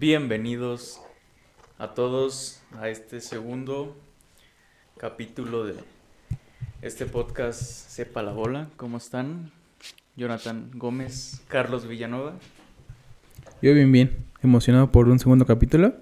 Bienvenidos 0.00 0.98
a 1.76 1.92
todos 1.92 2.62
a 2.78 2.88
este 2.88 3.20
segundo 3.20 4.00
capítulo 4.96 5.66
de 5.66 5.74
este 6.80 7.04
podcast 7.04 7.60
Sepa 7.60 8.22
la 8.22 8.32
Bola. 8.32 8.70
¿Cómo 8.78 8.96
están? 8.96 9.52
Jonathan 10.16 10.70
Gómez, 10.72 11.42
Carlos 11.48 11.86
Villanova. 11.86 12.38
Yo 13.60 13.74
bien, 13.74 13.92
bien, 13.92 14.24
emocionado 14.42 14.90
por 14.90 15.06
un 15.06 15.18
segundo 15.18 15.44
capítulo. 15.44 15.94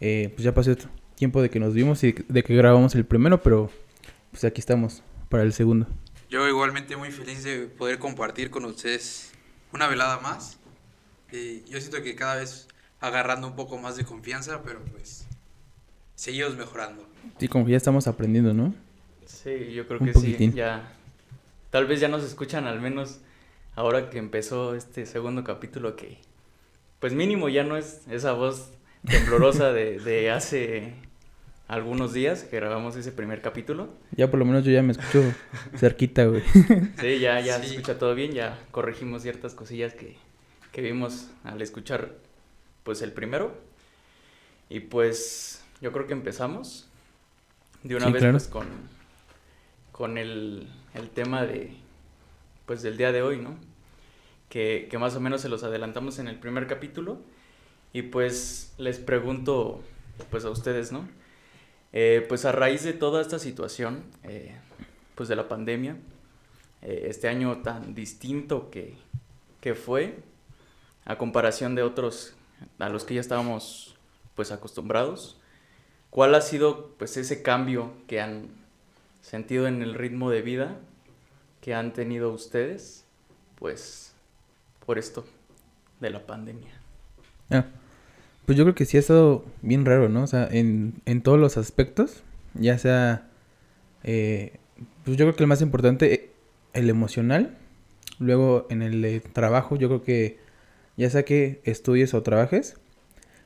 Eh, 0.00 0.32
pues 0.34 0.42
ya 0.44 0.54
pasó 0.54 0.74
tiempo 1.14 1.42
de 1.42 1.50
que 1.50 1.60
nos 1.60 1.74
vimos 1.74 2.02
y 2.04 2.12
de 2.12 2.42
que 2.42 2.56
grabamos 2.56 2.94
el 2.94 3.04
primero, 3.04 3.42
pero 3.42 3.70
pues 4.30 4.42
aquí 4.44 4.62
estamos 4.62 5.02
para 5.28 5.42
el 5.42 5.52
segundo. 5.52 5.86
Yo 6.30 6.48
igualmente 6.48 6.96
muy 6.96 7.10
feliz 7.10 7.44
de 7.44 7.66
poder 7.66 7.98
compartir 7.98 8.48
con 8.48 8.64
ustedes 8.64 9.32
una 9.70 9.86
velada 9.86 10.18
más. 10.20 10.58
Eh, 11.30 11.62
yo 11.68 11.78
siento 11.78 12.02
que 12.02 12.16
cada 12.16 12.36
vez 12.36 12.68
agarrando 13.02 13.48
un 13.48 13.56
poco 13.56 13.76
más 13.76 13.96
de 13.96 14.04
confianza, 14.04 14.62
pero 14.64 14.80
pues 14.92 15.26
seguimos 16.14 16.56
mejorando. 16.56 17.06
Sí, 17.38 17.48
como 17.48 17.66
que 17.66 17.72
ya 17.72 17.76
estamos 17.76 18.06
aprendiendo, 18.06 18.54
¿no? 18.54 18.74
Sí, 19.26 19.72
yo 19.74 19.86
creo 19.86 20.00
que 20.00 20.14
sí. 20.14 20.52
Ya, 20.54 20.92
tal 21.70 21.86
vez 21.86 22.00
ya 22.00 22.08
nos 22.08 22.22
escuchan 22.22 22.66
al 22.66 22.80
menos 22.80 23.20
ahora 23.74 24.08
que 24.08 24.18
empezó 24.18 24.74
este 24.74 25.04
segundo 25.04 25.42
capítulo 25.42 25.96
que, 25.96 26.18
pues 27.00 27.12
mínimo 27.12 27.48
ya 27.48 27.64
no 27.64 27.76
es 27.76 28.02
esa 28.08 28.32
voz 28.32 28.70
temblorosa 29.04 29.72
de, 29.72 29.98
de 29.98 30.30
hace 30.30 30.94
algunos 31.66 32.12
días 32.12 32.44
que 32.44 32.54
grabamos 32.56 32.94
ese 32.94 33.10
primer 33.10 33.42
capítulo. 33.42 33.88
Ya 34.12 34.30
por 34.30 34.38
lo 34.38 34.44
menos 34.44 34.64
yo 34.64 34.70
ya 34.70 34.82
me 34.82 34.92
escucho 34.92 35.24
cerquita, 35.76 36.24
güey. 36.26 36.42
Sí, 37.00 37.18
ya, 37.18 37.40
ya 37.40 37.58
se 37.58 37.66
escucha 37.66 37.98
todo 37.98 38.14
bien, 38.14 38.30
ya 38.30 38.60
corregimos 38.70 39.22
ciertas 39.22 39.54
cosillas 39.54 39.92
que, 39.94 40.14
que 40.70 40.82
vimos 40.82 41.30
al 41.42 41.60
escuchar 41.62 42.12
pues 42.84 43.02
el 43.02 43.12
primero. 43.12 43.54
Y 44.68 44.80
pues 44.80 45.62
yo 45.80 45.92
creo 45.92 46.06
que 46.06 46.12
empezamos 46.12 46.88
de 47.82 47.96
una 47.96 48.10
vez 48.10 48.24
pues, 48.30 48.48
con, 48.48 48.66
con 49.90 50.18
el, 50.18 50.68
el, 50.94 51.10
tema 51.10 51.44
de 51.44 51.74
pues 52.66 52.82
del 52.82 52.96
día 52.96 53.12
de 53.12 53.22
hoy, 53.22 53.38
¿no? 53.38 53.56
Que, 54.48 54.86
que, 54.90 54.98
más 54.98 55.16
o 55.16 55.20
menos 55.20 55.40
se 55.40 55.48
los 55.48 55.64
adelantamos 55.64 56.18
en 56.18 56.28
el 56.28 56.38
primer 56.38 56.66
capítulo. 56.66 57.18
Y 57.92 58.02
pues 58.02 58.72
les 58.78 58.98
pregunto 58.98 59.82
pues 60.30 60.44
a 60.44 60.50
ustedes, 60.50 60.92
¿no? 60.92 61.08
Eh, 61.92 62.24
pues 62.28 62.44
a 62.44 62.52
raíz 62.52 62.84
de 62.84 62.94
toda 62.94 63.20
esta 63.20 63.38
situación, 63.38 64.04
eh, 64.24 64.56
pues 65.14 65.28
de 65.28 65.36
la 65.36 65.48
pandemia, 65.48 65.96
eh, 66.80 67.06
este 67.08 67.28
año 67.28 67.58
tan 67.62 67.94
distinto 67.94 68.70
que, 68.70 68.94
que 69.60 69.74
fue, 69.74 70.20
a 71.04 71.18
comparación 71.18 71.74
de 71.74 71.82
otros 71.82 72.34
a 72.78 72.88
los 72.88 73.04
que 73.04 73.14
ya 73.14 73.20
estábamos 73.20 73.96
pues 74.34 74.52
acostumbrados. 74.52 75.38
¿Cuál 76.10 76.34
ha 76.34 76.40
sido 76.40 76.94
pues 76.98 77.16
ese 77.16 77.42
cambio 77.42 77.92
que 78.06 78.20
han 78.20 78.48
sentido 79.22 79.66
en 79.66 79.82
el 79.82 79.94
ritmo 79.94 80.30
de 80.30 80.42
vida 80.42 80.76
que 81.60 81.74
han 81.74 81.92
tenido 81.92 82.32
ustedes 82.32 83.04
pues 83.56 84.12
por 84.84 84.98
esto 84.98 85.24
de 86.00 86.10
la 86.10 86.26
pandemia? 86.26 86.72
Ah, 87.50 87.66
pues 88.44 88.58
yo 88.58 88.64
creo 88.64 88.74
que 88.74 88.84
sí 88.84 88.96
ha 88.96 89.00
estado 89.00 89.44
bien 89.62 89.84
raro, 89.84 90.08
¿no? 90.08 90.24
O 90.24 90.26
sea, 90.26 90.48
en, 90.50 90.94
en 91.06 91.22
todos 91.22 91.38
los 91.38 91.56
aspectos, 91.56 92.22
ya 92.54 92.76
sea, 92.78 93.28
eh, 94.02 94.58
pues 95.04 95.16
yo 95.16 95.24
creo 95.24 95.36
que 95.36 95.44
el 95.44 95.48
más 95.48 95.62
importante, 95.62 96.32
el 96.72 96.90
emocional, 96.90 97.56
luego 98.18 98.66
en 98.70 98.82
el 98.82 99.22
trabajo, 99.32 99.76
yo 99.76 99.88
creo 99.88 100.02
que 100.02 100.38
ya 100.96 101.10
sea 101.10 101.24
que 101.24 101.60
estudies 101.64 102.14
o 102.14 102.22
trabajes. 102.22 102.76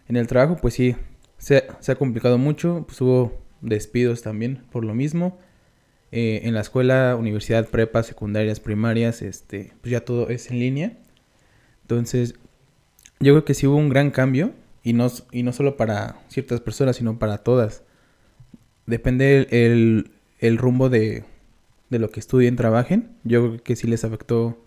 En 0.08 0.16
el 0.16 0.26
trabajo, 0.26 0.56
pues 0.60 0.74
sí, 0.74 0.96
se, 1.38 1.66
ha 1.86 1.94
complicado 1.96 2.38
mucho, 2.38 2.84
pues 2.86 3.00
hubo 3.00 3.38
despidos 3.60 4.22
también 4.22 4.64
por 4.70 4.84
lo 4.84 4.94
mismo. 4.94 5.38
Eh, 6.12 6.42
en 6.44 6.54
la 6.54 6.60
escuela, 6.60 7.16
universidad, 7.16 7.68
prepa, 7.68 8.02
secundarias, 8.02 8.60
primarias, 8.60 9.22
este, 9.22 9.72
pues 9.80 9.90
ya 9.90 10.04
todo 10.04 10.28
es 10.28 10.50
en 10.50 10.60
línea. 10.60 10.96
Entonces, 11.82 12.34
yo 13.20 13.32
creo 13.34 13.44
que 13.44 13.54
sí 13.54 13.66
hubo 13.66 13.76
un 13.76 13.88
gran 13.88 14.10
cambio, 14.10 14.52
y 14.86 14.92
no, 14.92 15.08
y 15.32 15.42
no 15.42 15.52
solo 15.52 15.76
para 15.76 16.20
ciertas 16.28 16.60
personas, 16.60 16.94
sino 16.94 17.18
para 17.18 17.38
todas. 17.38 17.82
Depende 18.86 19.48
el, 19.50 20.12
el, 20.38 20.58
rumbo 20.58 20.88
de, 20.88 21.24
de 21.90 21.98
lo 21.98 22.10
que 22.10 22.20
estudien, 22.20 22.54
trabajen. 22.54 23.16
Yo 23.24 23.48
creo 23.48 23.62
que 23.64 23.74
sí 23.74 23.88
les 23.88 24.04
afectó, 24.04 24.62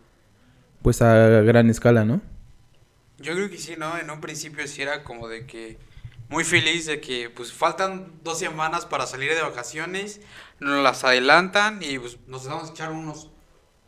pues 0.82 1.02
a 1.02 1.16
gran 1.44 1.70
escala, 1.70 2.04
¿no? 2.04 2.22
Yo 3.20 3.34
creo 3.34 3.50
que 3.50 3.58
sí, 3.58 3.76
¿no? 3.78 3.98
En 3.98 4.10
un 4.10 4.22
principio 4.22 4.66
sí 4.68 4.82
era 4.82 5.04
como 5.04 5.28
de 5.28 5.46
que 5.46 5.78
muy 6.30 6.44
feliz 6.44 6.86
de 6.86 7.02
que 7.02 7.30
pues 7.30 7.52
faltan 7.52 8.20
dos 8.24 8.40
semanas 8.40 8.86
para 8.86 9.08
salir 9.08 9.34
de 9.34 9.42
vacaciones, 9.42 10.22
nos 10.60 10.84
las 10.84 11.04
adelantan 11.04 11.82
y 11.82 11.98
pues 12.00 12.18
nos 12.28 12.48
vamos 12.48 12.70
a 12.70 12.74
echar 12.74 12.92
unos, 12.92 13.30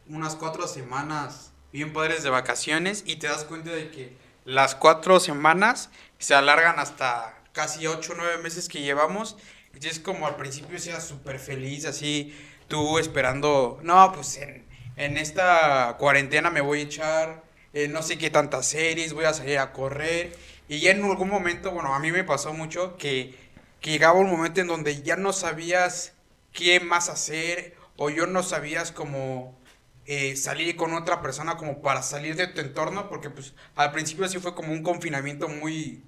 unas 0.07 0.35
cuatro 0.35 0.67
semanas 0.67 1.53
bien 1.71 1.93
padres 1.93 2.23
de 2.23 2.29
vacaciones 2.29 3.03
y 3.05 3.17
te 3.17 3.27
das 3.27 3.45
cuenta 3.45 3.71
de 3.71 3.89
que 3.91 4.17
las 4.43 4.75
cuatro 4.75 5.19
semanas 5.19 5.91
se 6.17 6.33
alargan 6.33 6.79
hasta 6.79 7.41
casi 7.53 7.87
ocho 7.87 8.13
o 8.13 8.15
nueve 8.15 8.37
meses 8.39 8.67
que 8.67 8.81
llevamos. 8.81 9.37
Y 9.79 9.87
es 9.87 9.99
como 9.99 10.27
al 10.27 10.35
principio 10.35 10.79
sea 10.79 10.99
súper 10.99 11.39
feliz, 11.39 11.85
así 11.85 12.35
tú 12.67 12.97
esperando, 12.97 13.79
no, 13.83 14.11
pues 14.11 14.37
en, 14.37 14.65
en 14.97 15.17
esta 15.17 15.95
cuarentena 15.97 16.49
me 16.49 16.61
voy 16.61 16.79
a 16.79 16.83
echar 16.83 17.50
eh, 17.73 17.87
no 17.87 18.01
sé 18.03 18.17
qué 18.17 18.29
tantas 18.29 18.67
series, 18.67 19.13
voy 19.13 19.25
a 19.25 19.33
salir 19.33 19.59
a 19.59 19.71
correr. 19.71 20.35
Y 20.67 20.79
ya 20.79 20.91
en 20.91 21.03
algún 21.03 21.29
momento, 21.29 21.71
bueno, 21.71 21.93
a 21.93 21.99
mí 21.99 22.11
me 22.11 22.23
pasó 22.23 22.53
mucho 22.53 22.97
que, 22.97 23.35
llegaba 23.81 24.19
un 24.19 24.29
momento 24.29 24.61
en 24.61 24.67
donde 24.67 25.01
ya 25.01 25.15
no 25.15 25.33
sabías 25.33 26.13
qué 26.53 26.79
más 26.79 27.09
hacer 27.09 27.75
o 27.97 28.11
yo 28.11 28.27
no 28.27 28.43
sabías 28.43 28.91
cómo 28.91 29.57
eh, 30.05 30.35
salir 30.35 30.75
con 30.75 30.93
otra 30.93 31.21
persona 31.21 31.57
como 31.57 31.81
para 31.81 32.03
salir 32.03 32.35
de 32.35 32.47
tu 32.47 32.61
entorno, 32.61 33.09
porque 33.09 33.29
pues 33.31 33.53
al 33.75 33.91
principio 33.91 34.27
sí 34.27 34.39
fue 34.39 34.53
como 34.53 34.71
un 34.71 34.83
confinamiento 34.83 35.47
muy, 35.47 36.03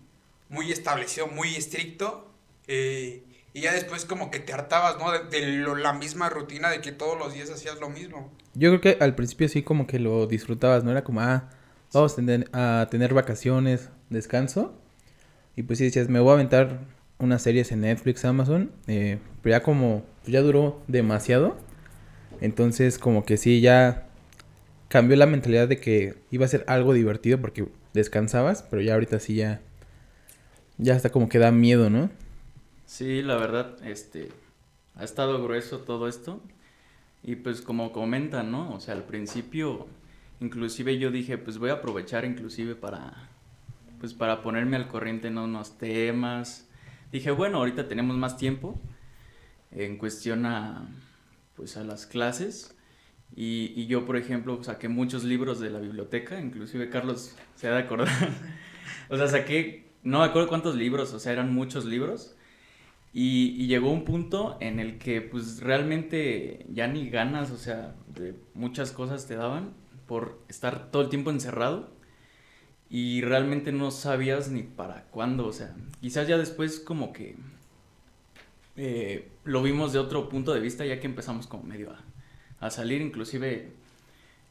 muy 0.50 0.72
establecido, 0.72 1.28
muy 1.28 1.56
estricto. 1.56 2.31
Eh, 2.68 3.23
y 3.53 3.62
ya 3.62 3.74
después 3.74 4.06
como 4.06 4.31
que 4.31 4.40
te 4.40 4.52
hartabas, 4.52 4.97
¿no? 4.97 5.12
De, 5.30 5.41
la 5.80 5.94
misma 5.94 6.30
rutina 6.30 6.72
de 6.72 6.81
que 6.81 6.91
todos 6.91 7.18
los 7.18 7.34
días 7.34 7.52
hacías 7.52 7.80
lo 7.80 7.90
mismo. 7.90 8.31
Yo 8.56 8.69
creo 8.69 8.81
que 8.81 9.03
al 9.03 9.14
principio 9.14 9.47
sí 9.47 9.62
como 9.62 9.86
que 9.86 10.00
lo 10.00 10.25
disfrutabas, 10.25 10.84
¿no? 10.84 10.90
Era 10.90 11.03
como, 11.03 11.22
ah, 11.22 11.50
vamos 11.94 12.14
a 12.14 12.16
tener, 12.16 12.50
a 12.52 12.88
tener 12.90 13.14
vacaciones, 13.14 13.90
descanso. 14.09 14.74
Y 15.56 15.64
pues 15.64 15.78
sí 15.78 15.86
decías, 15.86 16.09
me 16.09 16.19
voy 16.19 16.31
a 16.31 16.34
aventar 16.34 16.80
unas 17.19 17.44
series 17.44 17.72
en 17.72 17.81
Netflix, 17.81 18.25
Amazon. 18.25 18.72
Eh, 18.88 19.19
pero 19.44 19.58
ya 19.58 19.62
como, 19.62 20.03
pues 20.22 20.34
ya 20.34 20.41
duró 20.41 20.81
demasiado. 20.88 21.56
Entonces 22.41 22.97
como 22.97 23.24
que 23.24 23.38
sí, 23.38 23.62
ya 23.62 24.08
cambió 24.88 25.16
la 25.16 25.28
mentalidad 25.28 25.68
de 25.68 25.80
que 25.80 26.16
iba 26.31 26.46
a 26.46 26.50
ser 26.50 26.66
algo 26.68 26.94
divertido 26.94 27.40
porque 27.40 27.68
descansabas. 27.94 28.64
Pero 28.64 28.81
ya 28.81 28.96
ahorita 28.96 29.20
sí 29.20 29.35
ya, 29.35 29.62
ya 30.80 30.96
hasta 30.96 31.12
como 31.12 31.30
que 31.30 31.38
da 31.38 31.52
miedo, 31.52 31.91
¿no? 31.91 32.09
Sí, 32.93 33.23
la 33.23 33.37
verdad, 33.37 33.83
este, 33.87 34.29
ha 34.93 35.03
estado 35.03 35.41
grueso 35.43 35.79
todo 35.79 36.07
esto. 36.07 36.43
Y 37.23 37.37
pues 37.37 37.61
como 37.61 37.91
comentan, 37.91 38.51
¿no? 38.51 38.71
O 38.71 38.79
sea, 38.79 38.93
al 38.93 39.01
principio, 39.01 39.87
inclusive 40.39 40.99
yo 40.99 41.09
dije, 41.09 41.39
pues 41.39 41.57
voy 41.57 41.71
a 41.71 41.73
aprovechar 41.73 42.23
inclusive 42.23 42.75
para, 42.75 43.29
pues 43.99 44.13
para 44.13 44.43
ponerme 44.43 44.75
al 44.75 44.87
corriente 44.89 45.29
en 45.29 45.39
unos 45.39 45.79
temas. 45.79 46.69
Dije, 47.11 47.31
bueno, 47.31 47.57
ahorita 47.57 47.87
tenemos 47.87 48.15
más 48.15 48.37
tiempo 48.37 48.79
en 49.71 49.97
cuestión 49.97 50.46
a, 50.46 50.87
pues 51.55 51.78
a 51.78 51.84
las 51.84 52.05
clases. 52.05 52.78
Y, 53.35 53.73
y 53.75 53.87
yo, 53.87 54.05
por 54.05 54.17
ejemplo, 54.17 54.63
saqué 54.63 54.87
muchos 54.87 55.23
libros 55.23 55.59
de 55.59 55.72
la 55.72 55.79
biblioteca, 55.79 56.39
inclusive 56.39 56.91
Carlos 56.91 57.35
se 57.55 57.67
ha 57.67 57.72
de 57.72 57.79
acordar. 57.79 58.09
o 59.09 59.17
sea, 59.17 59.28
saqué, 59.28 59.89
no 60.03 60.19
me 60.19 60.25
acuerdo 60.25 60.47
cuántos 60.47 60.75
libros, 60.75 61.11
o 61.13 61.19
sea, 61.19 61.31
eran 61.31 61.51
muchos 61.55 61.85
libros. 61.85 62.35
Y, 63.13 63.67
llegó 63.67 63.91
un 63.91 64.05
punto 64.05 64.57
en 64.59 64.79
el 64.79 64.97
que 64.97 65.21
pues 65.21 65.61
realmente 65.61 66.65
ya 66.69 66.87
ni 66.87 67.09
ganas, 67.09 67.51
o 67.51 67.57
sea, 67.57 67.95
de 68.07 68.35
muchas 68.55 68.91
cosas 68.91 69.27
te 69.27 69.35
daban 69.35 69.73
por 70.07 70.41
estar 70.49 70.91
todo 70.91 71.03
el 71.03 71.09
tiempo 71.09 71.29
encerrado 71.29 71.91
y 72.89 73.21
realmente 73.21 73.71
no 73.71 73.91
sabías 73.91 74.49
ni 74.49 74.63
para 74.63 75.03
cuándo, 75.11 75.47
o 75.47 75.53
sea, 75.53 75.75
quizás 76.01 76.27
ya 76.27 76.37
después 76.37 76.79
como 76.79 77.13
que 77.13 77.35
eh, 78.75 79.31
lo 79.43 79.61
vimos 79.61 79.93
de 79.93 79.99
otro 79.99 80.27
punto 80.27 80.53
de 80.53 80.59
vista 80.59 80.83
ya 80.85 80.99
que 80.99 81.05
empezamos 81.05 81.45
como 81.45 81.63
medio 81.63 81.95
a, 82.59 82.69
salir, 82.71 83.01
inclusive 83.01 83.73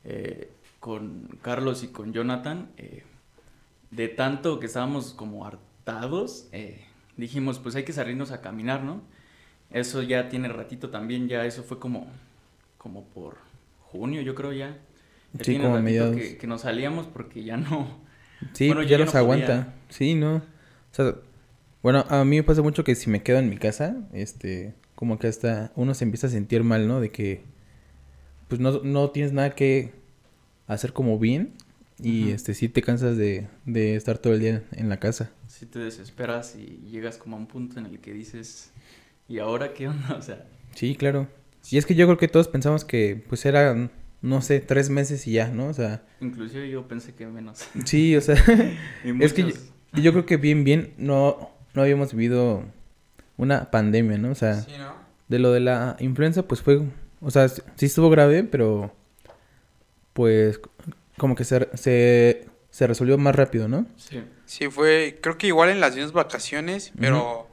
eh, 0.05 0.53
con 0.79 1.39
Carlos 1.43 1.83
y 1.83 1.89
con 1.89 2.13
Jonathan, 2.13 2.71
eh, 2.77 3.05
de 3.91 4.09
tanto 4.09 4.61
que 4.61 4.67
estábamos 4.67 5.15
como 5.15 5.47
hartados, 5.47 6.49
dijimos, 7.17 7.59
pues 7.59 7.75
hay 7.77 7.85
que 7.85 7.93
salirnos 7.93 8.31
a 8.33 8.41
caminar, 8.41 8.83
¿no? 8.85 9.03
Eso 9.71 10.03
ya 10.03 10.29
tiene 10.29 10.49
ratito 10.49 10.91
también, 10.91 11.29
ya 11.29 11.45
eso 11.47 11.63
fue 11.63 11.79
como, 11.79 12.07
como 12.79 13.05
por 13.09 13.39
junio, 13.81 14.23
yo 14.23 14.35
creo 14.35 14.53
ya. 14.53 14.79
sí, 15.41 15.59
como 15.59 15.83
que, 15.85 16.37
que, 16.39 16.47
nos 16.47 16.63
salíamos 16.63 17.07
porque 17.07 17.45
ya 17.45 17.57
no, 17.57 18.01
Sí, 18.53 18.67
Bueno, 18.67 18.83
ya 18.83 18.99
ya 18.99 18.99
los 18.99 19.15
no 19.15 19.21
aguanta. 19.21 19.47
podía. 19.47 19.75
Sí, 19.89 20.15
no. 20.15 20.37
O 20.37 20.43
sea, 20.95 21.15
bueno, 21.83 22.05
a 22.09 22.25
mí 22.25 22.37
me 22.37 22.43
pasa 22.43 22.63
mucho 22.63 22.85
que 22.85 22.95
si 22.95 23.11
me 23.11 23.23
quedo 23.23 23.39
en 23.39 23.49
mi 23.49 23.57
casa, 23.59 23.97
este, 24.13 24.75
como 24.95 25.19
que 25.19 25.29
hasta 25.29 25.73
uno 25.77 25.95
se 25.95 26.05
empieza 26.05 26.27
a 26.29 26.31
sentir 26.31 26.65
mal, 26.65 26.87
¿no? 26.89 27.01
De 27.01 27.11
que, 27.11 27.45
pues 28.49 28.61
no, 28.61 28.81
no 28.83 29.11
tienes 29.11 29.33
nada 29.33 29.55
que 29.55 29.93
hacer 30.67 30.93
como 30.93 31.19
bien 31.19 31.55
y 32.01 32.31
este, 32.31 32.55
sí 32.55 32.69
te 32.69 32.83
cansas 32.83 33.17
de, 33.17 33.49
de 33.65 33.97
estar 33.97 34.19
todo 34.19 34.35
el 34.35 34.41
día 34.41 34.65
en 34.73 34.89
la 34.89 34.99
casa. 34.99 35.31
Si 35.63 35.67
te 35.67 35.79
desesperas 35.79 36.57
y 36.57 36.81
llegas 36.91 37.19
como 37.19 37.37
a 37.37 37.39
un 37.39 37.47
punto 37.47 37.79
en 37.79 37.87
el 37.87 38.01
que 38.01 38.13
dices, 38.13 38.73
¿y 39.29 39.39
ahora 39.39 39.73
qué 39.75 39.87
onda? 39.87 40.17
O 40.19 40.21
sea, 40.21 40.45
Sí, 40.75 40.97
claro. 40.97 41.29
Y 41.71 41.79
es 41.79 41.87
que 41.87 41.95
yo 41.95 42.05
creo 42.07 42.19
que 42.19 42.27
todos 42.27 42.49
pensamos 42.49 42.85
que, 42.85 43.25
pues 43.29 43.47
eran, 43.47 43.93
no 44.23 44.43
sé, 44.43 44.59
tres 44.59 44.91
meses 44.91 45.25
y 45.29 45.35
ya, 45.35 45.51
¿no? 45.51 45.69
O 45.69 45.73
sea, 45.73 46.03
inclusive 46.21 46.69
yo 46.69 46.89
pensé 46.89 47.15
que 47.15 47.29
menos. 47.29 47.65
sí, 47.85 48.17
o 48.17 48.21
sea, 48.21 48.35
Y 49.05 49.23
Es 49.23 49.35
que 49.35 49.55
yo 49.93 50.11
creo 50.11 50.27
que 50.27 50.37
bien, 50.37 50.65
bien, 50.65 50.95
no, 50.99 51.53
no 51.75 51.83
habíamos 51.83 52.13
vivido 52.13 52.65
una 53.37 53.71
pandemia, 53.71 54.19
¿no? 54.19 54.33
O 54.33 54.35
sea, 54.35 54.63
Sí, 54.63 54.73
¿no? 54.77 54.97
de 55.29 55.39
lo 55.39 55.53
de 55.53 55.61
la 55.61 55.97
influenza, 56.01 56.43
pues 56.43 56.61
fue, 56.61 56.83
o 57.21 57.31
sea, 57.31 57.49
sí 57.49 57.87
estuvo 57.87 58.11
grave, 58.11 58.43
pero 58.43 58.93
pues 60.13 60.61
como 61.19 61.37
que 61.37 61.45
se, 61.45 61.69
se, 61.75 62.49
se 62.73 62.87
resolvió 62.87 63.19
más 63.19 63.37
rápido, 63.37 63.69
¿no? 63.69 63.87
Sí. 63.97 64.25
Sí, 64.47 64.69
fue, 64.69 65.19
creo 65.23 65.37
que 65.39 65.47
igual 65.47 65.69
en 65.69 65.79
las 65.79 65.95
mismas 65.95 66.13
vacaciones, 66.13 66.91
pero 66.99 67.47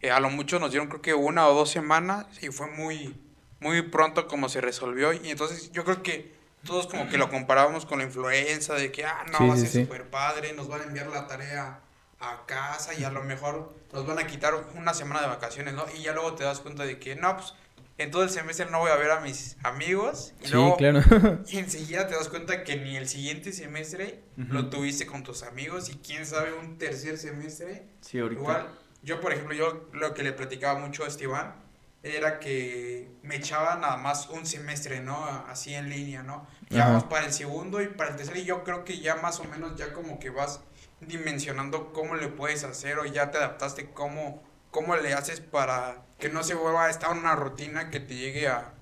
eh, 0.00 0.10
a 0.12 0.20
lo 0.20 0.30
mucho 0.30 0.58
nos 0.60 0.70
dieron 0.70 0.88
creo 0.88 1.02
que 1.02 1.12
una 1.12 1.46
o 1.48 1.54
dos 1.54 1.70
semanas 1.70 2.26
y 2.40 2.48
fue 2.48 2.68
muy, 2.68 3.20
muy 3.58 3.82
pronto 3.82 4.28
como 4.28 4.48
se 4.48 4.60
resolvió. 4.60 5.12
Y 5.12 5.28
entonces 5.30 5.72
yo 5.72 5.84
creo 5.84 6.02
que 6.04 6.32
todos 6.64 6.86
como 6.86 7.08
que 7.08 7.18
lo 7.18 7.28
comparábamos 7.30 7.84
con 7.84 7.98
la 7.98 8.04
influenza, 8.04 8.74
de 8.74 8.92
que, 8.92 9.04
ah, 9.04 9.26
no, 9.32 9.38
Sí, 9.38 9.48
va 9.48 9.54
a 9.54 9.56
ser 9.56 9.68
sí. 9.68 9.82
súper 9.82 10.04
padre, 10.08 10.52
nos 10.52 10.68
van 10.68 10.82
a 10.82 10.84
enviar 10.84 11.08
la 11.08 11.26
tarea 11.26 11.80
a 12.20 12.46
casa 12.46 12.94
y 12.94 13.02
a 13.02 13.10
lo 13.10 13.24
mejor 13.24 13.74
nos 13.92 14.06
van 14.06 14.20
a 14.20 14.26
quitar 14.28 14.54
una 14.76 14.94
semana 14.94 15.20
de 15.22 15.26
vacaciones, 15.26 15.74
¿no? 15.74 15.84
Y 15.98 16.02
ya 16.02 16.12
luego 16.12 16.34
te 16.34 16.44
das 16.44 16.60
cuenta 16.60 16.84
de 16.84 16.98
que, 17.00 17.16
no, 17.16 17.36
pues 17.36 17.54
en 18.02 18.10
todo 18.10 18.22
el 18.22 18.30
semestre 18.30 18.66
no 18.70 18.78
voy 18.78 18.90
a 18.90 18.96
ver 18.96 19.10
a 19.10 19.20
mis 19.20 19.56
amigos. 19.62 20.32
Y 20.42 20.46
Sí, 20.46 20.52
luego 20.54 20.76
claro. 20.76 21.00
y 21.46 21.58
enseguida 21.58 22.06
te 22.06 22.14
das 22.14 22.28
cuenta 22.28 22.64
que 22.64 22.76
ni 22.76 22.96
el 22.96 23.06
siguiente 23.08 23.52
semestre 23.52 24.22
lo 24.36 24.70
tuviste 24.70 25.06
con 25.06 25.22
tus 25.22 25.42
amigos 25.42 25.90
y 25.90 25.96
quién 25.96 26.24
sabe 26.26 26.52
un 26.54 26.78
tercer 26.78 27.18
semestre. 27.18 27.86
Sí, 28.00 28.18
ahorita. 28.18 28.40
Igual, 28.40 28.78
yo 29.02 29.20
por 29.20 29.32
ejemplo, 29.32 29.54
yo 29.54 29.88
lo 29.92 30.14
que 30.14 30.22
le 30.22 30.32
platicaba 30.32 30.78
mucho 30.78 31.04
a 31.04 31.08
Esteban 31.08 31.54
era 32.02 32.40
que 32.40 33.10
me 33.22 33.36
echaba 33.36 33.76
nada 33.76 33.98
más 33.98 34.30
un 34.30 34.46
semestre, 34.46 35.00
¿no? 35.00 35.22
Así 35.48 35.74
en 35.74 35.90
línea, 35.90 36.22
¿no? 36.22 36.46
Ya 36.70 36.84
Ajá. 36.84 36.88
vamos 36.92 37.04
para 37.04 37.26
el 37.26 37.32
segundo 37.34 37.82
y 37.82 37.88
para 37.88 38.10
el 38.10 38.16
tercero 38.16 38.38
y 38.38 38.44
yo 38.44 38.64
creo 38.64 38.84
que 38.84 38.98
ya 39.00 39.16
más 39.16 39.38
o 39.40 39.44
menos 39.44 39.76
ya 39.76 39.92
como 39.92 40.18
que 40.18 40.30
vas 40.30 40.60
dimensionando 41.02 41.92
cómo 41.92 42.14
le 42.14 42.28
puedes 42.28 42.64
hacer 42.64 42.98
o 42.98 43.04
ya 43.04 43.30
te 43.30 43.38
adaptaste 43.38 43.90
cómo, 43.90 44.42
cómo 44.70 44.96
le 44.96 45.14
haces 45.14 45.40
para 45.40 46.02
que 46.18 46.28
no 46.28 46.42
se 46.42 46.54
vuelva 46.54 46.86
a 46.86 46.90
estar 46.90 47.16
una 47.16 47.34
rutina 47.34 47.90
que 47.90 48.00
te 48.00 48.16
llegue 48.16 48.48
a, 48.48 48.72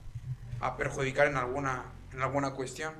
a 0.61 0.77
perjudicar 0.77 1.29
en 1.29 1.37
alguna, 1.37 1.85
en 2.13 2.23
alguna 2.23 2.51
cuestión. 2.51 2.95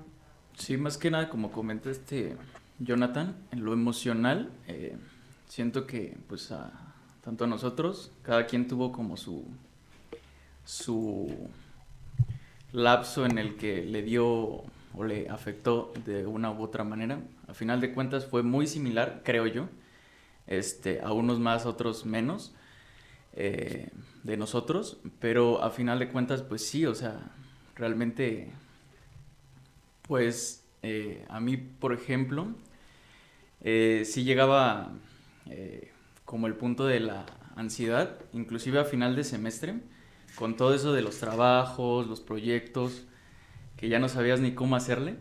Sí, 0.57 0.77
más 0.77 0.99
que 0.99 1.11
nada, 1.11 1.29
como 1.29 1.53
comenta 1.53 1.91
este 1.91 2.37
Jonathan, 2.79 3.37
en 3.51 3.65
lo 3.65 3.73
emocional, 3.73 4.51
eh, 4.67 4.97
siento 5.49 5.87
que, 5.87 6.17
pues, 6.29 6.51
a, 6.53 6.73
tanto 7.23 7.45
a 7.45 7.47
nosotros, 7.47 8.13
cada 8.23 8.47
quien 8.47 8.69
tuvo 8.69 8.93
como 8.93 9.17
su, 9.17 9.45
su 10.65 11.51
lapso 12.73 13.27
en 13.27 13.39
el 13.39 13.57
que 13.57 13.83
le 13.83 14.03
dio 14.03 14.65
o 14.95 15.05
le 15.05 15.29
afectó 15.29 15.93
de 16.05 16.27
una 16.27 16.51
u 16.51 16.63
otra 16.63 16.85
manera. 16.85 17.21
A 17.47 17.55
final 17.55 17.81
de 17.81 17.93
cuentas 17.93 18.27
fue 18.27 18.43
muy 18.43 18.67
similar, 18.67 19.23
creo 19.25 19.47
yo, 19.47 19.69
este, 20.47 21.01
a 21.03 21.13
unos 21.13 21.39
más, 21.39 21.67
otros 21.67 22.07
menos 22.07 22.55
eh, 23.41 23.91
de 24.25 24.37
nosotros, 24.37 24.99
pero 25.21 25.63
a 25.63 25.71
final 25.71 26.01
de 26.01 26.09
cuentas, 26.09 26.43
pues 26.43 26.67
sí, 26.67 26.85
o 26.87 26.95
sea, 26.97 27.31
realmente 27.77 28.51
pues 30.03 30.65
eh, 30.83 31.25
a 31.29 31.39
mí, 31.39 31.57
por 31.57 31.93
ejemplo, 31.93 32.49
eh, 33.61 34.03
sí 34.05 34.25
llegaba 34.25 34.93
como 36.25 36.49
el 36.49 36.55
punto 36.55 36.85
de 36.85 36.99
la 36.99 37.27
ansiedad, 37.55 38.19
inclusive 38.33 38.81
a 38.81 38.85
final 38.85 39.15
de 39.15 39.23
semestre, 39.23 39.75
con 40.35 40.57
todo 40.57 40.75
eso 40.75 40.93
de 40.93 41.03
los 41.03 41.19
trabajos, 41.19 42.09
los 42.09 42.21
proyectos, 42.21 43.05
que 43.77 43.89
ya 43.89 44.01
no 44.01 44.09
sabías 44.09 44.41
ni 44.41 44.53
cómo 44.53 44.75
hacerle. 44.75 45.15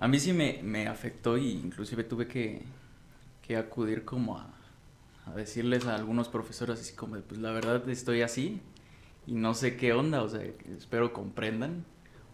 A 0.00 0.08
mí 0.08 0.18
sí 0.18 0.32
me, 0.32 0.60
me 0.64 0.88
afectó 0.88 1.38
y 1.38 1.52
inclusive 1.52 2.02
tuve 2.02 2.26
que, 2.26 2.64
que 3.40 3.56
acudir 3.56 4.04
como 4.04 4.36
a, 4.36 4.52
a 5.26 5.32
decirles 5.34 5.86
a 5.86 5.94
algunos 5.94 6.28
profesores 6.28 6.80
así 6.80 6.94
como 6.94 7.16
de, 7.16 7.22
pues 7.22 7.40
la 7.40 7.50
verdad 7.50 7.86
estoy 7.88 8.22
así 8.22 8.60
y 9.26 9.32
no 9.34 9.54
sé 9.54 9.76
qué 9.76 9.92
onda, 9.92 10.22
o 10.22 10.28
sea, 10.28 10.40
espero 10.78 11.12
comprendan 11.12 11.84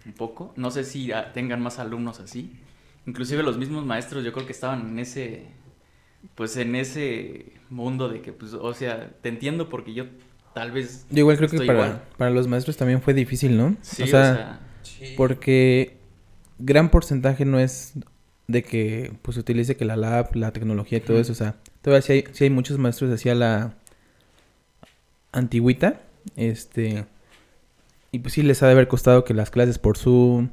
un 0.06 0.12
poco. 0.12 0.52
No 0.56 0.70
sé 0.70 0.84
si 0.84 1.10
tengan 1.34 1.60
más 1.62 1.78
alumnos 1.78 2.20
así. 2.20 2.52
Inclusive 3.06 3.42
los 3.42 3.56
mismos 3.58 3.84
maestros 3.84 4.24
yo 4.24 4.32
creo 4.32 4.46
que 4.46 4.52
estaban 4.52 4.90
en 4.90 4.98
ese, 4.98 5.46
pues 6.34 6.56
en 6.56 6.76
ese 6.76 7.52
mundo 7.70 8.08
de 8.08 8.20
que, 8.20 8.32
pues, 8.32 8.52
o 8.54 8.74
sea, 8.74 9.10
te 9.22 9.28
entiendo 9.30 9.68
porque 9.68 9.94
yo 9.94 10.04
tal 10.54 10.70
vez... 10.70 11.06
Yo 11.10 11.20
igual 11.20 11.36
creo 11.38 11.48
que 11.48 11.56
para, 11.58 11.72
igual. 11.72 12.02
para 12.18 12.30
los 12.30 12.46
maestros 12.46 12.76
también 12.76 13.00
fue 13.00 13.14
difícil, 13.14 13.56
¿no? 13.56 13.76
Sí, 13.80 14.02
o 14.02 14.06
sea, 14.06 14.60
Sí. 14.82 15.14
porque 15.16 15.96
gran 16.58 16.90
porcentaje 16.90 17.44
no 17.44 17.58
es 17.58 17.94
de 18.48 18.62
que 18.62 19.12
pues 19.22 19.36
utilice 19.36 19.76
que 19.76 19.84
la 19.84 19.96
lab, 19.96 20.34
la 20.36 20.52
tecnología 20.52 20.98
y 20.98 21.00
todo 21.00 21.18
eso, 21.18 21.32
o 21.32 21.36
sea, 21.36 21.56
todavía 21.82 22.02
sí 22.02 22.12
hay, 22.12 22.24
sí 22.32 22.44
hay 22.44 22.50
muchos 22.50 22.78
maestros 22.78 23.10
hacia 23.12 23.34
la 23.34 23.74
antigüita, 25.32 26.00
este, 26.36 27.06
y 28.10 28.18
pues 28.20 28.34
sí 28.34 28.42
les 28.42 28.62
ha 28.62 28.66
de 28.66 28.72
haber 28.72 28.88
costado 28.88 29.24
que 29.24 29.34
las 29.34 29.50
clases 29.50 29.78
por 29.78 29.96
Zoom, 29.98 30.50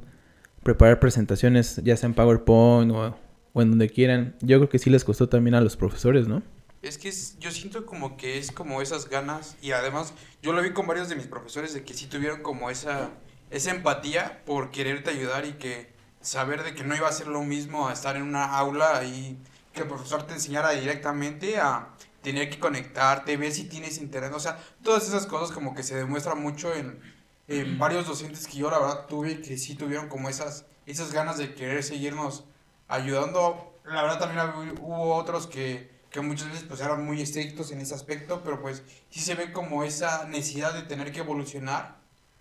preparar 0.62 1.00
presentaciones 1.00 1.80
ya 1.84 1.96
sea 1.96 2.08
en 2.08 2.14
PowerPoint 2.14 2.92
o, 2.92 3.16
en 3.60 3.70
donde 3.70 3.88
quieran, 3.88 4.36
yo 4.40 4.58
creo 4.58 4.68
que 4.68 4.78
sí 4.78 4.90
les 4.90 5.04
costó 5.04 5.28
también 5.28 5.54
a 5.54 5.60
los 5.60 5.76
profesores, 5.76 6.28
¿no? 6.28 6.42
Es 6.82 6.96
que 6.96 7.08
es- 7.08 7.38
yo 7.38 7.50
siento 7.50 7.84
como 7.84 8.16
que 8.16 8.38
es 8.38 8.50
como 8.52 8.80
esas 8.80 9.08
ganas 9.10 9.56
y 9.60 9.72
además 9.72 10.14
yo 10.42 10.52
lo 10.52 10.62
vi 10.62 10.70
con 10.72 10.86
varios 10.86 11.08
de 11.10 11.16
mis 11.16 11.26
profesores 11.26 11.74
de 11.74 11.84
que 11.84 11.92
sí 11.92 12.06
tuvieron 12.06 12.42
como 12.42 12.70
esa, 12.70 13.10
esa 13.50 13.70
empatía 13.72 14.42
por 14.46 14.70
quererte 14.70 15.10
ayudar 15.10 15.44
y 15.44 15.52
que 15.54 15.90
saber 16.22 16.62
de 16.62 16.74
que 16.74 16.84
no 16.84 16.96
iba 16.96 17.08
a 17.08 17.12
ser 17.12 17.26
lo 17.26 17.42
mismo 17.42 17.88
a 17.88 17.92
estar 17.92 18.16
en 18.16 18.22
una 18.22 18.56
aula 18.56 19.04
y 19.04 19.36
que 19.72 19.82
el 19.82 19.88
profesor 19.88 20.26
te 20.26 20.34
enseñara 20.34 20.70
directamente 20.70 21.58
a 21.58 21.88
tener 22.22 22.50
que 22.50 22.58
conectarte, 22.58 23.36
ver 23.36 23.52
si 23.52 23.64
tienes 23.64 23.98
internet, 23.98 24.32
o 24.34 24.40
sea, 24.40 24.58
todas 24.82 25.08
esas 25.08 25.26
cosas 25.26 25.52
como 25.54 25.74
que 25.74 25.82
se 25.82 25.96
demuestran 25.96 26.40
mucho 26.40 26.74
en, 26.74 27.00
en 27.48 27.78
varios 27.78 28.06
docentes 28.06 28.46
que 28.46 28.58
yo 28.58 28.70
la 28.70 28.78
verdad 28.78 29.06
tuve 29.06 29.40
que 29.40 29.56
sí 29.56 29.74
tuvieron 29.74 30.08
como 30.08 30.28
esas, 30.28 30.66
esas 30.86 31.12
ganas 31.12 31.38
de 31.38 31.54
querer 31.54 31.82
seguirnos 31.82 32.44
ayudando. 32.88 33.74
La 33.84 34.02
verdad 34.02 34.18
también 34.18 34.78
hubo 34.80 35.14
otros 35.14 35.46
que, 35.46 35.90
que 36.10 36.20
muchas 36.20 36.48
veces 36.48 36.64
pues 36.64 36.80
eran 36.80 37.04
muy 37.04 37.22
estrictos 37.22 37.72
en 37.72 37.80
ese 37.80 37.94
aspecto, 37.94 38.42
pero 38.44 38.60
pues 38.60 38.82
sí 39.08 39.20
se 39.20 39.34
ve 39.34 39.52
como 39.52 39.82
esa 39.82 40.26
necesidad 40.26 40.74
de 40.74 40.82
tener 40.82 41.12
que 41.12 41.20
evolucionar, 41.20 41.96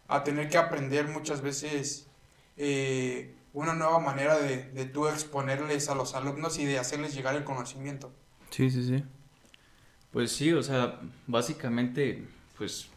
a 0.08 0.24
tener 0.24 0.50
que 0.50 0.58
aprender 0.58 1.08
muchas 1.08 1.42
veces 1.42 2.08
eh, 2.58 3.36
una 3.54 3.74
nueva 3.74 4.00
manera 4.00 4.38
de, 4.38 4.70
de 4.72 4.86
tú 4.86 5.08
exponerles 5.08 5.90
a 5.90 5.96
los 5.96 6.16
alumnos 6.16 6.60
y 6.60 6.66
de 6.66 6.80
hacerles 6.80 7.14
llegar 7.14 7.36
el 7.36 7.44
conocimiento. 7.44 8.12
Sí, 8.50 8.70
sí, 8.70 8.84
sí. 8.84 9.04
Pues 10.12 10.32
sí, 10.32 10.54
o 10.54 10.64
sea, 10.64 11.00
básicamente, 11.28 12.28
pues 12.58 12.90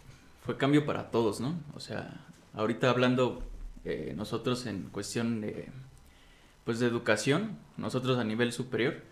fue 0.45 0.57
cambio 0.57 0.87
para 0.87 1.11
todos, 1.11 1.41
¿no? 1.41 1.55
O 1.75 1.81
sea, 1.81 2.25
ahorita 2.55 2.91
hablando 2.91 3.43
eh, 3.85 4.15
nosotros 4.17 4.67
en 4.67 4.85
cuestión 4.85 5.41
de, 5.41 5.69
pues 6.65 6.79
de 6.81 6.87
educación, 6.87 7.59
nosotros 7.77 8.19
a 8.19 8.25
nivel 8.25 8.53
superior, 8.53 9.03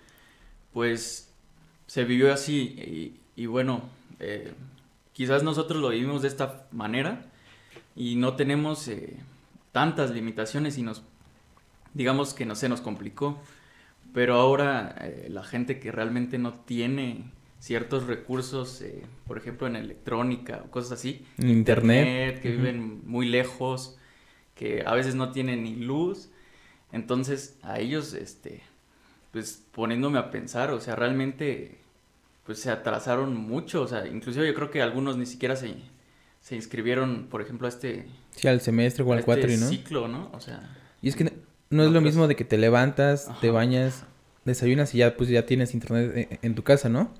pues 0.72 1.30
se 1.86 2.04
vivió 2.04 2.32
así 2.32 3.20
y, 3.36 3.42
y 3.42 3.46
bueno, 3.46 3.88
eh, 4.18 4.52
quizás 5.12 5.42
nosotros 5.42 5.80
lo 5.80 5.90
vivimos 5.90 6.22
de 6.22 6.28
esta 6.28 6.66
manera 6.70 7.26
y 7.96 8.16
no 8.16 8.36
tenemos 8.36 8.88
eh, 8.88 9.16
tantas 9.72 10.10
limitaciones 10.10 10.78
y 10.78 10.82
nos, 10.82 11.02
digamos 11.94 12.34
que 12.34 12.46
no 12.46 12.54
se 12.54 12.68
nos 12.68 12.80
complicó, 12.80 13.38
pero 14.12 14.34
ahora 14.34 14.94
eh, 15.00 15.28
la 15.30 15.42
gente 15.42 15.78
que 15.78 15.92
realmente 15.92 16.38
no 16.38 16.54
tiene 16.54 17.24
ciertos 17.60 18.06
recursos, 18.06 18.80
eh, 18.82 19.02
por 19.26 19.36
ejemplo 19.38 19.66
en 19.66 19.76
electrónica 19.76 20.62
o 20.64 20.70
cosas 20.70 20.92
así, 20.92 21.24
internet. 21.38 22.40
que 22.40 22.50
viven 22.50 23.02
muy 23.06 23.28
lejos, 23.28 23.98
que 24.54 24.82
a 24.86 24.94
veces 24.94 25.14
no 25.14 25.30
tienen 25.32 25.62
ni 25.64 25.76
luz, 25.76 26.30
entonces 26.92 27.58
a 27.62 27.78
ellos, 27.78 28.14
este, 28.14 28.62
pues 29.32 29.62
poniéndome 29.72 30.18
a 30.18 30.30
pensar, 30.30 30.70
o 30.70 30.80
sea, 30.80 30.96
realmente, 30.96 31.78
pues 32.44 32.58
se 32.60 32.70
atrasaron 32.70 33.36
mucho, 33.36 33.82
o 33.82 33.88
sea, 33.88 34.06
inclusive 34.06 34.46
yo 34.46 34.54
creo 34.54 34.70
que 34.70 34.82
algunos 34.82 35.16
ni 35.16 35.26
siquiera 35.26 35.54
se, 35.54 35.74
se 36.40 36.56
inscribieron, 36.56 37.28
por 37.30 37.42
ejemplo, 37.42 37.66
a 37.66 37.70
este, 37.70 38.06
Sí, 38.34 38.48
al 38.48 38.60
semestre 38.60 39.04
o 39.04 39.12
al 39.12 39.20
este 39.20 39.26
cuatri, 39.26 39.56
¿no? 39.56 39.68
ciclo, 39.68 40.08
¿no? 40.08 40.30
O 40.32 40.40
sea, 40.40 40.76
Y 41.02 41.08
es 41.08 41.16
que 41.16 41.30
no 41.70 41.84
es 41.84 41.90
lo 41.92 42.00
mismo 42.00 42.28
de 42.28 42.36
que 42.36 42.44
te 42.44 42.58
levantas, 42.58 43.30
te 43.40 43.50
bañas, 43.50 44.04
desayunas 44.44 44.94
y 44.94 44.98
ya 44.98 45.16
pues 45.16 45.28
ya 45.30 45.46
tienes 45.46 45.74
internet 45.74 46.12
e- 46.16 46.38
en, 46.42 46.54
tu 46.54 46.64
casa, 46.64 46.88
¿no? 46.88 47.12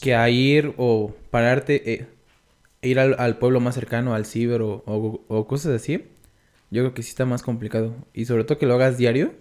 Que 0.00 0.14
a 0.14 0.28
ir 0.30 0.74
o 0.78 1.14
pararte, 1.30 1.92
eh, 1.92 2.06
e 2.82 2.88
ir 2.88 2.98
al, 3.00 3.16
al 3.18 3.38
pueblo 3.38 3.60
más 3.60 3.74
cercano, 3.74 4.14
al 4.14 4.26
ciber 4.26 4.62
o, 4.62 4.82
o- 4.86 5.24
o 5.28 5.46
cosas 5.46 5.74
así, 5.82 6.08
yo 6.70 6.82
creo 6.82 6.94
que 6.94 7.02
sí 7.02 7.10
está 7.10 7.26
más 7.26 7.42
complicado. 7.42 7.94
Y 8.14 8.26
sobre 8.26 8.44
todo 8.44 8.58
que 8.58 8.66
lo 8.66 8.74
hagas 8.74 8.98
diario, 8.98 9.34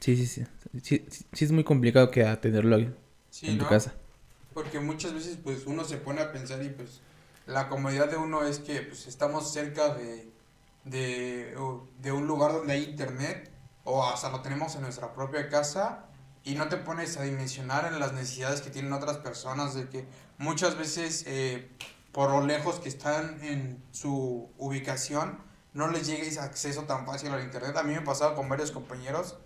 sí, 0.00 0.16
sí, 0.16 0.26
sí. 0.26 0.44
Sí, 0.82 1.04
sí, 1.08 1.24
sí 1.32 1.44
es 1.44 1.52
muy 1.52 1.64
complicado 1.64 2.10
que 2.10 2.24
atenderlo 2.24 2.76
en 2.78 3.58
tu 3.58 3.66
casa. 3.66 3.94
Porque 4.54 4.80
muchas 4.80 5.14
veces 5.14 5.38
pues 5.42 5.66
uno 5.66 5.84
se 5.84 5.98
pone 5.98 6.20
a 6.22 6.32
pensar 6.32 6.62
y 6.62 6.70
pues 6.70 7.00
la 7.46 7.68
comodidad 7.68 8.10
de 8.10 8.16
uno 8.16 8.44
es 8.44 8.58
que 8.58 8.80
pues 8.82 9.06
estamos 9.06 9.52
cerca 9.52 9.94
de, 9.94 10.28
de, 10.86 11.54
de 11.98 12.12
un 12.12 12.26
lugar 12.26 12.52
donde 12.52 12.72
hay 12.72 12.84
internet 12.84 13.52
o 13.84 14.04
hasta 14.04 14.30
lo 14.30 14.40
tenemos 14.40 14.74
en 14.76 14.82
nuestra 14.82 15.12
propia 15.12 15.48
casa 15.48 16.06
y 16.42 16.54
no 16.54 16.68
te 16.68 16.76
pones 16.76 17.16
a 17.16 17.22
dimensionar 17.22 17.86
en 17.86 17.98
las 17.98 18.12
necesidades 18.12 18.60
que 18.60 18.70
tienen 18.70 18.92
otras 18.92 19.18
personas 19.18 19.74
de 19.74 19.88
que 19.88 20.06
muchas 20.38 20.78
veces 20.78 21.24
eh, 21.26 21.70
por 22.12 22.30
lo 22.30 22.46
lejos 22.46 22.80
que 22.80 22.88
están 22.88 23.42
en 23.42 23.84
su 23.90 24.50
ubicación 24.56 25.38
no 25.74 25.88
les 25.88 26.06
llega 26.06 26.42
acceso 26.42 26.84
tan 26.84 27.04
fácil 27.04 27.32
al 27.32 27.42
internet. 27.42 27.76
A 27.76 27.82
mí 27.82 27.92
me 27.92 28.00
pasaba 28.00 28.34
con 28.34 28.48
varios 28.48 28.70
compañeros 28.70 29.36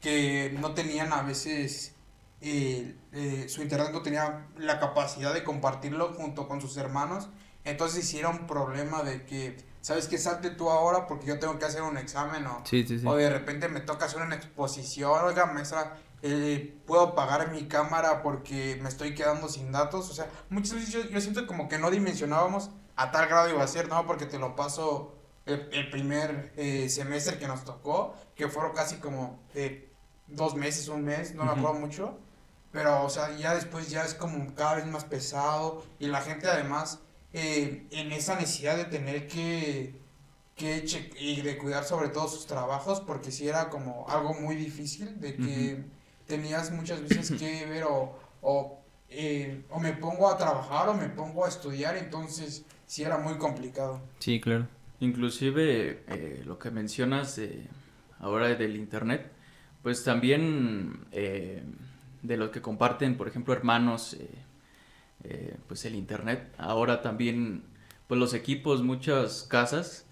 que 0.00 0.56
no 0.60 0.74
tenían 0.74 1.12
a 1.12 1.22
veces 1.22 1.94
eh, 2.42 2.96
eh, 3.12 3.46
su 3.48 3.60
internet 3.62 3.90
no 3.92 4.00
tenía 4.02 4.46
la 4.56 4.80
capacidad 4.80 5.34
de 5.34 5.44
compartirlo 5.44 6.12
junto 6.14 6.48
con 6.48 6.60
sus 6.60 6.76
hermanos. 6.76 7.28
Entonces 7.64 8.14
un 8.28 8.46
problema 8.46 9.02
de 9.02 9.26
que, 9.26 9.56
¿sabes 9.80 10.06
qué? 10.08 10.18
Salte 10.18 10.50
tú 10.50 10.70
ahora 10.70 11.06
porque 11.06 11.26
yo 11.26 11.38
tengo 11.38 11.58
que 11.58 11.64
hacer 11.64 11.82
un 11.82 11.96
examen 11.98 12.46
o, 12.46 12.62
Sí, 12.64 12.86
sí, 12.86 12.98
sí. 12.98 13.06
o 13.06 13.14
de 13.16 13.30
repente 13.30 13.68
me 13.68 13.80
toca 13.80 14.06
hacer 14.06 14.20
una 14.22 14.34
exposición. 14.36 15.24
Oiga, 15.24 15.46
maestra, 15.46 15.96
eh, 16.22 16.76
puedo 16.86 17.02
apagar 17.02 17.50
mi 17.50 17.66
cámara 17.66 18.22
porque 18.22 18.78
me 18.82 18.88
estoy 18.88 19.14
quedando 19.14 19.48
sin 19.48 19.72
datos. 19.72 20.10
O 20.10 20.14
sea, 20.14 20.28
muchas 20.50 20.74
veces 20.74 20.90
yo, 20.90 21.02
yo 21.04 21.20
siento 21.20 21.46
como 21.46 21.68
que 21.68 21.78
no 21.78 21.90
dimensionábamos 21.90 22.70
a 22.96 23.10
tal 23.10 23.28
grado 23.28 23.48
iba 23.48 23.62
a 23.62 23.68
ser, 23.68 23.88
¿no? 23.88 24.06
Porque 24.06 24.26
te 24.26 24.38
lo 24.38 24.54
paso 24.56 25.16
el, 25.46 25.68
el 25.72 25.90
primer 25.90 26.52
eh, 26.56 26.88
semestre 26.90 27.38
que 27.38 27.48
nos 27.48 27.64
tocó, 27.64 28.14
que 28.34 28.48
fueron 28.48 28.72
casi 28.72 28.96
como 28.96 29.40
eh, 29.54 29.90
dos 30.26 30.54
meses, 30.54 30.88
un 30.88 31.04
mes, 31.04 31.34
no 31.34 31.44
me 31.44 31.52
Ujú. 31.52 31.60
acuerdo 31.60 31.80
mucho. 31.80 32.18
Pero, 32.72 33.02
o 33.04 33.10
sea, 33.10 33.34
ya 33.36 33.54
después 33.54 33.88
ya 33.90 34.04
es 34.04 34.14
como 34.14 34.54
cada 34.54 34.76
vez 34.76 34.86
más 34.86 35.04
pesado 35.04 35.82
y 35.98 36.06
la 36.06 36.20
gente 36.20 36.48
además 36.48 37.00
eh, 37.32 37.86
en 37.90 38.12
esa 38.12 38.34
necesidad 38.36 38.76
de 38.76 38.84
tener 38.86 39.26
que, 39.28 39.94
que 40.56 40.84
che- 40.84 41.10
y 41.18 41.40
de 41.42 41.56
cuidar 41.58 41.84
sobre 41.84 42.08
todo 42.08 42.28
sus 42.28 42.46
trabajos, 42.46 43.00
porque 43.00 43.30
sí 43.30 43.48
era 43.48 43.68
como 43.70 44.06
algo 44.08 44.34
muy 44.34 44.56
difícil, 44.56 45.20
de 45.20 45.36
que 45.36 45.84
tenías 46.26 46.70
muchas 46.70 47.00
veces 47.02 47.30
que 47.30 47.66
ver 47.66 47.84
o, 47.84 48.18
o, 48.42 48.78
eh, 49.08 49.62
o 49.70 49.80
me 49.80 49.92
pongo 49.92 50.28
a 50.28 50.36
trabajar 50.36 50.88
o 50.88 50.94
me 50.94 51.08
pongo 51.08 51.44
a 51.44 51.48
estudiar, 51.48 51.96
entonces 51.96 52.64
sí 52.86 53.02
era 53.02 53.18
muy 53.18 53.34
complicado. 53.38 54.00
Sí, 54.18 54.40
claro. 54.40 54.66
Inclusive 55.00 56.04
eh, 56.08 56.42
lo 56.44 56.58
que 56.58 56.70
mencionas 56.70 57.40
ahora 58.20 58.48
del 58.48 58.76
internet, 58.76 59.30
pues 59.82 60.04
también 60.04 61.06
eh, 61.10 61.62
de 62.22 62.36
lo 62.36 62.50
que 62.50 62.60
comparten, 62.60 63.16
por 63.16 63.26
ejemplo, 63.26 63.54
hermanos, 63.54 64.16
eh, 65.24 65.56
pues 65.66 65.84
el 65.84 65.94
internet. 65.94 66.52
Ahora 66.58 67.02
también, 67.02 67.62
pues 68.06 68.18
los 68.18 68.34
equipos, 68.34 68.82
muchas 68.82 69.44
casas, 69.44 70.06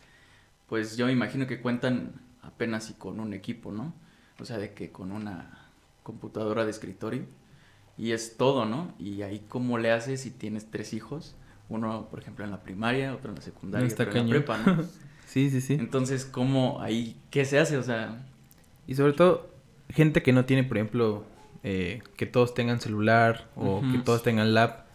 pues 0.69 0.97
yo 0.97 1.07
me 1.07 1.13
imagino 1.13 1.47
que 1.47 1.61
cuentan 1.61 2.21
apenas 2.43 2.91
y 2.91 2.95
con 2.95 3.21
un 3.21 3.33
equipo, 3.33 3.73
¿no? 3.73 3.95
O 4.41 4.45
sea, 4.45 4.59
de 4.59 4.73
que 4.73 4.91
con 4.91 5.13
una 5.13 5.69
computadora 6.03 6.65
de 6.65 6.71
escritorio 6.71 7.25
y 7.97 8.13
es 8.13 8.37
todo, 8.37 8.65
¿no? 8.65 8.95
Y 8.99 9.23
ahí 9.23 9.45
cómo 9.49 9.79
le 9.79 9.91
haces 9.91 10.21
si 10.21 10.31
tienes 10.31 10.71
tres 10.71 10.93
hijos, 10.93 11.35
uno, 11.69 12.09
por 12.11 12.21
ejemplo, 12.21 12.45
en 12.45 12.51
la 12.51 12.63
primaria, 12.63 13.15
otro 13.15 13.31
en 13.31 13.37
la 13.37 13.43
secundaria, 13.43 13.87
está 13.87 14.05
otro 14.05 14.21
en 14.21 14.27
la 14.27 14.31
prepa, 14.31 14.59
¿no? 14.59 14.85
Sí, 15.27 15.51
sí, 15.51 15.61
sí. 15.61 15.75
Entonces, 15.75 16.25
¿cómo 16.25 16.81
ahí 16.81 17.21
qué 17.31 17.45
se 17.45 17.59
hace? 17.59 17.77
O 17.77 17.83
sea, 17.83 18.25
Y 18.87 18.95
sobre 18.95 19.13
todo, 19.13 19.51
gente 19.91 20.23
que 20.23 20.33
no 20.33 20.47
tiene, 20.47 20.65
por 20.65 20.79
ejemplo, 20.79 21.27
eh, 21.63 22.01
que 22.17 22.25
todos 22.25 22.55
tengan 22.55 22.81
celular 22.81 23.51
o 23.55 23.83
que 23.93 23.99
todos 23.99 24.23
tengan 24.23 24.55
lab. 24.55 24.88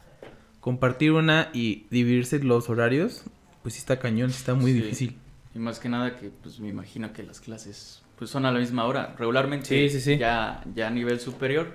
Compartir 0.64 1.12
una 1.12 1.50
y 1.54 1.88
dividirse 1.90 2.40
los 2.40 2.70
horarios, 2.70 3.24
pues 3.64 3.74
sí 3.74 3.80
está 3.80 4.00
cañón, 4.00 4.30
sí 4.32 4.38
está 4.38 4.54
muy 4.54 4.72
Sí. 4.72 4.82
difícil. 4.82 5.18
y 5.54 5.60
más 5.60 5.78
que 5.80 5.90
nada 5.90 6.16
que 6.16 6.30
pues 6.30 6.60
me 6.62 6.70
imagino 6.70 7.12
que 7.12 7.22
las 7.22 7.42
clases 7.42 8.02
pues 8.18 8.30
son 8.32 8.46
a 8.46 8.52
la 8.54 8.60
misma 8.60 8.86
hora. 8.86 9.14
Regularmente 9.20 9.66
Sí, 9.68 9.90
sí, 9.90 10.00
sí. 10.00 10.18
ya 10.18 10.64
ya 10.74 10.88
a 10.88 10.90
nivel 10.90 11.20
superior 11.20 11.74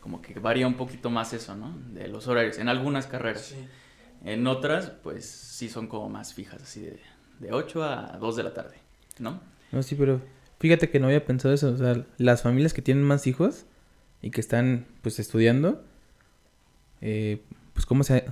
como 0.00 0.22
que 0.22 0.38
varía 0.38 0.68
un 0.68 0.74
poquito 0.74 1.10
más 1.10 1.32
eso, 1.32 1.56
¿no? 1.56 1.76
De 1.92 2.06
los 2.06 2.28
horarios 2.28 2.58
en 2.58 2.68
algunas 2.68 3.08
carreras. 3.08 3.46
Sí. 3.46 3.56
En 4.24 4.46
otras 4.46 4.90
pues 5.02 5.26
sí 5.26 5.68
son 5.68 5.88
como 5.88 6.08
más 6.08 6.32
fijas, 6.32 6.62
así 6.62 6.80
de 6.82 7.00
de 7.40 7.52
8 7.52 7.82
a 7.82 8.18
2 8.20 8.36
de 8.36 8.42
la 8.44 8.54
tarde, 8.54 8.76
¿no? 9.18 9.40
No, 9.72 9.82
sí, 9.82 9.96
pero 9.96 10.20
fíjate 10.60 10.88
que 10.90 11.00
no 11.00 11.06
había 11.08 11.24
pensado 11.24 11.52
eso. 11.52 11.72
O 11.72 11.76
sea, 11.76 12.04
las 12.18 12.42
familias 12.42 12.72
que 12.72 12.82
tienen 12.82 13.02
más 13.04 13.26
hijos 13.26 13.64
y 14.22 14.30
que 14.30 14.40
están, 14.40 14.86
pues, 15.02 15.18
estudiando, 15.20 15.84
eh, 17.00 17.42
pues, 17.78 17.86
¿cómo 17.86 18.02
se, 18.02 18.24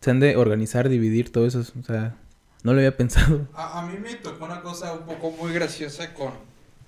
se 0.00 0.10
han 0.12 0.20
de 0.20 0.36
organizar, 0.36 0.88
dividir 0.88 1.32
todo 1.32 1.44
eso? 1.44 1.58
O 1.58 1.82
sea, 1.82 2.14
no 2.62 2.72
lo 2.72 2.78
había 2.78 2.96
pensado. 2.96 3.48
A, 3.54 3.80
a 3.80 3.86
mí 3.86 3.98
me 4.00 4.14
tocó 4.14 4.44
una 4.44 4.62
cosa 4.62 4.92
un 4.92 5.04
poco 5.06 5.32
muy 5.32 5.52
graciosa 5.52 6.14
con... 6.14 6.30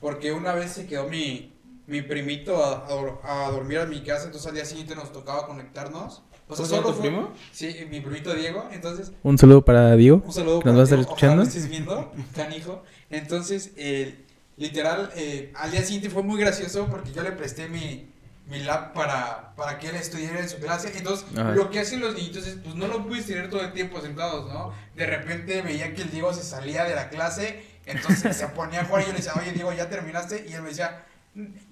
Porque 0.00 0.32
una 0.32 0.52
vez 0.52 0.70
se 0.70 0.86
quedó 0.86 1.08
mi, 1.08 1.52
mi 1.88 2.02
primito 2.02 2.62
a, 2.64 2.86
a 2.86 2.90
dor- 2.90 3.18
a 3.24 3.50
dormir 3.50 3.78
a 3.80 3.86
mi 3.86 4.02
casa, 4.04 4.26
entonces 4.26 4.46
al 4.48 4.54
día 4.54 4.64
siguiente 4.64 4.94
nos 4.94 5.12
tocaba 5.12 5.44
conectarnos. 5.48 6.22
O 6.46 6.54
sea, 6.54 6.56
¿Cómo 6.56 6.68
se 6.68 6.74
llama 6.76 6.82
solo 6.82 6.94
tu 6.94 7.00
fue- 7.00 7.08
primo? 7.10 7.32
Sí, 7.50 7.74
mi 7.90 8.00
primito 8.00 8.32
Diego, 8.34 8.68
entonces 8.70 9.10
Un 9.24 9.36
saludo 9.38 9.64
para 9.64 9.96
Diego. 9.96 10.22
un 10.24 10.32
saludo 10.32 10.60
¿Que 10.60 10.66
nos 10.68 10.76
va 10.76 10.80
a 10.82 10.84
estar 10.84 10.98
escuchando? 11.00 11.42
estés 11.42 11.68
viendo, 11.68 12.12
canijo. 12.36 12.84
Entonces, 13.10 13.72
eh, 13.76 14.24
literal, 14.56 15.10
eh, 15.16 15.52
al 15.56 15.72
día 15.72 15.82
siguiente 15.82 16.10
fue 16.10 16.22
muy 16.22 16.38
gracioso 16.38 16.86
porque 16.88 17.12
yo 17.12 17.22
le 17.24 17.32
presté 17.32 17.68
mi, 17.68 18.06
mi 18.46 18.60
lab 18.60 18.92
para, 18.92 19.54
para 19.56 19.78
que 19.78 19.88
él 19.88 19.96
estudiara 19.96 20.40
en 20.40 20.48
su 20.48 20.58
clase. 20.58 20.92
Entonces, 20.96 21.26
Ajá. 21.36 21.52
lo 21.52 21.70
que 21.70 21.80
hacen 21.80 22.00
los 22.00 22.14
niñitos 22.14 22.46
es, 22.46 22.56
pues 22.56 22.74
no 22.74 22.86
lo 22.88 23.06
puedes 23.06 23.26
tener 23.26 23.48
todo 23.48 23.62
el 23.62 23.72
tiempo 23.72 24.00
sentados, 24.00 24.52
¿no? 24.52 24.72
De 24.94 25.06
repente 25.06 25.62
veía 25.62 25.94
que 25.94 26.02
el 26.02 26.10
Diego 26.10 26.32
se 26.34 26.42
salía 26.42 26.84
de 26.84 26.94
la 26.94 27.08
clase, 27.08 27.64
entonces 27.86 28.36
se 28.36 28.46
ponía 28.48 28.82
a 28.82 28.84
jugar 28.84 29.02
y 29.02 29.06
yo 29.06 29.12
le 29.12 29.18
decía, 29.18 29.32
oye, 29.40 29.52
Diego, 29.52 29.72
¿ya 29.72 29.88
terminaste? 29.88 30.44
Y 30.48 30.52
él 30.52 30.62
me 30.62 30.68
decía, 30.68 31.04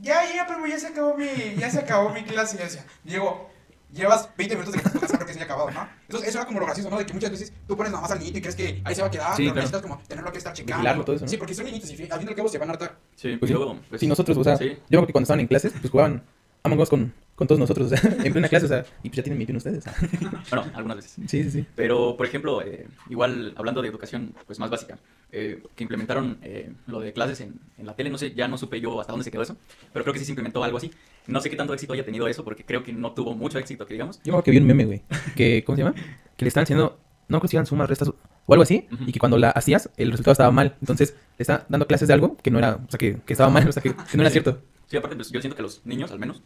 ya, 0.00 0.22
ya, 0.34 0.46
pero 0.46 0.66
ya 0.66 0.78
se 0.78 0.88
acabó 0.88 1.16
mi, 1.16 1.26
ya 1.58 1.70
se 1.70 1.78
acabó 1.80 2.08
mi 2.10 2.24
clase. 2.24 2.56
Y 2.56 2.58
yo 2.60 2.64
decía, 2.64 2.86
Diego, 3.04 3.50
llevas 3.92 4.30
20 4.38 4.56
minutos 4.56 4.74
de 4.74 4.80
que 4.80 4.88
estás 4.88 5.24
que 5.24 5.32
se 5.34 5.38
haya 5.40 5.44
acabado, 5.44 5.70
¿no? 5.70 5.86
Entonces, 6.02 6.30
eso 6.30 6.38
era 6.38 6.46
como 6.46 6.58
lo 6.60 6.64
gracioso, 6.66 6.88
¿no? 6.88 6.98
De 6.98 7.04
que 7.04 7.12
muchas 7.12 7.30
veces 7.30 7.52
tú 7.68 7.76
pones 7.76 7.92
nada 7.92 8.00
más 8.00 8.10
al 8.10 8.18
niñito 8.18 8.38
y 8.38 8.40
crees 8.40 8.56
que 8.56 8.80
ahí 8.84 8.94
se 8.94 9.02
va 9.02 9.08
a 9.08 9.10
quedar, 9.10 9.36
Sí, 9.36 9.42
pero 9.42 9.52
claro. 9.52 9.54
necesitas 9.68 9.82
como 9.82 9.98
tenerlo 10.08 10.32
que 10.32 10.38
estar 10.38 10.52
checando. 10.54 10.76
Vigilarlo, 10.78 11.04
todo 11.04 11.16
eso, 11.16 11.24
¿no? 11.26 11.30
Sí, 11.30 11.36
porque 11.36 11.54
son 11.54 11.66
niñitos 11.66 11.90
y 11.90 11.92
al 12.10 12.18
fin 12.18 12.26
y 12.28 12.30
al 12.30 12.34
cabo 12.34 12.48
se 12.48 12.56
van 12.58 12.70
a 12.70 12.72
hartar. 12.72 12.96
Sí, 13.14 13.36
Pues 13.36 13.48
sí. 13.50 13.54
luego, 13.54 13.78
pues, 13.90 14.00
Sí, 14.00 14.06
nosotros, 14.06 14.36
o 14.38 14.44
sea, 14.44 14.56
sí. 14.56 14.70
yo 14.70 14.98
creo 14.98 15.06
que 15.06 15.12
cuando 15.12 15.24
estaban 15.26 15.40
en 15.40 15.46
clases, 15.46 15.72
pues 15.78 15.90
jugaban 15.90 16.22
Among 16.64 16.80
Us 16.80 16.88
con, 16.90 17.12
con 17.34 17.46
todos 17.48 17.58
nosotros, 17.58 17.90
o 17.90 17.96
sea, 17.96 18.10
en 18.24 18.32
plena 18.32 18.48
clase, 18.48 18.66
o 18.66 18.68
sea, 18.68 18.84
y 19.02 19.08
pues 19.08 19.16
ya 19.16 19.22
tienen 19.24 19.38
21 19.38 19.58
ustedes. 19.58 19.78
o 19.78 19.90
sea. 19.90 20.42
Bueno, 20.50 20.70
algunas 20.74 20.96
veces. 20.98 21.12
Sí, 21.26 21.42
sí, 21.42 21.50
sí. 21.50 21.66
Pero, 21.74 22.16
por 22.16 22.26
ejemplo, 22.26 22.62
eh, 22.62 22.86
igual 23.10 23.52
hablando 23.56 23.82
de 23.82 23.88
educación 23.88 24.32
pues 24.46 24.58
más 24.60 24.70
básica, 24.70 24.98
eh, 25.32 25.62
que 25.74 25.82
implementaron 25.84 26.38
eh, 26.42 26.72
lo 26.86 27.00
de 27.00 27.12
clases 27.12 27.40
en, 27.40 27.54
en 27.78 27.86
la 27.86 27.96
tele, 27.96 28.10
no 28.10 28.18
sé, 28.18 28.32
ya 28.34 28.46
no 28.48 28.58
supe 28.58 28.80
yo 28.80 29.00
hasta 29.00 29.12
dónde 29.12 29.24
se 29.24 29.30
quedó 29.30 29.42
eso, 29.42 29.56
pero 29.92 30.04
creo 30.04 30.12
que 30.12 30.18
sí 30.20 30.24
se 30.24 30.30
implementó 30.32 30.62
algo 30.62 30.76
así. 30.78 30.90
No 31.26 31.40
sé 31.40 31.50
qué 31.50 31.56
tanto 31.56 31.72
éxito 31.74 31.94
haya 31.94 32.04
tenido 32.04 32.28
eso, 32.28 32.44
porque 32.44 32.64
creo 32.64 32.84
que 32.84 32.92
no 32.92 33.12
tuvo 33.12 33.34
mucho 33.34 33.58
éxito, 33.58 33.86
que 33.86 33.94
digamos. 33.94 34.18
Yo 34.22 34.32
creo 34.32 34.42
que 34.44 34.50
vi 34.52 34.58
un 34.58 34.66
meme, 34.66 34.84
güey, 34.84 35.02
que, 35.34 35.64
¿cómo 35.64 35.76
se 35.76 35.82
llama? 35.84 35.94
Que 36.36 36.44
le 36.44 36.48
estaban 36.48 36.64
haciendo, 36.64 36.98
no 37.28 37.40
creo 37.40 37.48
que 37.50 37.56
eran 37.56 37.66
sumas, 37.66 37.88
restas 37.88 38.08
o 38.44 38.52
algo 38.52 38.62
así, 38.62 38.86
Ujú. 38.92 39.04
y 39.06 39.12
que 39.12 39.18
cuando 39.18 39.38
la 39.38 39.50
hacías, 39.50 39.88
el 39.96 40.10
resultado 40.10 40.32
estaba 40.32 40.50
mal. 40.50 40.76
Entonces, 40.80 41.16
le 41.38 41.42
estaban 41.42 41.64
dando 41.68 41.86
clases 41.86 42.08
de 42.08 42.14
algo 42.14 42.36
que 42.36 42.50
no 42.50 42.58
era, 42.58 42.74
o 42.86 42.90
sea, 42.90 42.98
que, 42.98 43.18
que 43.24 43.32
estaba 43.32 43.50
mal, 43.50 43.66
o 43.68 43.72
sea, 43.72 43.82
que, 43.82 43.94
que 43.94 44.16
no 44.16 44.22
era 44.22 44.30
cierto. 44.30 44.60
Sí, 44.86 44.96
aparte, 44.96 45.16
pues 45.16 45.30
yo 45.30 45.40
siento 45.40 45.56
que 45.56 45.62
a 45.62 45.64
los 45.64 45.84
niños, 45.86 46.10
al 46.10 46.18
menos, 46.18 46.42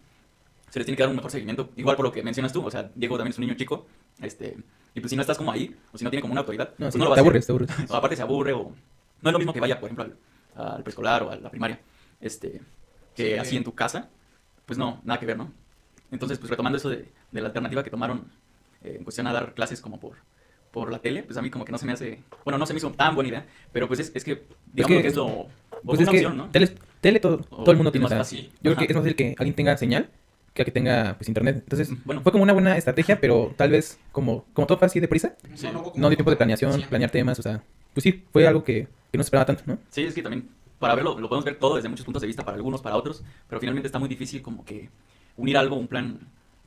se 0.70 0.78
les 0.78 0.86
tiene 0.86 0.96
que 0.96 1.02
dar 1.02 1.10
un 1.10 1.16
mejor 1.16 1.30
seguimiento. 1.30 1.70
Igual 1.76 1.96
por 1.96 2.04
lo 2.06 2.12
que 2.12 2.22
mencionas 2.22 2.52
tú, 2.52 2.64
o 2.64 2.70
sea, 2.70 2.90
Diego 2.94 3.16
también 3.16 3.32
es 3.32 3.38
un 3.38 3.44
niño 3.46 3.56
chico, 3.56 3.86
este, 4.20 4.56
y 4.94 5.00
pues 5.00 5.10
si 5.10 5.16
no 5.16 5.22
estás 5.22 5.36
como 5.38 5.52
ahí, 5.52 5.74
o 5.92 5.98
si 5.98 6.04
no 6.04 6.10
tiene 6.10 6.20
como 6.22 6.32
una 6.32 6.40
autoridad, 6.40 6.70
No, 6.78 6.86
pues 6.86 6.92
sí, 6.94 6.98
no 6.98 7.04
lo 7.04 7.10
va 7.10 7.16
te 7.16 7.20
a 7.20 7.22
hacer. 7.22 7.28
aburres, 7.30 7.46
te 7.46 7.52
aburres. 7.52 7.90
O 7.90 7.96
aparte 7.96 8.16
se 8.16 8.22
aburre 8.22 8.52
o 8.52 8.72
no 9.22 9.30
es 9.30 9.32
lo 9.32 9.38
mismo 9.38 9.52
que 9.52 9.60
vaya, 9.60 9.78
por 9.80 9.88
ejemplo, 9.90 10.04
al, 10.56 10.64
al 10.74 10.82
preescolar 10.82 11.22
o 11.24 11.30
a 11.30 11.36
la 11.36 11.50
primaria, 11.50 11.80
este, 12.20 12.60
que 13.14 13.32
Sí. 13.34 13.38
así 13.38 13.56
en 13.56 13.64
tu 13.64 13.74
casa, 13.74 14.08
pues 14.64 14.78
no, 14.78 15.00
nada 15.04 15.18
que 15.20 15.26
ver, 15.26 15.36
¿no? 15.38 15.52
Entonces, 16.10 16.38
pues 16.38 16.50
retomando 16.50 16.76
eso 16.78 16.88
de, 16.88 17.10
de 17.32 17.40
la 17.40 17.48
alternativa 17.48 17.82
que 17.82 17.90
tomaron 17.90 18.26
eh, 18.82 18.96
en 18.98 19.04
cuestión 19.04 19.26
a 19.26 19.32
dar 19.32 19.54
clases 19.54 19.80
como 19.80 19.98
por, 19.98 20.16
por 20.70 20.90
la 20.92 20.98
tele, 21.00 21.22
pues 21.22 21.36
a 21.36 21.42
mí 21.42 21.50
como 21.50 21.64
que 21.64 21.72
no 21.72 21.78
se 21.78 21.86
me 21.86 21.92
hace, 21.92 22.22
bueno, 22.44 22.58
no 22.58 22.66
se 22.66 22.72
me 22.74 22.78
hizo 22.78 22.90
tan 22.92 23.14
buena 23.14 23.28
idea, 23.28 23.46
pero 23.72 23.88
pues 23.88 24.00
es, 24.00 24.12
es 24.14 24.22
que, 24.24 24.44
digamos 24.72 24.96
que- 24.96 25.02
que, 25.02 25.08
es 25.08 25.16
lo, 25.16 25.46
Pues 25.84 25.98
una 26.00 26.04
es 26.04 26.10
que 26.10 26.16
opción, 26.18 26.36
¿no? 26.36 26.48
tele, 26.50 26.74
tele 27.06 27.20
todo, 27.20 27.40
O 27.50 27.62
todo 27.62 27.70
el 27.70 27.76
mundo 27.76 27.92
tiene, 27.92 28.04
o 28.06 28.08
más 28.08 28.10
sea, 28.10 28.18
fácil. 28.18 28.50
yo 28.54 28.60
creo 28.62 28.72
Ajá. 28.72 28.80
que 28.86 28.92
es 28.92 28.96
más 28.96 29.02
fácil 29.04 29.16
que 29.16 29.34
alguien 29.38 29.54
tenga 29.54 29.76
señal 29.76 30.10
que 30.54 30.62
a 30.62 30.64
que 30.64 30.70
tenga, 30.70 31.14
pues, 31.18 31.28
internet. 31.28 31.56
Entonces, 31.58 31.90
Bueno. 32.04 32.22
fue 32.22 32.32
como 32.32 32.42
una 32.42 32.54
buena 32.54 32.76
estrategia, 32.78 33.20
pero 33.20 33.52
tal 33.58 33.70
vez, 33.70 33.98
como, 34.10 34.46
como 34.54 34.66
todo 34.66 34.78
fue 34.78 34.86
así 34.86 35.00
deprisa, 35.00 35.36
Sí. 35.54 35.68
no 35.72 36.08
dio 36.08 36.16
tiempo 36.16 36.30
de 36.30 36.36
planeación, 36.36 36.80
planear 36.88 37.10
temas, 37.10 37.38
o 37.38 37.42
sea, 37.42 37.62
pues 37.92 38.02
sí, 38.02 38.24
fue 38.32 38.46
algo 38.46 38.64
que, 38.64 38.88
que 39.12 39.18
no 39.18 39.22
se 39.22 39.26
esperaba 39.28 39.44
tanto, 39.44 39.62
¿no? 39.66 39.78
Sí, 39.90 40.02
es 40.04 40.14
que 40.14 40.22
también 40.22 40.48
para 40.78 40.94
verlo, 40.94 41.18
lo 41.20 41.28
podemos 41.28 41.44
ver 41.44 41.58
todo 41.58 41.76
desde 41.76 41.88
muchos 41.90 42.04
puntos 42.06 42.22
de 42.22 42.26
vista, 42.26 42.42
para 42.44 42.56
algunos, 42.56 42.80
para 42.80 42.96
otros, 42.96 43.22
pero 43.48 43.60
finalmente 43.60 43.86
está 43.86 43.98
muy 43.98 44.08
difícil 44.08 44.40
como 44.42 44.64
que 44.64 44.88
unir 45.36 45.56
algo, 45.58 45.76
un 45.76 45.88
plan 45.88 46.20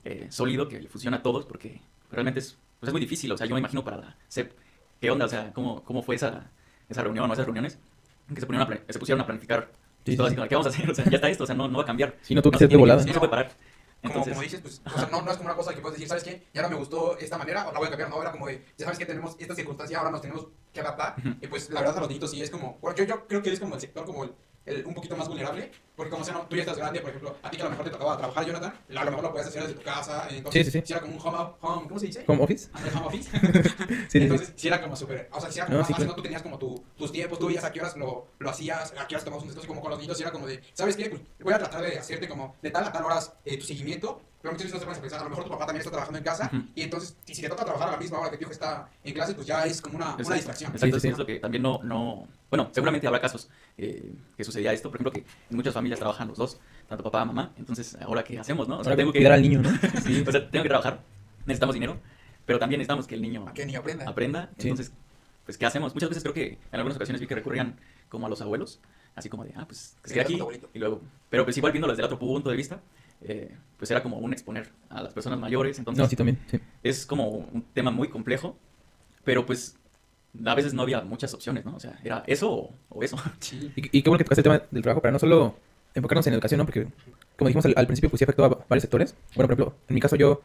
eh, 0.03 0.27
sólido 0.29 0.67
que 0.67 0.79
le 0.81 0.87
funcione 0.87 1.17
a 1.17 1.21
todos, 1.23 1.45
porque 1.45 1.81
realmente 2.11 2.39
es, 2.41 2.57
pues 2.79 2.89
es 2.89 2.93
muy 2.93 3.01
difícil, 3.01 3.31
o 3.31 3.37
sea, 3.37 3.47
yo 3.47 3.55
me 3.55 3.59
imagino 3.59 3.83
para 3.83 3.97
la 3.97 4.15
CEP, 4.29 4.51
¿qué 5.01 5.09
onda? 5.11 5.25
O 5.25 5.29
sea, 5.29 5.51
¿cómo, 5.53 5.83
cómo 5.83 6.01
fue 6.03 6.15
esa, 6.15 6.49
esa 6.89 7.01
reunión 7.03 7.27
o 7.29 7.33
esas 7.33 7.45
reuniones? 7.45 7.77
Que 8.33 8.39
se, 8.41 8.45
a 8.45 8.79
se 8.93 8.99
pusieron 8.99 9.21
a 9.21 9.25
planificar, 9.25 9.71
Sí, 10.11 10.17
todo 10.17 10.27
sí, 10.27 10.31
así 10.31 10.35
como, 10.35 10.49
¿qué 10.49 10.55
vamos 10.55 10.67
a 10.67 10.69
hacer? 10.69 10.89
O 10.89 10.95
sea, 10.95 11.05
ya 11.05 11.15
está 11.15 11.29
esto, 11.29 11.43
o 11.43 11.47
sea, 11.47 11.55
no, 11.55 11.67
no 11.67 11.77
va 11.77 11.83
a 11.83 11.87
cambiar. 11.87 12.17
Sí, 12.21 12.35
no, 12.35 12.41
tú 12.41 12.51
se 12.51 12.67
tiene, 12.67 12.81
volada. 12.81 13.03
no 13.03 13.13
se 13.13 13.19
puede 13.19 13.29
parar. 13.29 13.51
Como, 14.01 14.13
Entonces, 14.13 14.33
como 14.33 14.43
dices, 14.43 14.61
pues, 14.61 14.81
o 14.85 14.97
sea, 14.97 15.09
no, 15.11 15.21
no 15.21 15.31
es 15.31 15.37
como 15.37 15.49
una 15.49 15.57
cosa 15.57 15.73
que 15.73 15.81
puedes 15.81 15.97
decir, 15.97 16.07
¿sabes 16.07 16.23
qué? 16.23 16.47
Ya 16.53 16.61
no 16.61 16.69
me 16.69 16.75
gustó 16.75 17.17
esta 17.17 17.37
manera, 17.37 17.67
o 17.67 17.73
la 17.73 17.79
voy 17.79 17.87
a 17.87 17.89
cambiar, 17.89 18.09
no, 18.09 18.21
era 18.21 18.31
como 18.31 18.47
de, 18.47 18.65
ya 18.77 18.85
sabes 18.85 18.97
que 18.97 19.05
tenemos 19.05 19.35
esta 19.37 19.53
circunstancia, 19.53 19.97
ahora 19.97 20.11
nos 20.11 20.21
tenemos 20.21 20.47
que 20.71 20.79
adaptar, 20.79 21.15
y 21.41 21.47
pues 21.47 21.69
la 21.69 21.81
verdad 21.81 21.97
a 21.97 21.99
los 22.01 22.09
niños 22.09 22.31
sí 22.31 22.41
es 22.41 22.49
como, 22.49 22.77
bueno, 22.81 22.95
yo, 22.95 23.03
yo 23.03 23.27
creo 23.27 23.41
que 23.41 23.51
es 23.51 23.59
como 23.59 23.75
el 23.75 23.81
sector 23.81 24.05
como 24.05 24.23
el, 24.23 24.31
el 24.65 24.85
un 24.85 24.93
poquito 24.93 25.15
más 25.17 25.27
vulnerable, 25.27 25.71
porque 25.95 26.11
como 26.11 26.23
sea, 26.23 26.33
no, 26.35 26.41
tú 26.47 26.55
ya 26.55 26.61
estás 26.61 26.77
grande, 26.77 26.99
por 27.01 27.09
ejemplo, 27.09 27.35
a 27.41 27.49
ti 27.49 27.57
que 27.57 27.63
a 27.63 27.65
lo 27.65 27.71
mejor 27.71 27.85
te 27.85 27.91
tocaba 27.91 28.17
trabajar, 28.17 28.45
Jonathan, 28.45 28.73
a 28.89 29.03
lo 29.03 29.11
mejor 29.11 29.23
lo 29.23 29.31
puedes 29.31 29.47
hacer 29.47 29.63
desde 29.63 29.75
tu 29.75 29.81
casa, 29.81 30.27
entonces, 30.29 30.65
Sí, 30.65 30.71
sí, 30.71 30.79
sí. 30.79 30.85
si 30.87 30.93
era 30.93 31.01
como 31.01 31.15
un 31.15 31.21
home, 31.21 31.53
home 31.61 31.87
¿cómo 31.87 31.99
se 31.99 32.05
dice? 32.07 32.23
¿Home 32.27 32.43
office? 32.43 32.69
Ah, 32.73 32.79
el 32.85 32.95
home 32.97 33.07
office. 33.07 33.29
Entonces, 34.13 34.53
si 34.55 34.67
era 34.67 34.81
como 34.81 34.95
súper, 34.95 35.29
o 35.31 35.41
sea, 35.41 35.51
si 35.51 35.59
era 35.59 35.65
como 35.65 35.77
No, 35.77 35.81
más 35.81 35.87
fácil, 35.89 35.95
claro. 36.05 36.11
¿no? 36.11 36.15
Tú 36.15 36.21
tenías 36.23 36.41
como 36.43 36.57
tu, 36.59 36.83
tus 36.97 37.11
tiempos, 37.11 37.39
tú 37.39 37.47
veías 37.47 37.63
a 37.63 37.71
qué 37.71 37.79
horas 37.81 37.97
lo, 37.97 38.27
lo 38.37 38.49
hacías, 38.49 38.93
a 38.97 39.07
qué 39.07 39.15
horas 39.15 39.25
tomabas 39.25 39.43
un 39.43 39.49
descanso, 39.49 39.67
como 39.67 39.81
con 39.81 39.91
los 39.91 39.99
niños, 39.99 40.19
y 40.19 40.21
era 40.23 40.31
como 40.31 40.47
de, 40.47 40.61
¿sabes 40.73 40.95
qué? 40.95 41.09
Pues 41.09 41.21
voy 41.39 41.53
a 41.53 41.57
tratar 41.57 41.81
de 41.81 41.97
hacerte 41.97 42.27
como 42.27 42.55
de 42.61 42.69
tal 42.71 42.83
a 42.85 42.91
tal 42.91 43.05
horas 43.05 43.33
eh, 43.45 43.57
tu 43.57 43.65
seguimiento, 43.65 44.21
pero 44.41 44.53
muchas 44.53 44.65
veces 44.67 44.73
no 44.73 44.79
te 44.79 44.85
pones 44.85 44.97
a 44.99 45.01
pensar, 45.01 45.19
a 45.19 45.23
lo 45.23 45.29
mejor 45.29 45.43
tu 45.45 45.49
papá 45.49 45.65
también 45.65 45.79
está 45.81 45.91
trabajando 45.91 46.17
en 46.17 46.23
casa, 46.23 46.49
Ujú. 46.53 46.63
y 46.75 46.81
entonces, 46.81 47.15
si, 47.25 47.35
si 47.35 47.41
te 47.41 47.49
toca 47.49 47.65
trabajar 47.65 47.89
a 47.89 47.91
la 47.93 47.97
misma 47.97 48.19
hora 48.19 48.29
que 48.31 48.37
tu 48.37 48.43
hijo 48.43 48.51
está 48.51 48.89
en 49.03 49.13
clase, 49.13 49.33
pues 49.33 49.45
ya 49.47 49.65
es 49.65 49.81
como 49.81 49.97
una, 49.97 50.15
una 50.15 50.35
distracción. 50.35 50.71
Exacto, 50.71 50.95
Sí, 50.95 51.01
sí, 51.01 51.07
es 51.09 51.17
lo 51.17 51.25
que 51.25 51.39
también 51.39 51.61
no, 51.63 51.79
no... 51.83 52.27
Bueno, 52.49 52.69
seguramente 52.71 53.05
habrá 53.05 53.19
casos 53.19 53.49
eh, 53.77 54.11
que 54.35 54.43
sucedía 54.43 54.73
esto. 54.73 54.89
Por 54.89 54.99
ejemplo, 54.99 55.11
que 55.11 55.19
en 55.49 55.55
muchas 55.55 55.73
familias 55.73 55.99
trabajan 55.99 56.27
los 56.29 56.37
dos, 56.37 56.59
tanto 56.87 57.03
papá 57.03 57.19
como 57.19 57.33
mamá. 57.33 57.51
Entonces, 57.57 57.95
¿ahora 58.01 58.23
qué 58.23 58.39
hacemos, 58.39 58.67
no? 58.67 58.79
O 58.79 58.83
sea, 58.83 58.91
Ahora 58.91 58.97
tengo 58.97 59.11
que... 59.11 59.19
cuidar 59.19 59.33
al 59.33 59.41
niño, 59.41 59.61
¿no? 59.61 59.69
Sí, 60.03 60.23
o 60.27 60.31
sea, 60.31 60.49
tengo 60.49 60.63
que 60.63 60.69
trabajar. 60.69 61.01
Necesitamos 61.45 61.73
dinero, 61.75 61.97
pero 62.45 62.57
también 62.59 62.79
necesitamos 62.79 63.05
que 63.07 63.15
el 63.15 63.21
niño 63.21 63.45
que 63.53 63.65
ni 63.65 63.75
aprenda. 63.75 64.09
aprenda. 64.09 64.49
Sí. 64.57 64.69
Entonces, 64.69 64.91
pues, 65.45 65.57
¿qué 65.57 65.65
hacemos? 65.65 65.93
Muchas 65.93 66.09
veces 66.09 66.23
creo 66.23 66.33
que 66.33 66.47
en 66.47 66.59
algunas 66.71 66.95
ocasiones 66.95 67.19
vi 67.21 67.27
que 67.27 67.35
recurrían 67.35 67.75
como 68.07 68.25
a 68.25 68.29
los 68.29 68.41
abuelos, 68.41 68.79
así 69.15 69.29
como 69.29 69.43
de, 69.43 69.53
ah, 69.55 69.65
pues, 69.67 69.95
que 70.01 70.09
se 70.09 70.13
quede 70.15 70.25
Sí, 70.25 70.35
aquí. 70.41 70.59
Y 70.73 70.79
luego, 70.79 71.01
pero 71.29 71.43
pues 71.43 71.55
igual 71.57 71.71
viéndolo 71.71 71.93
desde 71.93 72.01
el 72.01 72.05
otro 72.05 72.17
punto 72.17 72.49
de 72.49 72.55
vista, 72.55 72.79
eh, 73.21 73.55
pues 73.77 73.89
era 73.91 74.03
como 74.03 74.17
un 74.17 74.33
exponer 74.33 74.69
a 74.89 75.01
las 75.01 75.13
personas 75.13 75.39
mayores. 75.39 75.77
Entonces, 75.79 76.01
No, 76.03 76.09
sí, 76.09 76.15
también, 76.15 76.39
sí. 76.49 76.59
es 76.83 77.05
como 77.05 77.27
un 77.29 77.63
tema 77.73 77.91
muy 77.91 78.09
complejo, 78.09 78.57
pero 79.23 79.45
pues 79.45 79.75
a 80.45 80.55
veces 80.55 80.73
no 80.73 80.81
había 80.83 81.01
muchas 81.01 81.33
opciones, 81.33 81.65
¿no? 81.65 81.75
O 81.75 81.79
sea, 81.79 81.99
era 82.03 82.23
eso 82.27 82.51
o, 82.51 82.73
o 82.89 83.03
eso. 83.03 83.17
Sí. 83.39 83.71
Y, 83.75 83.97
y 83.99 84.01
qué 84.01 84.09
bueno 84.09 84.19
que 84.19 84.25
tocaste 84.25 84.41
el 84.41 84.43
tema 84.43 84.61
del 84.71 84.83
trabajo 84.83 85.01
para 85.01 85.11
no 85.11 85.19
solo 85.19 85.55
enfocarnos 85.95 86.27
en 86.27 86.33
educación, 86.33 86.59
¿no? 86.59 86.65
Porque, 86.65 86.87
como 87.37 87.47
dijimos 87.47 87.65
al, 87.65 87.73
al 87.77 87.87
principio, 87.87 88.09
pues 88.09 88.19
sí 88.19 88.23
afectó 88.25 88.45
a 88.45 88.49
va- 88.49 88.65
varios 88.69 88.83
sectores. 88.83 89.15
Bueno, 89.35 89.47
por 89.47 89.53
ejemplo, 89.57 89.75
en 89.87 89.95
mi 89.95 90.01
caso 90.01 90.15
yo, 90.15 90.41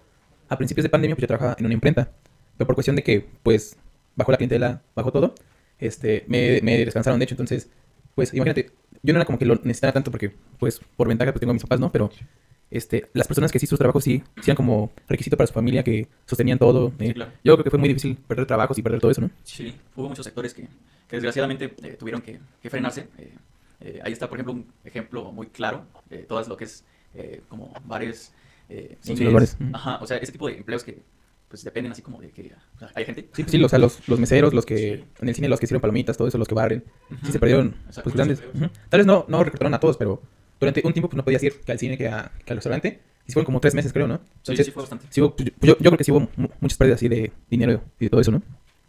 a 0.48 0.56
principios 0.56 0.84
de 0.84 0.88
pandemia, 0.90 1.14
pues 1.16 1.22
yo 1.22 1.26
trabajaba 1.28 1.56
en 1.58 1.64
una 1.66 1.74
imprenta. 1.74 2.10
Pero 2.56 2.66
por 2.66 2.76
cuestión 2.76 2.96
de 2.96 3.02
que, 3.02 3.26
pues, 3.42 3.76
bajó 4.16 4.30
la 4.30 4.38
clientela, 4.38 4.80
bajó 4.94 5.10
todo, 5.12 5.34
este, 5.78 6.24
me, 6.28 6.60
me 6.62 6.78
descansaron, 6.84 7.18
de 7.18 7.24
hecho. 7.24 7.34
Entonces, 7.34 7.68
pues, 8.14 8.32
imagínate, 8.32 8.70
yo 9.02 9.12
no 9.12 9.18
era 9.18 9.26
como 9.26 9.38
que 9.38 9.44
lo 9.44 9.56
necesitara 9.56 9.92
tanto 9.92 10.10
porque, 10.10 10.32
pues, 10.58 10.80
por 10.96 11.08
ventaja, 11.08 11.32
pues 11.32 11.40
tengo 11.40 11.50
a 11.50 11.54
mis 11.54 11.62
papás, 11.62 11.80
¿no? 11.80 11.90
Pero, 11.92 12.10
este, 12.70 13.08
las 13.12 13.26
personas 13.26 13.52
que 13.52 13.58
sí 13.58 13.66
sus 13.66 13.78
trabajos 13.78 14.02
sí, 14.04 14.22
sí 14.36 14.50
eran 14.50 14.56
como 14.56 14.92
requisito 15.08 15.36
para 15.36 15.46
su 15.46 15.52
familia, 15.52 15.82
que 15.84 16.08
sostenían 16.26 16.58
todo. 16.58 16.88
eh, 16.98 17.08
Sí, 17.08 17.14
claro. 17.14 17.32
Yo 17.44 17.54
creo 17.54 17.64
que 17.64 17.70
fue 17.70 17.78
muy 17.78 17.88
difícil 17.88 18.16
perder 18.16 18.46
trabajos 18.46 18.76
y 18.78 18.82
perder 18.82 19.00
todo 19.00 19.10
eso, 19.10 19.20
¿no? 19.20 19.30
Sí, 19.44 19.74
hubo 19.96 20.08
muchos 20.08 20.24
sectores 20.24 20.52
que, 20.54 20.62
que 20.62 21.16
desgraciadamente 21.16 21.74
eh, 21.82 21.96
tuvieron 21.98 22.20
que, 22.22 22.40
que 22.60 22.70
frenarse. 22.70 23.08
Eh, 23.18 23.34
eh, 23.80 24.00
ahí 24.04 24.12
está, 24.12 24.28
por 24.28 24.38
ejemplo, 24.38 24.52
un 24.54 24.66
ejemplo 24.84 25.30
muy 25.32 25.48
claro 25.48 25.86
de 26.08 26.18
todas 26.18 26.48
lo 26.48 26.56
que 26.56 26.64
es 26.64 26.84
eh, 27.14 27.42
como 27.48 27.72
bares, 27.84 28.32
eh, 28.68 28.96
Sí, 29.00 29.14
los 29.16 29.32
bares. 29.32 29.56
Ajá, 29.72 29.98
o 30.00 30.06
sea, 30.06 30.16
ese 30.16 30.32
tipo 30.32 30.48
de 30.48 30.56
empleos 30.56 30.82
que 30.84 31.02
pues 31.48 31.62
dependen 31.62 31.92
así 31.92 32.02
como 32.02 32.20
de 32.20 32.30
que 32.30 32.52
o 32.74 32.78
sea, 32.80 32.90
hay 32.96 33.04
gente. 33.04 33.28
Sí, 33.32 33.44
sí, 33.46 33.62
o 33.62 33.68
sea, 33.68 33.78
los, 33.78 34.08
los 34.08 34.18
meseros, 34.18 34.52
los 34.54 34.66
que 34.66 35.04
en 35.20 35.28
el 35.28 35.34
cine, 35.36 35.48
los 35.48 35.60
que 35.60 35.68
sirven 35.68 35.82
palomitas, 35.82 36.16
todo 36.16 36.26
eso, 36.26 36.36
los 36.38 36.48
que 36.48 36.54
barren. 36.54 36.82
Sí, 37.24 37.30
se 37.30 37.38
perdieron, 37.38 37.76
Exacto, 37.86 38.02
pues 38.04 38.12
sí, 38.12 38.16
grandes. 38.16 38.38
se 38.40 38.48
Ujú. 38.48 38.70
Tal 38.88 38.98
vez 38.98 39.06
no, 39.06 39.24
no 39.28 39.44
reclutaron 39.44 39.72
a 39.74 39.78
todos, 39.78 39.96
pero 39.96 40.20
durante 40.60 40.82
un 40.84 40.92
tiempo 40.92 41.08
pues, 41.08 41.16
no 41.16 41.24
podías 41.24 41.42
ir 41.42 41.60
que 41.60 41.72
al 41.72 41.78
cine, 41.78 41.96
que, 41.98 42.08
a- 42.08 42.30
que 42.44 42.52
al 42.52 42.56
restaurante. 42.58 43.00
Y 43.26 43.32
fueron 43.32 43.46
como 43.46 43.60
tres 43.60 43.74
meses, 43.74 43.92
creo, 43.92 44.06
¿no? 44.06 44.16
Sí, 44.18 44.22
Entonces, 44.38 44.66
sí, 44.66 44.72
fue 44.72 44.82
bastante. 44.82 45.06
sí 45.08 45.20
hubo- 45.22 45.34
pues, 45.34 45.50
yo, 45.62 45.76
yo 45.78 45.90
creo 45.90 45.96
que 45.96 46.04
sí 46.04 46.12
hubo 46.12 46.28
mu- 46.36 46.48
muchas 46.60 46.76
pérdidas 46.76 46.98
así 46.98 47.08
de 47.08 47.32
dinero 47.50 47.82
y 47.98 48.04
de 48.04 48.10
todo 48.10 48.20
eso, 48.20 48.30
¿no? 48.30 48.42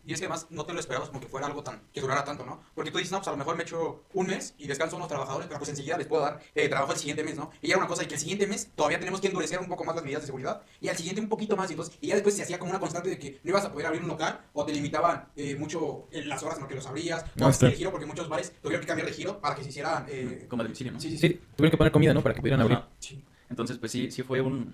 Y 0.06 0.14
es 0.14 0.20
que 0.20 0.26
además 0.26 0.48
no 0.52 0.66
te 0.66 0.74
lo 0.74 0.80
esperabas 0.80 1.10
como 1.10 1.20
que 1.22 1.28
fuera 1.28 1.48
algo 1.48 1.64
tan 1.64 1.82
que 1.94 2.00
durara 2.02 2.24
tanto, 2.24 2.46
¿no? 2.46 2.62
Porque 2.76 2.92
tú 2.92 2.98
dices, 3.00 3.12
no, 3.12 3.18
pues 3.20 3.28
a 3.28 3.32
lo 3.32 3.38
mejor 3.38 3.56
me 3.56 3.64
echo 3.64 4.04
un 4.14 4.28
mes 4.28 4.54
y 4.58 4.68
descanso 4.68 4.96
a 4.96 4.98
unos 4.98 5.08
trabajadores, 5.10 5.48
pero 5.48 5.60
pues 5.60 5.70
enseguida 5.70 5.98
les 5.98 6.08
puedo 6.08 6.22
dar 6.24 6.40
eh, 6.54 6.70
trabajo 6.70 6.94
el 6.94 6.98
siguiente 7.00 7.24
mes, 7.24 7.36
¿no? 7.38 7.52
Y 7.62 7.70
era 7.70 7.78
una 7.80 7.88
cosa 7.88 8.04
y 8.04 8.08
que 8.08 8.14
el 8.16 8.20
siguiente 8.20 8.46
mes 8.48 8.72
todavía 8.76 9.00
tenemos 9.00 9.20
que 9.20 9.28
endurecer 9.28 9.60
un 9.60 9.68
poco 9.68 9.84
más 9.84 9.96
las 9.96 10.04
medidas 10.04 10.22
de 10.22 10.28
seguridad 10.28 10.62
y 10.80 10.88
al 10.90 10.96
siguiente 10.98 11.22
un 11.22 11.30
poquito 11.30 11.58
más 11.58 11.70
y 11.70 11.74
entonces 11.74 11.98
y 12.02 12.08
ya 12.08 12.14
después 12.16 12.36
se 12.36 12.44
hacía 12.44 12.60
como 12.60 12.70
una 12.72 12.80
constante 12.80 13.10
de 13.10 13.18
que 13.18 13.40
no 13.44 13.50
ibas 13.50 13.66
a 13.66 13.72
poder 13.72 13.88
abrir 13.88 14.02
un 14.04 14.08
local 14.10 14.40
o 14.54 14.64
te 14.66 14.74
limitaban 14.74 15.28
eh, 15.36 15.56
mucho 15.56 16.08
eh, 16.12 16.24
las 16.26 16.42
horas 16.44 16.56
en 16.58 16.62
las 16.62 16.70
que 16.70 16.76
los 16.76 16.86
abrías 16.86 17.26
No, 17.36 17.48
o 17.48 17.50
está. 17.50 17.68
el 17.68 17.74
giro 17.74 17.90
porque 17.92 18.06
muchos 18.06 18.30
bares 18.30 18.54
tuvieron 18.62 18.82
que 18.82 18.88
cambiar 18.88 19.08
de 19.08 19.14
giro 19.14 19.40
para 19.42 19.56
que 19.56 19.64
se 19.64 19.70
hicieran 19.70 20.06
eh, 20.08 20.46
Como 20.50 20.62
domicilio, 20.64 20.94
¿no? 20.94 21.00
sí, 21.00 21.10
sí, 21.12 21.18
Sí, 21.18 21.28
sí. 21.30 21.42
tuvieron 21.56 21.72
que 21.72 21.78
poner 21.78 21.92
comida, 21.92 22.14
¿no? 22.14 22.22
Para 22.22 22.36
que 22.36 22.42
pudieran 22.42 22.62
abrir. 22.62 22.80
Sí. 23.00 23.24
Entonces, 23.50 23.78
pues 23.78 23.92
sí, 23.92 24.12
sí 24.12 24.22
fue 24.24 24.42
un, 24.42 24.74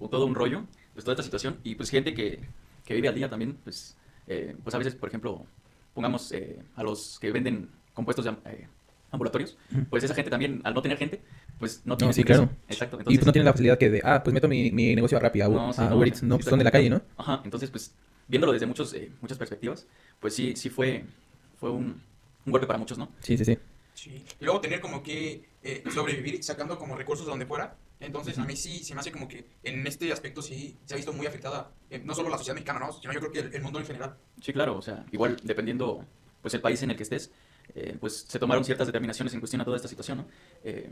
un- 0.00 0.10
todo 0.10 0.26
un 0.26 0.34
rollo, 0.34 0.64
pues 0.94 1.04
toda 1.04 1.14
esta 1.14 1.22
situación. 1.22 1.58
Y 1.64 1.74
pues 1.76 1.90
gente 1.90 2.14
que, 2.14 2.40
que 2.84 2.94
vive 2.94 3.08
al 3.08 3.14
día 3.14 3.28
también, 3.28 3.58
pues, 3.64 3.96
eh, 4.26 4.56
pues 4.62 4.74
a 4.74 4.78
veces, 4.78 4.94
por 4.94 5.08
ejemplo, 5.08 5.44
pongamos 5.94 6.32
eh, 6.32 6.58
a 6.76 6.82
los 6.82 7.18
que 7.20 7.30
venden 7.32 7.70
compuestos 7.94 8.24
de 8.24 8.30
eh, 8.46 8.68
ambulatorios, 9.10 9.58
pues 9.90 10.02
esa 10.04 10.14
gente 10.14 10.30
también, 10.30 10.60
al 10.64 10.74
no 10.74 10.82
tener 10.82 10.96
gente, 10.98 11.20
pues 11.58 11.82
no 11.84 11.96
tiene 11.96 12.14
sí, 12.14 12.22
ingreso. 12.22 12.44
claro. 12.44 12.56
Exacto. 12.68 12.96
Y 12.96 13.00
Entonces, 13.00 13.18
pues 13.18 13.26
no 13.26 13.32
tienen 13.32 13.44
la 13.46 13.52
facilidad 13.52 13.78
que 13.78 13.90
de, 13.90 14.00
ah, 14.04 14.22
pues 14.22 14.32
meto 14.32 14.48
mi, 14.48 14.70
mi 14.72 14.94
negocio 14.94 15.18
a 15.18 15.20
Rappi, 15.20 15.40
a, 15.42 15.48
No, 15.48 15.72
sí, 15.72 15.82
a 15.82 15.90
no, 15.90 15.96
Uber 15.96 16.08
Eats, 16.08 16.22
no, 16.22 16.36
sí 16.36 16.44
pues 16.44 16.46
está 16.46 16.50
son 16.50 16.58
de 16.58 16.64
la 16.64 16.70
calle, 16.70 16.90
¿no? 16.90 17.02
Ajá, 17.16 17.42
entonces, 17.44 17.70
pues, 17.70 17.94
viéndolo 18.26 18.52
desde 18.52 18.66
muchos, 18.66 18.94
eh, 18.94 19.12
muchas 19.20 19.36
perspectivas, 19.38 19.86
pues 20.18 20.34
sí, 20.34 20.54
sí 20.56 20.70
fue, 20.70 21.04
fue 21.60 21.70
un, 21.70 22.00
un 22.46 22.52
golpe 22.52 22.66
para 22.66 22.78
muchos, 22.78 22.96
¿no? 22.98 23.10
Sí, 23.20 23.36
sí, 23.36 23.44
sí. 23.44 23.58
Sí. 23.94 24.24
Y 24.40 24.44
luego 24.44 24.60
tener 24.60 24.80
como 24.80 25.02
que 25.02 25.44
eh, 25.62 25.84
sobrevivir 25.92 26.42
sacando 26.42 26.78
como 26.78 26.96
recursos 26.96 27.26
de 27.26 27.30
donde 27.30 27.46
fuera. 27.46 27.76
Entonces, 28.02 28.38
a 28.38 28.44
mí 28.44 28.56
sí 28.56 28.82
se 28.84 28.94
me 28.94 29.00
hace 29.00 29.12
como 29.12 29.28
que 29.28 29.46
en 29.62 29.86
este 29.86 30.12
aspecto 30.12 30.42
sí 30.42 30.78
se 30.84 30.94
ha 30.94 30.96
visto 30.96 31.12
muy 31.12 31.26
afectada, 31.26 31.70
eh, 31.90 32.00
no 32.04 32.14
solo 32.14 32.28
la 32.28 32.36
sociedad 32.36 32.54
mexicana, 32.54 32.80
¿no? 32.80 32.92
sino 32.92 33.12
yo 33.12 33.20
creo 33.20 33.32
que 33.32 33.38
el, 33.40 33.54
el 33.54 33.62
mundo 33.62 33.78
en 33.78 33.86
general. 33.86 34.16
Sí, 34.40 34.52
claro, 34.52 34.76
o 34.76 34.82
sea, 34.82 35.04
igual 35.12 35.36
dependiendo 35.42 36.04
pues 36.40 36.54
el 36.54 36.60
país 36.60 36.82
en 36.82 36.90
el 36.90 36.96
que 36.96 37.04
estés, 37.04 37.30
eh, 37.74 37.96
pues 38.00 38.26
se 38.28 38.38
tomaron 38.38 38.64
ciertas 38.64 38.86
determinaciones 38.86 39.32
en 39.32 39.40
cuestión 39.40 39.62
a 39.62 39.64
toda 39.64 39.76
esta 39.76 39.88
situación, 39.88 40.18
¿no? 40.18 40.26
Eh, 40.64 40.90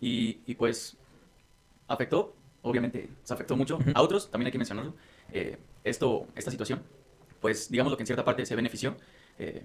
y, 0.00 0.40
y, 0.46 0.54
pues 0.54 0.96
afectó, 1.88 2.34
obviamente, 2.62 3.08
se 3.22 3.34
afectó 3.34 3.56
mucho 3.56 3.78
a 3.94 4.02
otros, 4.02 4.30
también 4.30 4.46
hay 4.46 4.52
que 4.52 4.58
mencionarlo. 4.58 4.94
eh, 5.32 5.58
esto, 5.84 6.26
esta 6.34 6.50
situación, 6.50 6.82
pues 7.40 7.70
digamos 7.70 7.90
lo 7.90 7.96
que 7.96 8.02
en 8.02 8.06
cierta 8.06 8.24
parte 8.24 8.44
se 8.44 8.54
benefició, 8.54 8.96
eh, 9.38 9.62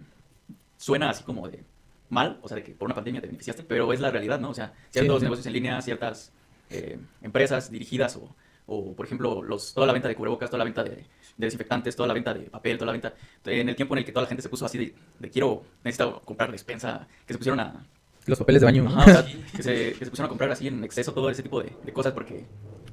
suena 0.77 1.10
así 1.10 1.23
como 1.23 1.47
de 1.49 1.63
mal, 2.10 2.39
o 2.41 2.47
sea, 2.47 2.55
de 2.55 2.63
que 2.63 2.71
por 2.73 2.86
una 2.86 2.95
pandemia 2.95 3.21
te 3.21 3.27
beneficiaste, 3.27 3.63
pero 3.63 3.91
es 3.91 3.99
la 3.99 4.12
realidad, 4.12 4.39
¿no? 4.39 4.49
O 4.49 4.53
sea, 4.53 4.73
ciertos 4.89 5.19
sí. 5.19 5.23
negocios 5.23 5.45
en 5.47 5.53
línea, 5.53 5.81
ciertas 5.81 6.31
eh, 6.69 6.97
empresas 7.21 7.69
dirigidas 7.71 8.15
o, 8.15 8.36
o, 8.67 8.93
por 8.95 9.06
ejemplo, 9.06 9.41
los, 9.43 9.73
toda 9.73 9.88
la 9.88 9.93
venta 9.93 10.08
de 10.08 10.15
cubrebocas, 10.15 10.49
toda 10.49 10.60
la 10.60 10.63
venta 10.65 10.84
de, 10.84 10.91
de 10.91 11.06
desinfectantes, 11.38 11.95
toda 11.95 12.08
la 12.08 12.13
venta 12.13 12.34
de 12.34 12.41
papel, 12.49 12.78
toda 12.78 12.88
la 12.88 12.91
venta, 12.93 13.13
en 13.45 13.69
el 13.69 13.75
tiempo 13.75 13.93
en 13.95 13.99
el 13.99 14.06
que 14.06 14.12
toda 14.12 14.23
la 14.23 14.28
gente 14.28 14.41
se 14.41 14.49
puso 14.49 14.65
así 14.65 14.78
de, 14.78 14.95
de 15.19 15.30
quiero, 15.30 15.63
necesito 15.84 16.21
comprar 16.21 16.51
despensa, 16.51 17.08
que 17.28 17.34
se 17.34 17.38
pusieron 17.38 17.60
a, 17.60 17.86
Los 18.25 18.39
papeles 18.39 18.62
de 18.62 18.65
baño. 18.65 18.88
Ajá, 18.88 19.01
o 19.01 19.06
sea, 19.06 19.25
que, 19.25 19.63
se, 19.63 19.93
que 19.93 20.06
se 20.06 20.10
pusieron 20.10 20.25
a 20.25 20.30
comprar 20.30 20.49
así 20.51 20.67
en 20.67 20.84
exceso 20.84 21.13
todo 21.13 21.30
ese 21.30 21.43
tipo 21.43 21.62
de, 21.62 21.71
de 21.84 21.93
cosas 21.93 22.13
porque 22.13 22.45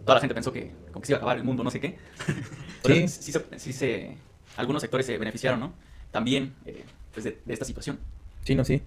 toda 0.04 0.14
la 0.16 0.20
gente 0.20 0.34
pensó 0.34 0.52
que 0.52 0.72
como 0.90 1.00
que 1.00 1.06
se 1.06 1.12
iba 1.12 1.16
a 1.16 1.20
acabar 1.20 1.38
el 1.38 1.44
mundo, 1.44 1.64
no 1.64 1.70
sé 1.70 1.80
qué. 1.80 1.96
Entonces, 2.84 3.12
sí. 3.12 3.22
sí, 3.22 3.32
se, 3.32 3.58
sí 3.58 3.72
se- 3.72 4.16
algunos 4.56 4.82
sectores 4.82 5.06
se 5.06 5.16
beneficiaron, 5.16 5.60
¿no? 5.60 5.72
También 6.10 6.54
eh, 6.66 6.84
pues 7.12 7.24
de, 7.24 7.38
de 7.44 7.52
esta 7.54 7.64
situación. 7.64 7.98
Sí, 8.44 8.54
no, 8.54 8.64
sí. 8.64 8.82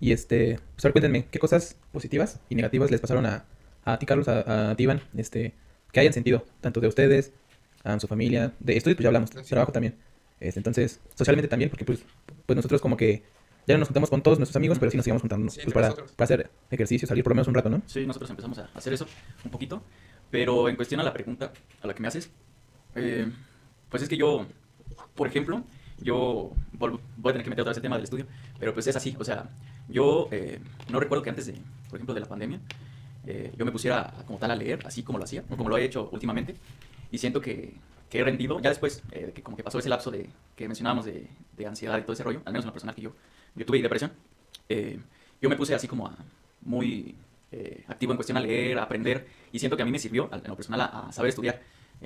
Y 0.00 0.12
este, 0.12 0.60
pues 0.76 0.84
ahora 0.84 0.92
cuéntenme, 0.92 1.26
¿qué 1.26 1.40
cosas 1.40 1.74
positivas 1.92 2.38
y 2.48 2.54
negativas 2.54 2.90
les 2.92 3.00
pasaron 3.00 3.26
a, 3.26 3.44
a 3.84 3.98
ti, 3.98 4.06
Carlos, 4.06 4.28
a, 4.28 4.70
a 4.70 4.76
ti, 4.76 4.82
Iván, 4.84 5.00
este, 5.16 5.54
que 5.92 6.00
hayan 6.00 6.12
sentido, 6.12 6.44
tanto 6.60 6.80
de 6.80 6.88
ustedes, 6.88 7.32
a 7.84 7.98
su 8.00 8.06
familia, 8.06 8.52
de 8.60 8.76
estudios, 8.76 8.96
pues 8.96 9.04
ya 9.04 9.08
hablamos, 9.08 9.30
Sí. 9.30 9.50
trabajo 9.50 9.72
también. 9.72 9.94
Este, 10.40 10.60
entonces, 10.60 11.00
socialmente 11.14 11.48
también, 11.48 11.70
porque 11.70 11.84
pues, 11.84 12.04
pues 12.46 12.56
nosotros 12.56 12.80
como 12.80 12.96
que 12.96 13.22
ya 13.66 13.74
no 13.74 13.80
nos 13.80 13.88
juntamos 13.88 14.10
con 14.10 14.22
todos 14.22 14.38
nuestros 14.38 14.56
amigos, 14.56 14.78
pero 14.78 14.90
sí 14.90 14.96
nos 14.96 15.04
sigamos 15.04 15.22
juntando 15.22 15.50
Sí, 15.50 15.60
pues, 15.64 15.74
para, 15.74 15.88
nosotros. 15.88 16.12
para 16.12 16.24
hacer 16.24 16.50
ejercicio, 16.70 17.06
salir 17.08 17.22
por 17.24 17.32
lo 17.32 17.36
menos 17.36 17.48
un 17.48 17.54
rato, 17.54 17.68
¿no? 17.70 17.82
Sí, 17.86 18.06
nosotros 18.06 18.30
empezamos 18.30 18.58
a 18.58 18.68
hacer 18.74 18.92
eso 18.92 19.06
un 19.44 19.50
poquito. 19.50 19.82
Pero 20.30 20.68
en 20.68 20.76
cuestión 20.76 21.00
a 21.00 21.04
la 21.04 21.12
pregunta 21.12 21.52
a 21.82 21.86
la 21.86 21.94
que 21.94 22.00
me 22.02 22.08
haces, 22.08 22.30
eh, 22.94 23.30
pues 23.88 24.02
es 24.02 24.08
que 24.08 24.16
yo, 24.16 24.46
por 25.14 25.26
ejemplo, 25.26 25.64
yo 26.00 26.52
voy 26.78 26.90
a 27.24 27.32
tener 27.32 27.44
que 27.44 27.50
meter 27.50 27.62
otra 27.62 27.70
vez 27.70 27.76
el 27.78 27.82
tema 27.82 27.96
del 27.96 28.04
estudio, 28.04 28.26
pero 28.58 28.72
pues 28.74 28.86
es 28.86 28.96
así, 28.96 29.16
o 29.18 29.24
sea, 29.24 29.48
yo 29.88 30.28
eh, 30.30 30.60
no 30.90 31.00
recuerdo 31.00 31.22
que 31.24 31.30
antes 31.30 31.46
de, 31.46 31.54
por 31.88 31.96
ejemplo, 31.96 32.14
de 32.14 32.20
la 32.20 32.26
pandemia, 32.28 32.60
eh, 33.30 33.52
yo 33.58 33.64
me 33.66 33.72
pusiera 33.72 34.14
como 34.26 34.38
tal 34.38 34.50
a 34.50 34.56
leer, 34.56 34.80
así 34.86 35.02
como 35.02 35.18
lo 35.18 35.24
hacía, 35.24 35.44
o 35.50 35.56
como 35.56 35.68
lo 35.68 35.76
he 35.76 35.84
hecho 35.84 36.08
últimamente, 36.12 36.56
y 37.10 37.18
siento 37.18 37.40
que, 37.40 37.74
que 38.08 38.20
he 38.20 38.24
rendido, 38.24 38.58
ya 38.60 38.70
después 38.70 39.02
eh, 39.12 39.32
que 39.34 39.42
como 39.42 39.54
que 39.56 39.62
pasó 39.62 39.78
ese 39.78 39.90
lapso 39.90 40.10
de 40.10 40.30
que 40.56 40.66
mencionábamos 40.66 41.04
de, 41.04 41.28
de 41.56 41.66
ansiedad 41.66 41.98
y 41.98 42.02
todo 42.02 42.14
ese 42.14 42.24
rollo, 42.24 42.40
al 42.46 42.52
menos 42.52 42.64
en 42.64 42.68
lo 42.68 42.72
personal 42.72 42.94
que 42.94 43.02
yo, 43.02 43.12
yo 43.54 43.66
tuve 43.66 43.82
depresión, 43.82 44.12
eh, 44.70 44.98
yo 45.42 45.48
me 45.50 45.56
puse 45.56 45.74
así 45.74 45.86
como 45.86 46.10
muy 46.62 47.14
eh, 47.52 47.84
activo 47.88 48.12
en 48.12 48.16
cuestión 48.16 48.38
a 48.38 48.40
leer, 48.40 48.78
a 48.78 48.84
aprender, 48.84 49.26
y 49.52 49.58
siento 49.58 49.76
que 49.76 49.82
a 49.82 49.84
mí 49.84 49.92
me 49.92 49.98
sirvió, 49.98 50.30
en 50.32 50.42
lo 50.46 50.56
personal, 50.56 50.80
a, 50.80 51.08
a 51.08 51.12
saber 51.12 51.28
estudiar 51.28 51.60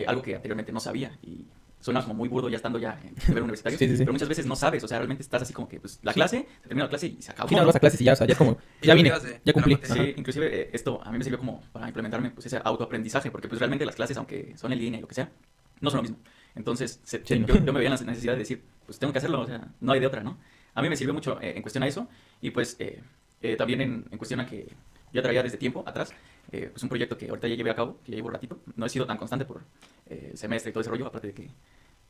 algo 0.06 0.22
que 0.22 0.34
anteriormente 0.34 0.72
no 0.72 0.80
sabía. 0.80 1.16
Y 1.22 1.44
suena 1.82 2.00
como 2.02 2.14
muy 2.14 2.30
burdo 2.30 2.48
ya 2.48 2.56
estando 2.56 2.78
ya 2.78 2.98
en 3.04 3.14
nivel 3.28 3.42
universitario, 3.42 3.78
Sí, 3.78 3.86
sí, 3.88 3.96
sí. 3.98 4.02
pero 4.04 4.14
muchas 4.14 4.28
veces 4.28 4.46
no 4.46 4.56
sabes, 4.56 4.82
o 4.84 4.88
sea, 4.88 4.98
realmente 4.98 5.22
estás 5.22 5.42
así 5.42 5.52
como 5.52 5.68
que, 5.68 5.80
pues, 5.80 5.98
la 6.02 6.14
clase, 6.14 6.46
se 6.62 6.68
termina 6.68 6.84
la 6.84 6.88
clase 6.90 7.08
y 7.08 7.20
se 7.20 7.32
acabó. 7.32 7.48
Sí, 7.50 7.54
no, 7.56 7.66
vas 7.66 7.76
a 7.76 7.80
clases 7.80 8.00
y 8.00 8.04
ya, 8.04 8.14
o 8.14 8.16
sea, 8.16 8.26
ya 8.26 8.32
es 8.32 8.38
como, 8.38 8.56
Y 8.80 8.86
ya 8.86 8.94
vine, 8.94 9.12
ya 9.44 9.52
cumplí. 9.52 9.78
Sí, 9.82 10.14
inclusive 10.16 10.46
eh, 10.62 10.70
esto 10.72 11.00
a 11.04 11.10
mí 11.12 11.18
me 11.18 11.24
sirvió 11.24 11.38
como 11.38 11.60
para 11.72 11.86
implementarme 11.88 12.30
pues 12.30 12.46
ese 12.46 12.60
autoaprendizaje, 12.64 13.30
porque 13.30 13.48
pues 13.48 13.58
realmente 13.60 13.84
las 13.84 13.96
clases, 13.96 14.16
aunque 14.16 14.56
son 14.56 14.72
en 14.72 14.78
línea 14.78 14.98
y 14.98 15.02
lo 15.02 15.08
que 15.08 15.14
sea, 15.14 15.30
no 15.80 15.90
son 15.90 15.98
lo 15.98 16.02
mismo. 16.02 16.18
Entonces, 16.54 17.00
se- 17.02 17.22
Sí, 17.24 17.38
¿no? 17.38 17.46
yo, 17.46 17.54
yo 17.56 17.72
me 17.72 17.80
veía 17.80 17.88
en 17.90 17.94
la 17.96 18.00
necesidad 18.12 18.34
de 18.34 18.38
decir, 18.40 18.62
pues 18.86 18.98
tengo 18.98 19.12
que 19.12 19.18
hacerlo, 19.18 19.40
o 19.40 19.46
sea, 19.46 19.68
no 19.80 19.92
hay 19.92 20.00
de 20.00 20.06
otra, 20.06 20.22
¿no? 20.22 20.38
A 20.74 20.82
mí 20.82 20.88
me 20.88 20.96
sirvió 20.96 21.14
mucho 21.14 21.40
eh, 21.40 21.54
en 21.56 21.62
cuestión 21.62 21.82
a 21.84 21.86
eso, 21.88 22.08
y 22.40 22.50
pues 22.50 22.76
eh, 22.78 23.02
eh, 23.42 23.56
también 23.56 23.80
en, 23.80 24.04
en 24.10 24.18
cuestión 24.18 24.40
a 24.40 24.46
que 24.46 24.68
yo 25.12 25.22
traía 25.22 25.42
desde 25.42 25.58
tiempo 25.58 25.82
atrás, 25.86 26.12
eh, 26.50 26.68
pues 26.70 26.82
un 26.82 26.88
proyecto 26.88 27.16
que 27.16 27.28
ahorita 27.28 27.48
ya 27.48 27.54
llevé 27.54 27.70
a 27.70 27.74
cabo, 27.74 27.98
que 28.04 28.12
ya 28.12 28.16
llevo 28.16 28.30
ratito, 28.30 28.58
no 28.76 28.86
he 28.86 28.88
sido 28.88 29.06
tan 29.06 29.16
constante 29.16 29.44
por 29.44 29.62
eh, 30.08 30.32
semestre 30.34 30.70
y 30.70 30.72
todo 30.72 30.80
ese 30.80 30.90
rollo, 30.90 31.06
aparte 31.06 31.28
de 31.28 31.34
que, 31.34 31.48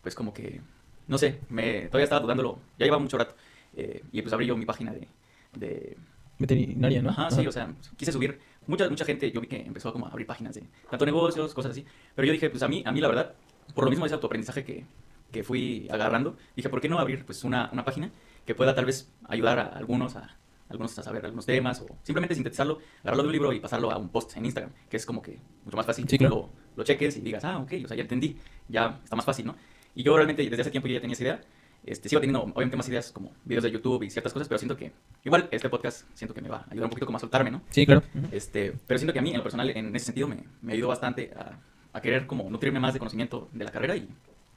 pues 0.00 0.14
como 0.14 0.32
que, 0.32 0.60
no 1.08 1.18
sé, 1.18 1.40
me, 1.50 1.82
todavía 1.86 2.04
estaba 2.04 2.20
dudándolo, 2.20 2.58
ya 2.78 2.86
llevaba 2.86 3.02
mucho 3.02 3.18
rato, 3.18 3.34
eh, 3.76 4.02
y 4.12 4.22
pues 4.22 4.32
abrí 4.32 4.46
yo 4.46 4.56
mi 4.56 4.64
página 4.64 4.92
de, 4.92 5.08
de 5.54 5.96
Veterinaria, 6.38 7.02
¿no? 7.02 7.10
Ajá, 7.10 7.30
sí, 7.30 7.46
o 7.46 7.52
sea, 7.52 7.72
quise 7.96 8.10
subir. 8.10 8.38
Mucha, 8.66 8.88
mucha 8.88 9.04
gente, 9.04 9.30
yo 9.30 9.40
vi 9.40 9.46
que 9.46 9.60
empezó 9.60 9.90
a 9.90 9.92
como 9.92 10.06
a 10.06 10.10
abrir 10.10 10.26
páginas 10.26 10.54
de 10.54 10.64
tanto 10.90 11.06
negocios, 11.06 11.54
cosas 11.54 11.72
así. 11.72 11.84
Pero 12.14 12.26
yo 12.26 12.32
dije, 12.32 12.50
pues 12.50 12.62
a 12.62 12.68
mí, 12.68 12.82
a 12.84 12.92
mí 12.92 13.00
la 13.00 13.08
verdad, 13.08 13.34
por 13.74 13.84
lo 13.84 13.90
mismo 13.90 14.06
ese 14.06 14.14
autoaprendizaje 14.14 14.64
que, 14.64 14.84
que 15.30 15.44
fui 15.44 15.88
agarrando, 15.90 16.36
dije, 16.56 16.68
¿por 16.68 16.80
qué 16.80 16.88
no 16.88 16.98
abrir 16.98 17.24
pues 17.24 17.44
una, 17.44 17.70
una 17.72 17.84
página 17.84 18.10
que 18.44 18.54
pueda 18.54 18.74
tal 18.74 18.86
vez 18.86 19.08
ayudar 19.28 19.58
a 19.60 19.66
algunos 19.66 20.16
a, 20.16 20.36
algunos 20.72 20.98
a 20.98 21.02
saber 21.02 21.24
algunos 21.24 21.46
temas 21.46 21.80
o 21.80 21.86
simplemente 22.02 22.34
sintetizarlo, 22.34 22.78
agarrarlo 23.02 23.22
de 23.22 23.28
un 23.28 23.32
libro 23.32 23.52
y 23.52 23.60
pasarlo 23.60 23.90
a 23.90 23.96
un 23.96 24.08
post 24.08 24.36
en 24.36 24.44
Instagram, 24.44 24.72
que 24.88 24.96
es 24.96 25.06
como 25.06 25.22
que 25.22 25.38
mucho 25.64 25.76
más 25.76 25.86
fácil. 25.86 26.04
Sí, 26.08 26.18
que 26.18 26.26
claro. 26.26 26.36
lo, 26.36 26.50
lo 26.76 26.84
cheques 26.84 27.16
y 27.16 27.20
digas, 27.20 27.44
ah, 27.44 27.58
ok, 27.58 27.72
o 27.84 27.88
sea, 27.88 27.96
ya 27.96 28.02
entendí, 28.02 28.36
ya 28.68 29.00
está 29.04 29.16
más 29.16 29.24
fácil, 29.24 29.46
¿no? 29.46 29.56
Y 29.94 30.02
yo 30.02 30.16
realmente 30.16 30.42
desde 30.48 30.62
hace 30.62 30.70
tiempo 30.70 30.88
ya 30.88 31.00
tenía 31.00 31.14
esa 31.14 31.22
idea. 31.22 31.40
Este, 31.84 32.08
sigo 32.08 32.20
teniendo 32.20 32.42
obviamente 32.42 32.76
más 32.76 32.88
ideas 32.88 33.10
como 33.10 33.32
videos 33.44 33.64
de 33.64 33.72
YouTube 33.72 34.04
y 34.04 34.10
ciertas 34.10 34.32
cosas, 34.32 34.46
pero 34.46 34.58
siento 34.58 34.76
que 34.76 34.92
igual 35.24 35.48
este 35.50 35.68
podcast 35.68 36.06
siento 36.14 36.32
que 36.32 36.40
me 36.40 36.48
va 36.48 36.58
a 36.58 36.66
ayudar 36.70 36.84
un 36.84 36.90
poquito 36.90 37.06
como 37.06 37.16
a 37.16 37.20
soltarme, 37.20 37.50
¿no? 37.50 37.62
Sí, 37.70 37.84
claro. 37.84 38.02
Este, 38.30 38.72
pero 38.86 38.98
siento 38.98 39.12
que 39.12 39.18
a 39.18 39.22
mí, 39.22 39.30
en 39.30 39.38
lo 39.38 39.42
personal, 39.42 39.68
en 39.68 39.94
ese 39.96 40.06
sentido, 40.06 40.28
me, 40.28 40.44
me 40.60 40.74
ayudó 40.74 40.88
bastante 40.88 41.32
a, 41.36 41.58
a 41.92 42.00
querer 42.00 42.26
como 42.26 42.48
nutrirme 42.48 42.80
más 42.80 42.92
de 42.92 43.00
conocimiento 43.00 43.48
de 43.52 43.64
la 43.64 43.72
carrera 43.72 43.96
y 43.96 44.08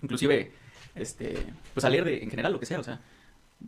inclusive, 0.03 0.51
este, 0.93 1.37
pues 1.73 1.83
a 1.83 1.89
leer 1.89 2.05
de, 2.05 2.23
en 2.23 2.29
general 2.29 2.53
lo 2.53 2.59
que 2.59 2.67
sea, 2.67 2.79
o 2.79 2.83
sea, 2.83 3.01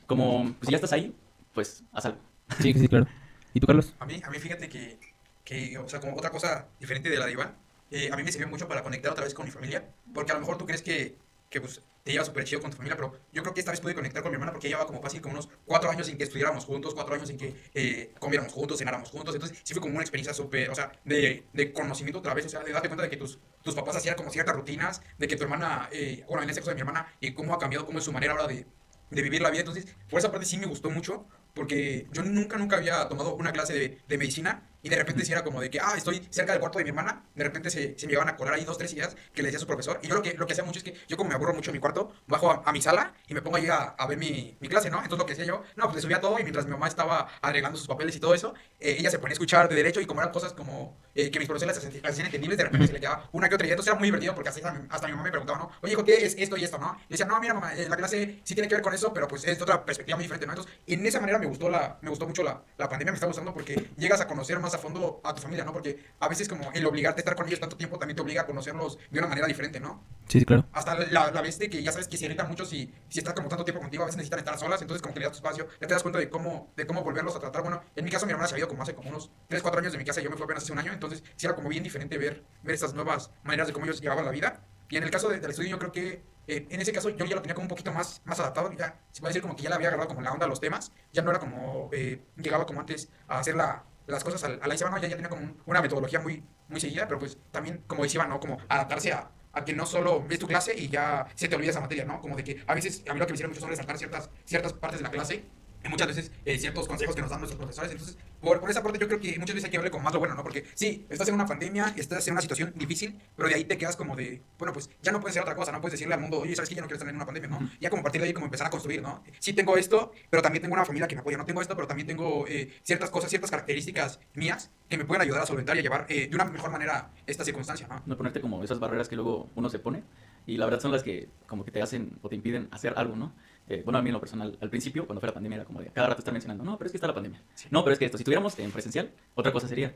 como, 0.05 0.43
pues 0.60 0.67
si 0.67 0.71
ya 0.71 0.77
estás 0.77 0.93
ahí, 0.93 1.13
pues 1.53 1.83
haz 1.91 2.05
algo. 2.05 2.19
Sí, 2.60 2.73
sí, 2.73 2.88
claro. 2.88 3.07
¿Y 3.53 3.60
tú, 3.60 3.67
Carlos? 3.67 3.95
A 3.99 4.05
mí, 4.05 4.21
a 4.23 4.29
mí 4.29 4.39
fíjate 4.39 4.69
que, 4.69 4.99
que, 5.43 5.77
o 5.77 5.88
sea, 5.89 5.99
como 5.99 6.15
otra 6.15 6.29
cosa 6.29 6.67
diferente 6.79 7.10
de 7.10 7.17
la 7.17 7.25
de 7.25 7.33
Iván, 7.33 7.57
eh, 7.91 8.10
a 8.12 8.15
mí 8.17 8.23
me 8.23 8.31
sirvió 8.31 8.47
mucho 8.47 8.67
para 8.67 8.83
conectar 8.83 9.12
otra 9.12 9.23
vez 9.23 9.33
con 9.33 9.45
mi 9.45 9.51
familia, 9.51 9.93
porque 10.13 10.31
a 10.31 10.36
lo 10.36 10.41
mejor 10.41 10.57
tú 10.57 10.65
crees 10.65 10.81
que, 10.81 11.17
que 11.49 11.62
pues, 11.62 11.81
te 12.03 12.12
llevas 12.12 12.27
súper 12.27 12.45
chido 12.45 12.62
con 12.62 12.71
tu 12.71 12.77
familia, 12.77 12.95
pero 12.95 13.19
yo 13.33 13.41
creo 13.41 13.53
que 13.53 13.60
esta 13.60 13.71
vez 13.71 13.81
pude 13.81 13.93
conectar 13.93 14.21
con 14.23 14.31
mi 14.31 14.36
hermana 14.36 14.51
porque 14.53 14.67
ella 14.67 14.77
llevaba 14.77 14.88
como 14.88 15.01
fácil 15.01 15.21
como 15.21 15.33
unos 15.33 15.49
cuatro 15.65 15.89
años 15.89 16.07
sin 16.07 16.17
que 16.17 16.23
estudiáramos 16.23 16.63
juntos, 16.65 16.93
cuatro 16.93 17.15
años 17.15 17.27
sin 17.27 17.38
que 17.38 17.53
eh, 17.73 18.13
comiéramos 18.19 18.53
juntos, 18.53 18.77
cenáramos 18.79 19.10
juntos, 19.10 19.36
entonces 19.36 19.57
sí 19.63 19.73
fue 19.73 19.81
como 19.81 19.93
una 19.95 20.03
experiencia 20.03 20.33
súper, 20.33 20.69
o 20.69 20.75
sea, 20.75 20.91
de, 21.03 21.43
de 21.53 21.73
conocimiento 21.73 22.19
otra 22.19 22.33
vez, 22.33 22.45
o 22.45 22.49
sea, 22.49 22.62
de 22.63 22.71
darte 22.71 22.88
cuenta 22.88 23.03
de 23.03 23.10
que 23.10 23.17
tus, 23.17 23.39
tus 23.62 23.75
papás 23.75 23.97
hacían 23.97 24.15
como 24.15 24.31
ciertas 24.31 24.55
rutinas, 24.55 25.01
de 25.17 25.27
que 25.27 25.36
tu 25.36 25.43
hermana, 25.43 25.89
eh, 25.91 26.23
bueno, 26.27 26.43
en 26.43 26.49
este 26.49 26.62
caso 26.62 26.69
de 26.71 26.75
mi 26.75 26.81
hermana, 26.81 27.13
y 27.19 27.33
cómo 27.33 27.53
ha 27.53 27.60
cambiado, 27.60 27.86
cómo 27.86 27.99
es 27.99 28.05
su 28.05 28.12
manera 28.13 28.33
ahora 28.33 28.47
de, 28.47 28.65
de 29.10 29.21
vivir 29.21 29.41
la 29.41 29.49
vida, 29.49 29.62
entonces, 29.62 29.88
por 30.10 30.19
esa 30.19 30.31
parte 30.31 30.45
sí 30.45 30.57
me 30.57 30.65
gustó 30.65 30.89
mucho, 30.89 31.25
porque 31.58 32.08
yo 32.13 32.24
nunca, 32.24 32.58
nunca 32.58 32.78
había 32.78 33.10
tomado 33.10 33.36
una 33.36 33.52
clase 33.52 33.74
de, 33.74 33.98
de 34.08 34.17
medicina 34.17 34.70
y 34.81 34.89
de 34.89 34.95
repente 34.95 35.25
si 35.25 35.31
era 35.31 35.43
como 35.43 35.61
de 35.61 35.69
que, 35.69 35.79
ah, 35.79 35.93
estoy 35.95 36.25
cerca 36.29 36.51
del 36.51 36.59
cuarto 36.59 36.77
de 36.77 36.83
mi 36.83 36.89
hermana, 36.89 37.25
de 37.35 37.43
repente 37.43 37.69
se, 37.69 37.97
se 37.97 38.07
me 38.07 38.13
iban 38.13 38.29
a 38.29 38.35
colar 38.35 38.53
ahí 38.53 38.63
dos, 38.63 38.77
tres 38.77 38.93
ideas 38.93 39.15
que 39.33 39.41
le 39.41 39.47
decía 39.47 39.59
su 39.59 39.67
profesor. 39.67 39.99
Y 40.03 40.07
yo 40.07 40.15
lo 40.15 40.21
que, 40.21 40.33
lo 40.33 40.45
que 40.45 40.53
hacía 40.53 40.63
mucho 40.63 40.79
es 40.79 40.83
que 40.83 40.95
yo 41.07 41.17
como 41.17 41.29
me 41.29 41.35
aburro 41.35 41.53
mucho 41.53 41.71
en 41.71 41.75
mi 41.75 41.79
cuarto, 41.79 42.13
bajo 42.27 42.51
a, 42.51 42.63
a 42.65 42.71
mi 42.71 42.81
sala 42.81 43.13
y 43.27 43.33
me 43.33 43.41
pongo 43.41 43.57
ahí 43.57 43.67
a, 43.67 43.77
a 43.77 44.07
ver 44.07 44.17
mi, 44.17 44.57
mi 44.59 44.67
clase, 44.69 44.89
¿no? 44.89 44.97
Entonces 44.97 45.19
lo 45.19 45.25
que 45.25 45.33
hacía 45.33 45.45
yo, 45.45 45.63
no, 45.75 45.85
pues 45.85 45.95
le 45.95 46.01
subía 46.01 46.21
todo 46.21 46.39
y 46.39 46.43
mientras 46.43 46.65
mi 46.65 46.71
mamá 46.71 46.87
estaba 46.87 47.27
agregando 47.41 47.77
sus 47.77 47.87
papeles 47.87 48.15
y 48.15 48.19
todo 48.19 48.33
eso, 48.33 48.53
eh, 48.79 48.95
ella 48.99 49.09
se 49.09 49.19
ponía 49.19 49.31
a 49.31 49.33
escuchar 49.33 49.67
de 49.69 49.75
derecho 49.75 50.01
y 50.01 50.05
como 50.05 50.21
eran 50.21 50.31
cosas 50.31 50.53
como 50.53 50.97
eh, 51.15 51.31
que 51.31 51.39
mis 51.39 51.47
profesores 51.47 51.75
las 51.75 52.03
hacían 52.11 52.25
entendibles, 52.27 52.57
de 52.57 52.63
repente 52.65 52.87
se 52.87 52.93
le 52.93 52.99
quedaba 52.99 53.29
una 53.31 53.49
que 53.49 53.55
otra 53.55 53.65
idea. 53.65 53.73
Entonces 53.73 53.91
era 53.91 53.99
muy 53.99 54.07
divertido 54.07 54.35
porque 54.35 54.49
hasta, 54.49 54.85
hasta 54.89 55.07
mi 55.07 55.13
mamá 55.13 55.23
me 55.23 55.31
preguntaba, 55.31 55.59
¿no? 55.59 55.71
Oye, 55.81 55.93
hijo, 55.93 56.03
¿qué 56.03 56.25
es 56.25 56.35
esto 56.37 56.57
y 56.57 56.63
esto, 56.63 56.77
no? 56.77 56.97
Y 57.07 57.13
decía, 57.13 57.25
no, 57.25 57.39
mira, 57.39 57.53
mamá, 57.53 57.73
eh, 57.75 57.87
la 57.89 57.97
clase 57.97 58.41
sí 58.43 58.53
tiene 58.53 58.67
que 58.67 58.75
ver 58.75 58.83
con 58.83 58.93
eso, 58.93 59.13
pero 59.13 59.27
pues 59.27 59.43
es 59.45 59.57
de 59.57 59.63
otra 59.63 59.83
perspectiva 59.83 60.15
muy 60.17 60.23
diferente, 60.23 60.45
¿no? 60.45 60.53
Entonces, 60.53 60.73
en 60.85 61.05
esa 61.05 61.19
manera 61.19 61.39
me 61.39 61.47
gustó, 61.47 61.69
la, 61.69 61.97
me 62.01 62.09
gustó 62.09 62.27
mucho 62.27 62.43
la, 62.43 62.63
la 62.77 62.89
pandemia, 62.89 63.11
me 63.11 63.15
está 63.15 63.27
gustando 63.27 63.53
porque 63.53 63.89
llegas 63.97 64.21
a 64.21 64.27
conocer 64.27 64.59
más 64.59 64.66
a 64.73 64.77
fondo 64.77 65.21
a 65.23 65.34
tu 65.34 65.41
familia, 65.41 65.63
¿no? 65.65 65.73
Porque 65.73 66.03
a 66.19 66.27
veces 66.27 66.47
como 66.47 66.71
el 66.73 66.86
obligarte 66.86 67.19
a 67.19 67.21
estar 67.21 67.36
con 67.36 67.47
ellos 67.47 67.60
tanto 67.60 67.77
tiempo 67.77 67.97
también 67.97 68.15
te 68.15 68.21
obliga 68.21 68.41
a 68.41 68.45
conocerlos 68.45 68.97
de 69.10 69.19
una 69.19 69.27
manera 69.27 69.47
diferente, 69.47 69.80
¿no? 69.80 70.03
Sí, 70.27 70.39
sí, 70.39 70.45
claro. 70.45 70.65
Hasta 70.73 70.95
la, 70.95 71.32
la 71.32 71.41
vez 71.41 71.58
de 71.60 71.69
que 71.69 71.82
ya 71.82 71.91
sabes 71.91 72.08
que 72.08 72.17
se 72.17 72.25
irritan 72.25 72.47
mucho 72.49 72.65
si, 72.65 72.93
si 73.10 73.19
estás 73.19 73.34
como 73.34 73.47
tanto 73.49 73.63
tiempo 73.63 73.82
contigo, 73.82 74.03
a 74.03 74.06
veces 74.08 74.17
necesitan 74.17 74.39
estar 74.39 74.58
solas, 74.60 74.82
entonces 74.82 75.01
como 75.01 75.13
que 75.13 75.19
le 75.21 75.25
das 75.27 75.34
tu 75.34 75.38
espacio, 75.38 75.67
ya 75.82 75.88
te 75.88 75.93
das 75.93 76.03
cuenta 76.03 76.19
de 76.19 76.30
cómo, 76.30 76.71
de 76.75 76.86
cómo 76.86 77.03
volverlos 77.03 77.36
a 77.36 77.39
tratar. 77.39 77.62
Bueno, 77.62 77.82
en 77.95 78.03
mi 78.06 78.12
caso 78.12 78.25
mi 78.25 78.32
hermana 78.34 78.47
se 78.47 78.56
ha 78.56 78.58
ido 78.60 78.67
como 78.67 78.84
hace 78.84 78.93
como 78.95 79.10
unos 79.10 79.32
3, 79.47 79.62
4 79.62 79.80
años 79.80 79.91
de 79.93 79.97
mi 79.97 80.06
casa 80.06 80.19
y 80.19 80.23
yo 80.23 80.30
me 80.30 80.36
fui 80.36 80.43
apenas 80.43 80.63
hace 80.63 80.73
un 80.73 80.80
año, 80.80 80.91
entonces 80.93 81.23
sí 81.36 81.45
era 81.45 81.56
como 81.56 81.69
bien 81.69 81.84
diferente 81.84 82.17
ver, 82.17 82.43
ver 82.63 82.75
esas 82.75 82.93
nuevas 82.93 83.32
maneras 83.43 83.67
de 83.67 83.73
cómo 83.73 83.86
ellos 83.86 84.01
llevaban 84.01 84.25
la 84.25 84.32
vida. 84.32 84.63
Y 84.89 84.95
en 84.97 85.03
el 85.03 85.12
caso 85.12 85.27
de- 85.30 85.39
del 85.39 85.49
estudio 85.51 85.69
yo 85.71 85.80
creo 85.80 85.91
que 85.91 86.23
eh, 86.49 86.65
en 86.69 86.80
ese 86.80 86.93
caso 86.93 87.10
yo 87.10 87.25
ya 87.25 87.36
lo 87.36 87.41
tenía 87.41 87.56
como 87.56 87.65
un 87.65 87.69
poquito 87.69 87.91
más, 87.91 88.21
más 88.23 88.39
adaptado, 88.39 88.71
ya 88.71 88.97
se 89.12 89.19
puede 89.19 89.32
decir 89.32 89.41
como 89.41 89.53
que 89.58 89.63
ya 89.63 89.69
le 89.69 89.75
había 89.75 89.89
agarrado 89.89 90.08
como 90.08 90.21
la 90.21 90.32
onda 90.32 90.45
a 90.45 90.49
los 90.49 90.62
temas, 90.62 90.93
ya 91.12 91.21
no 91.21 91.30
era 91.30 91.39
como, 91.39 91.89
eh, 91.91 92.21
llegaba 92.38 92.65
como 92.65 92.80
antes 92.80 93.10
a 93.27 93.39
hacer 93.39 93.56
la, 93.56 93.84
las 94.08 94.24
cosas 94.24 94.43
al- 94.43 94.60
a 94.62 94.67
la 94.67 94.76
Isabel, 94.76 95.02
ya, 95.02 95.08
ya 95.10 95.15
tenía 95.15 95.30
como 95.30 95.41
un- 95.43 95.58
una 95.65 95.82
metodología 95.82 96.20
muy, 96.20 96.43
muy 96.70 96.80
seguida, 96.80 97.08
pero 97.08 97.20
pues 97.20 97.38
también, 97.52 97.84
como 97.88 98.04
decía, 98.04 98.26
¿no? 98.26 98.39
Como 98.39 98.58
adaptarse 98.70 99.12
a, 99.13 99.30
a 99.54 99.65
que 99.65 99.74
no 99.74 99.86
solo 99.86 100.24
ves 100.28 100.39
tu 100.39 100.48
clase 100.48 100.74
y 100.78 100.88
ya 100.89 101.28
se 101.36 101.48
te 101.48 101.56
olvida 101.56 101.72
esa 101.72 101.80
materia, 101.82 102.06
¿no? 102.06 102.22
Como 102.22 102.36
de 102.36 102.43
que 102.43 102.63
a 102.67 102.74
veces, 102.76 103.04
a 103.10 103.13
mí 103.13 103.20
lo 103.20 103.26
que 103.26 103.34
me 103.34 103.36
hicieron 103.36 103.52
mucho 103.52 103.62
son 103.62 103.70
resaltar 103.70 103.98
ciertas, 103.98 104.30
ciertas 104.46 104.74
partes 104.74 105.00
de 105.00 105.04
la 105.04 105.12
clase 105.12 105.46
muchas 105.89 106.08
veces 106.08 106.32
eh, 106.45 106.58
ciertos 106.58 106.88
consejos 106.88 107.15
que 107.15 107.21
nos 107.21 107.30
dan 107.30 107.39
nuestros 107.39 107.58
profesores. 107.58 107.91
Entonces, 107.91 108.17
por, 108.41 108.60
por 108.60 108.69
esa 108.69 108.84
parte 108.84 109.00
yo 109.00 109.08
creo 109.08 109.19
que 109.19 109.38
muchas 109.39 109.56
veces 109.56 109.65
hay 109.65 109.71
que 109.71 109.78
verle 109.78 109.91
como 109.91 110.04
más 110.04 110.13
lo 110.13 110.19
bueno, 110.19 110.36
¿no? 110.36 110.43
Porque 110.43 110.65
sí, 110.73 111.06
estás 111.10 111.28
en 111.28 111.36
una 111.36 111.45
pandemia, 111.45 111.93
estás 111.97 112.28
en 112.28 112.34
una 112.34 112.41
situación 112.41 112.73
difícil, 112.76 113.19
pero 113.36 113.50
de 113.50 113.56
ahí 113.56 113.65
te 113.65 113.78
quedas 113.78 113.95
como 113.95 114.15
de, 114.15 114.41
bueno, 114.58 114.73
pues 114.73 114.89
ya 115.02 115.12
no 115.12 115.19
puedes 115.19 115.34
hacer 115.34 115.43
otra 115.43 115.56
cosa, 115.56 115.71
no 115.71 115.82
puedes 115.82 115.93
decirle 115.93 116.13
al 116.13 116.21
mundo, 116.21 116.39
oye, 116.39 116.56
¿sabes 116.56 116.69
que 116.69 116.76
Ya 116.76 116.82
no 116.82 116.88
quiero 116.88 116.97
estar 116.97 117.10
en 117.10 117.15
una 117.15 117.26
pandemia, 117.26 117.50
¿no? 117.50 117.69
Ya 117.80 117.89
como 117.89 118.02
a 118.02 118.04
partir 118.04 118.21
de 118.21 118.28
ahí 118.28 118.34
como 118.34 118.45
empezar 118.45 118.67
a 118.67 118.69
construir, 118.69 119.02
¿no? 119.02 119.23
Sí 119.39 119.54
tengo 119.54 119.78
esto, 119.78 120.12
pero 120.30 120.41
también 120.41 120.62
tengo 120.62 120.73
una 120.73 120.86
familia 120.86 121.08
que 121.08 121.15
me 121.15 121.21
apoya, 121.21 121.38
no 121.38 121.45
tengo 121.45 121.62
esto, 121.62 121.76
pero 121.76 121.88
también 121.88 122.08
tengo 122.08 122.45
eh, 122.47 122.71
ciertas 122.84 123.10
cosas, 123.10 123.30
ciertas 123.30 123.50
características 123.50 124.19
mías 124.34 124.71
que 124.89 124.97
me 124.97 125.06
pueden 125.06 125.21
ayudar 125.21 125.41
a 125.41 125.45
solventar 125.45 125.76
y 125.76 125.80
a 125.80 125.82
llevar 125.82 126.06
eh, 126.10 126.28
de 126.28 126.36
una 126.36 126.45
mejor 126.45 126.71
manera 126.71 127.12
esta 127.26 127.43
circunstancia, 127.43 127.88
¿no? 127.88 128.02
No 128.06 128.17
ponerte 128.17 128.41
como 128.41 128.63
esas 128.63 128.80
barreras 128.80 129.10
que 129.10 129.15
luego 129.15 129.50
uno 129.56 129.69
se 129.69 129.80
pone 129.80 130.04
y 130.45 130.58
la 130.58 130.65
verdad 130.65 130.80
son 130.80 130.91
las 130.91 131.04
que 131.04 131.30
como 131.45 131.65
que 131.65 131.71
te 131.71 131.82
hacen 131.82 132.17
o 132.21 132.30
te 132.30 132.36
impiden 132.36 132.69
hacer 132.71 132.93
algo, 132.95 133.15
¿no? 133.15 133.34
Eh, 133.69 133.82
bueno, 133.84 133.99
a 133.99 134.01
mí 134.01 134.10
en 134.10 134.13
lo 134.13 134.19
personal, 134.19 134.58
al 134.62 134.69
principio, 134.69 135.06
cuando 135.06 135.19
fue 135.19 135.27
la 135.27 135.34
pandemia, 135.34 135.58
era 135.58 135.65
como 135.65 135.82
de 135.82 135.88
cada 135.88 136.08
rato 136.08 136.19
estar 136.21 136.32
mencionando, 136.34 136.63
no, 136.63 136.77
pero 136.77 136.86
es 136.88 136.91
que 136.91 136.97
está 136.97 137.08
la 137.08 137.13
pandemia. 137.13 137.41
No, 137.69 137.84
pero 137.84 137.93
es 137.93 137.99
que 137.99 138.06
esto, 138.06 138.17
si 138.17 138.21
estuviéramos 138.21 138.58
en 138.60 138.71
presencial, 138.71 139.12
otra 139.36 139.51
cosa 139.51 139.67
sería. 139.67 139.93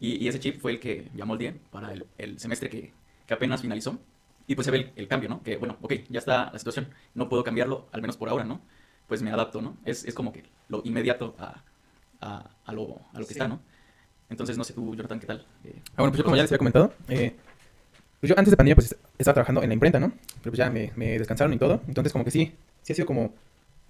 Y, 0.00 0.24
y 0.24 0.28
ese 0.28 0.40
chip 0.40 0.60
fue 0.60 0.72
el 0.72 0.80
que 0.80 1.10
llamó 1.14 1.34
el 1.34 1.38
día 1.38 1.54
para 1.70 1.92
el, 1.92 2.06
el 2.16 2.38
semestre 2.38 2.70
que, 2.70 2.92
que 3.26 3.34
apenas 3.34 3.60
finalizó. 3.60 3.98
Y 4.46 4.54
pues 4.54 4.64
se 4.64 4.70
ve 4.70 4.78
el, 4.78 4.92
el 4.96 5.06
cambio, 5.08 5.28
¿no? 5.28 5.42
Que 5.42 5.56
bueno, 5.58 5.76
ok, 5.82 5.92
ya 6.08 6.18
está 6.18 6.50
la 6.50 6.58
situación, 6.58 6.88
no 7.14 7.28
puedo 7.28 7.44
cambiarlo, 7.44 7.88
al 7.92 8.00
menos 8.00 8.16
por 8.16 8.28
ahora, 8.30 8.44
¿no? 8.44 8.60
Pues 9.06 9.20
me 9.22 9.30
adapto, 9.30 9.60
¿no? 9.60 9.76
Es, 9.84 10.04
es 10.04 10.14
como 10.14 10.32
que 10.32 10.42
lo 10.68 10.80
inmediato 10.84 11.36
a, 11.38 11.62
a, 12.20 12.50
a 12.64 12.72
lo, 12.72 13.00
a 13.12 13.18
lo 13.18 13.26
que 13.26 13.34
Sí. 13.34 13.38
está, 13.38 13.48
¿no? 13.48 13.60
Entonces, 14.30 14.56
no 14.56 14.64
sé 14.64 14.72
tú, 14.72 14.94
Jonathan, 14.94 15.20
¿qué 15.20 15.26
tal? 15.26 15.46
Eh, 15.64 15.74
Ah, 15.90 15.92
bueno, 15.98 16.12
pues 16.12 16.18
yo 16.18 16.24
como 16.24 16.36
ya 16.36 16.42
les 16.42 16.50
había 16.50 16.58
comentado, 16.58 16.94
eh, 17.08 17.34
pues 18.20 18.30
yo 18.30 18.38
antes 18.38 18.50
de 18.50 18.56
pandemia 18.56 18.76
pues 18.76 18.96
estaba 19.18 19.34
trabajando 19.34 19.62
en 19.62 19.68
la 19.68 19.74
imprenta, 19.74 20.00
¿no? 20.00 20.08
Pero 20.42 20.50
pues 20.52 20.58
ya 20.58 20.70
me, 20.70 20.90
me 20.96 21.18
descansaron 21.18 21.52
y 21.52 21.58
todo. 21.58 21.80
Entonces 21.86 22.12
como 22.12 22.24
que 22.24 22.30
sí, 22.30 22.52
sí 22.82 22.92
ha 22.92 22.96
sido 22.96 23.06
como 23.06 23.34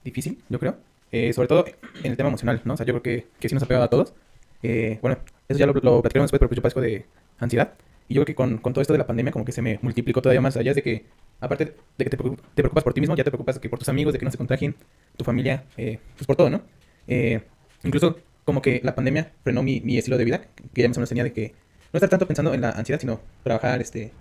difícil, 0.04 0.42
yo 0.48 0.58
creo. 0.58 0.76
Eh, 1.12 1.32
sobre 1.32 1.48
todo 1.48 1.64
en 2.02 2.10
el 2.10 2.16
tema 2.16 2.28
emocional, 2.28 2.62
¿no? 2.64 2.74
O 2.74 2.76
sea, 2.76 2.86
yo 2.86 2.92
creo 2.94 3.02
que, 3.02 3.26
que 3.40 3.48
sí 3.48 3.54
nos 3.54 3.62
ha 3.64 3.66
pegado 3.66 3.84
a 3.84 3.90
todos. 3.90 4.14
Eh, 4.62 4.98
bueno, 5.02 5.18
eso 5.48 5.58
ya 5.58 5.66
lo, 5.66 5.72
lo 5.72 6.02
platicaremos 6.02 6.30
después, 6.30 6.38
pero 6.38 6.48
pues 6.48 6.56
yo 6.56 6.62
padezco 6.62 6.80
de 6.80 7.06
ansiedad. 7.38 7.74
Y 8.08 8.14
yo 8.14 8.20
creo 8.20 8.26
que 8.26 8.34
con, 8.34 8.58
con 8.58 8.72
todo 8.72 8.82
esto 8.82 8.92
de 8.92 8.98
la 8.98 9.06
pandemia 9.06 9.32
como 9.32 9.44
que 9.44 9.52
se 9.52 9.62
me 9.62 9.78
multiplicó 9.82 10.20
todavía 10.20 10.40
más 10.40 10.56
allá 10.56 10.74
de 10.74 10.82
que, 10.82 11.06
aparte 11.40 11.76
de 11.96 12.04
que 12.04 12.10
te, 12.10 12.16
te 12.16 12.62
preocupas 12.62 12.84
por 12.84 12.92
ti 12.92 13.00
mismo, 13.00 13.16
ya 13.16 13.24
te 13.24 13.30
preocupas 13.30 13.58
que 13.58 13.68
por 13.68 13.78
tus 13.78 13.88
amigos, 13.88 14.12
de 14.12 14.18
que 14.18 14.24
no 14.24 14.30
se 14.30 14.36
contagien, 14.36 14.74
tu 15.16 15.24
familia, 15.24 15.64
eh, 15.76 15.98
pues 16.16 16.26
por 16.26 16.36
todo, 16.36 16.50
¿no? 16.50 16.62
Eh, 17.06 17.40
incluso 17.84 18.18
como 18.44 18.62
que 18.62 18.80
la 18.82 18.94
pandemia 18.94 19.32
frenó 19.44 19.62
mi, 19.62 19.80
mi 19.80 19.96
estilo 19.96 20.18
de 20.18 20.24
vida, 20.24 20.42
que 20.74 20.82
ya 20.82 20.88
menos 20.88 21.08
tenía 21.08 21.24
de 21.24 21.32
que 21.32 21.54
no 21.92 21.98
estar 21.98 22.08
tanto 22.10 22.26
pensando 22.26 22.52
en 22.52 22.62
la 22.62 22.70
ansiedad, 22.70 23.00
sino 23.00 23.20
trabajar, 23.44 23.80
este, 23.80 24.12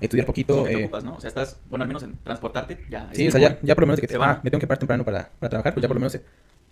estudiar 0.00 0.26
poquito. 0.26 0.54
¿Cómo 0.54 0.66
te 0.66 0.72
eh, 0.74 0.84
ocupas, 0.84 1.04
no? 1.04 1.14
O 1.14 1.20
sea, 1.20 1.28
estás, 1.28 1.58
bueno, 1.68 1.82
al 1.84 1.88
menos 1.88 2.02
en 2.02 2.16
transportarte, 2.24 2.78
ya. 2.90 3.08
Sí, 3.12 3.28
o 3.28 3.30
sea, 3.30 3.40
ya, 3.40 3.58
ya 3.62 3.74
por 3.74 3.82
lo 3.82 3.86
menos 3.88 3.96
de 4.00 4.02
que 4.02 4.12
te, 4.12 4.18
va, 4.18 4.30
ah, 4.32 4.40
me 4.42 4.50
tengo 4.50 4.60
que 4.60 4.66
parar 4.66 4.78
temprano 4.78 5.04
para, 5.04 5.30
para 5.38 5.50
trabajar, 5.50 5.74
pues 5.74 5.82
ya 5.82 5.88
por 5.88 5.96
lo 5.96 6.00
menos 6.00 6.14
eh, 6.14 6.22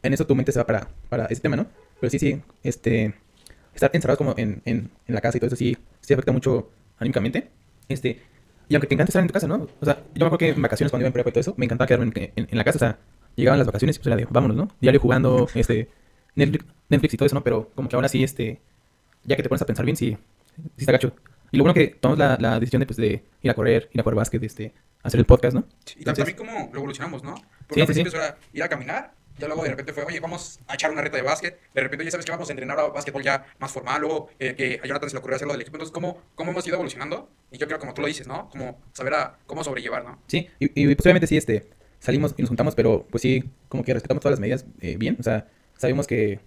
en 0.02 0.12
eso 0.12 0.26
tu 0.26 0.34
mente 0.34 0.52
se 0.52 0.58
va 0.58 0.66
para, 0.66 0.88
para 1.08 1.26
ese 1.26 1.40
tema, 1.42 1.56
¿no? 1.56 1.66
Pero 2.00 2.10
sí, 2.10 2.18
sí, 2.18 2.40
este, 2.62 3.14
estar 3.74 3.90
encerrado 3.92 4.18
como 4.18 4.34
en, 4.36 4.62
en, 4.64 4.90
en 5.06 5.14
la 5.14 5.20
casa 5.20 5.36
y 5.38 5.40
todo 5.40 5.48
eso 5.48 5.56
sí, 5.56 5.76
sí 6.00 6.12
afecta 6.14 6.32
mucho 6.32 6.70
anímicamente. 6.98 7.50
Este, 7.88 8.20
y 8.68 8.74
aunque 8.74 8.86
te 8.86 8.94
encanta 8.94 9.10
estar 9.10 9.22
en 9.22 9.28
tu 9.28 9.32
casa, 9.32 9.48
¿no? 9.48 9.66
O 9.80 9.84
sea, 9.84 9.96
yo 10.14 10.20
me 10.20 10.26
acuerdo 10.26 10.38
que 10.38 10.48
en 10.50 10.62
vacaciones 10.62 10.90
cuando 10.90 11.02
iba 11.04 11.08
en 11.08 11.12
prepa 11.14 11.30
y 11.30 11.32
todo 11.32 11.40
eso, 11.40 11.54
me 11.56 11.64
encantaba 11.64 11.86
quedarme 11.88 12.12
en, 12.14 12.32
en- 12.36 12.48
en 12.50 12.58
la 12.58 12.64
casa, 12.64 12.76
o 12.76 12.80
sea, 12.80 12.98
llegaban 13.36 13.58
las 13.58 13.66
vacaciones 13.66 13.96
y 13.96 13.98
pues 14.00 14.06
era 14.08 14.16
de, 14.16 14.26
vámonos, 14.30 14.56
¿no? 14.56 14.68
Diario 14.80 15.00
jugando, 15.00 15.48
este, 15.54 15.88
Netflix, 16.34 16.64
Netflix 16.88 17.14
y 17.14 17.16
todo 17.16 17.26
eso, 17.26 17.34
¿no? 17.36 17.44
Pero 17.44 17.70
como 17.74 17.88
que 17.88 17.96
ahora 17.96 18.08
sí, 18.08 18.22
este, 18.24 18.60
ya 19.24 19.36
que 19.36 19.42
te 19.42 19.48
pones 19.48 19.62
a 19.62 19.66
pensar 19.66 19.84
bien, 19.84 19.96
sí, 19.96 20.16
sí 20.56 20.62
está 20.78 20.92
gacho. 20.92 21.12
Y 21.50 21.56
lo 21.56 21.64
bueno 21.64 21.74
que 21.74 21.88
tomamos 21.88 22.18
la, 22.18 22.36
la 22.40 22.60
decisión 22.60 22.80
de, 22.80 22.86
pues, 22.86 22.96
de 22.96 23.24
ir 23.42 23.50
a 23.50 23.54
correr, 23.54 23.88
ir 23.92 24.00
a 24.00 24.02
jugar 24.02 24.16
básquet, 24.16 24.42
este, 24.42 24.72
hacer 25.02 25.20
el 25.20 25.26
podcast, 25.26 25.54
¿no? 25.54 25.64
Y 25.96 26.00
Entonces- 26.00 26.24
también 26.24 26.36
cómo 26.36 26.70
lo 26.72 26.78
evolucionamos, 26.78 27.22
¿no? 27.22 27.34
Porque 27.66 27.74
Sí, 27.74 27.80
al 27.80 27.86
sí, 27.88 27.94
sí. 27.94 28.02
principio 28.02 28.24
era 28.24 28.36
ir 28.52 28.62
a 28.62 28.68
caminar, 28.68 29.12
ya 29.38 29.46
luego 29.46 29.62
de 29.62 29.70
repente 29.70 29.92
fue, 29.92 30.02
oye, 30.04 30.18
vamos 30.20 30.58
a 30.66 30.74
echar 30.74 30.90
una 30.90 31.00
reta 31.00 31.16
de 31.16 31.22
básquet, 31.22 31.58
de 31.72 31.80
repente 31.80 32.04
ya 32.04 32.10
sabes 32.10 32.26
que 32.26 32.32
vamos 32.32 32.48
a 32.48 32.52
entrenar 32.52 32.78
a 32.80 32.88
básquetbol 32.88 33.22
ya 33.22 33.46
más 33.60 33.70
formal, 33.70 34.00
luego 34.00 34.28
eh, 34.40 34.54
que 34.56 34.80
a 34.82 34.86
Jonathan 34.86 35.08
se 35.10 35.14
le 35.14 35.18
ocurrió 35.20 35.36
hacerlo 35.36 35.52
del 35.52 35.60
equipo, 35.62 35.76
entonces 35.76 35.92
cómo, 35.94 36.20
cómo 36.34 36.50
hemos 36.50 36.66
ido 36.66 36.74
evolucionando, 36.74 37.30
y 37.52 37.56
yo 37.58 37.66
creo 37.68 37.78
como 37.78 37.94
tú 37.94 38.00
lo 38.02 38.08
dices, 38.08 38.26
¿no? 38.26 38.48
Como 38.50 38.80
saber 38.92 39.14
a 39.14 39.38
cómo 39.46 39.62
sobrellevar, 39.62 40.04
¿no? 40.04 40.18
Sí, 40.26 40.48
y, 40.58 40.82
y 40.82 40.94
pues 40.94 41.06
obviamente 41.06 41.28
sí, 41.28 41.36
este, 41.36 41.70
salimos 42.00 42.34
y 42.36 42.42
nos 42.42 42.48
juntamos, 42.48 42.74
pero 42.74 43.06
pues 43.10 43.22
sí, 43.22 43.44
como 43.68 43.84
que 43.84 43.94
respetamos 43.94 44.20
todas 44.20 44.32
las 44.32 44.40
medidas 44.40 44.66
eh, 44.80 44.96
bien. 44.98 45.16
O 45.20 45.22
sea, 45.22 45.46
sabemos 45.76 46.06
que, 46.08 46.40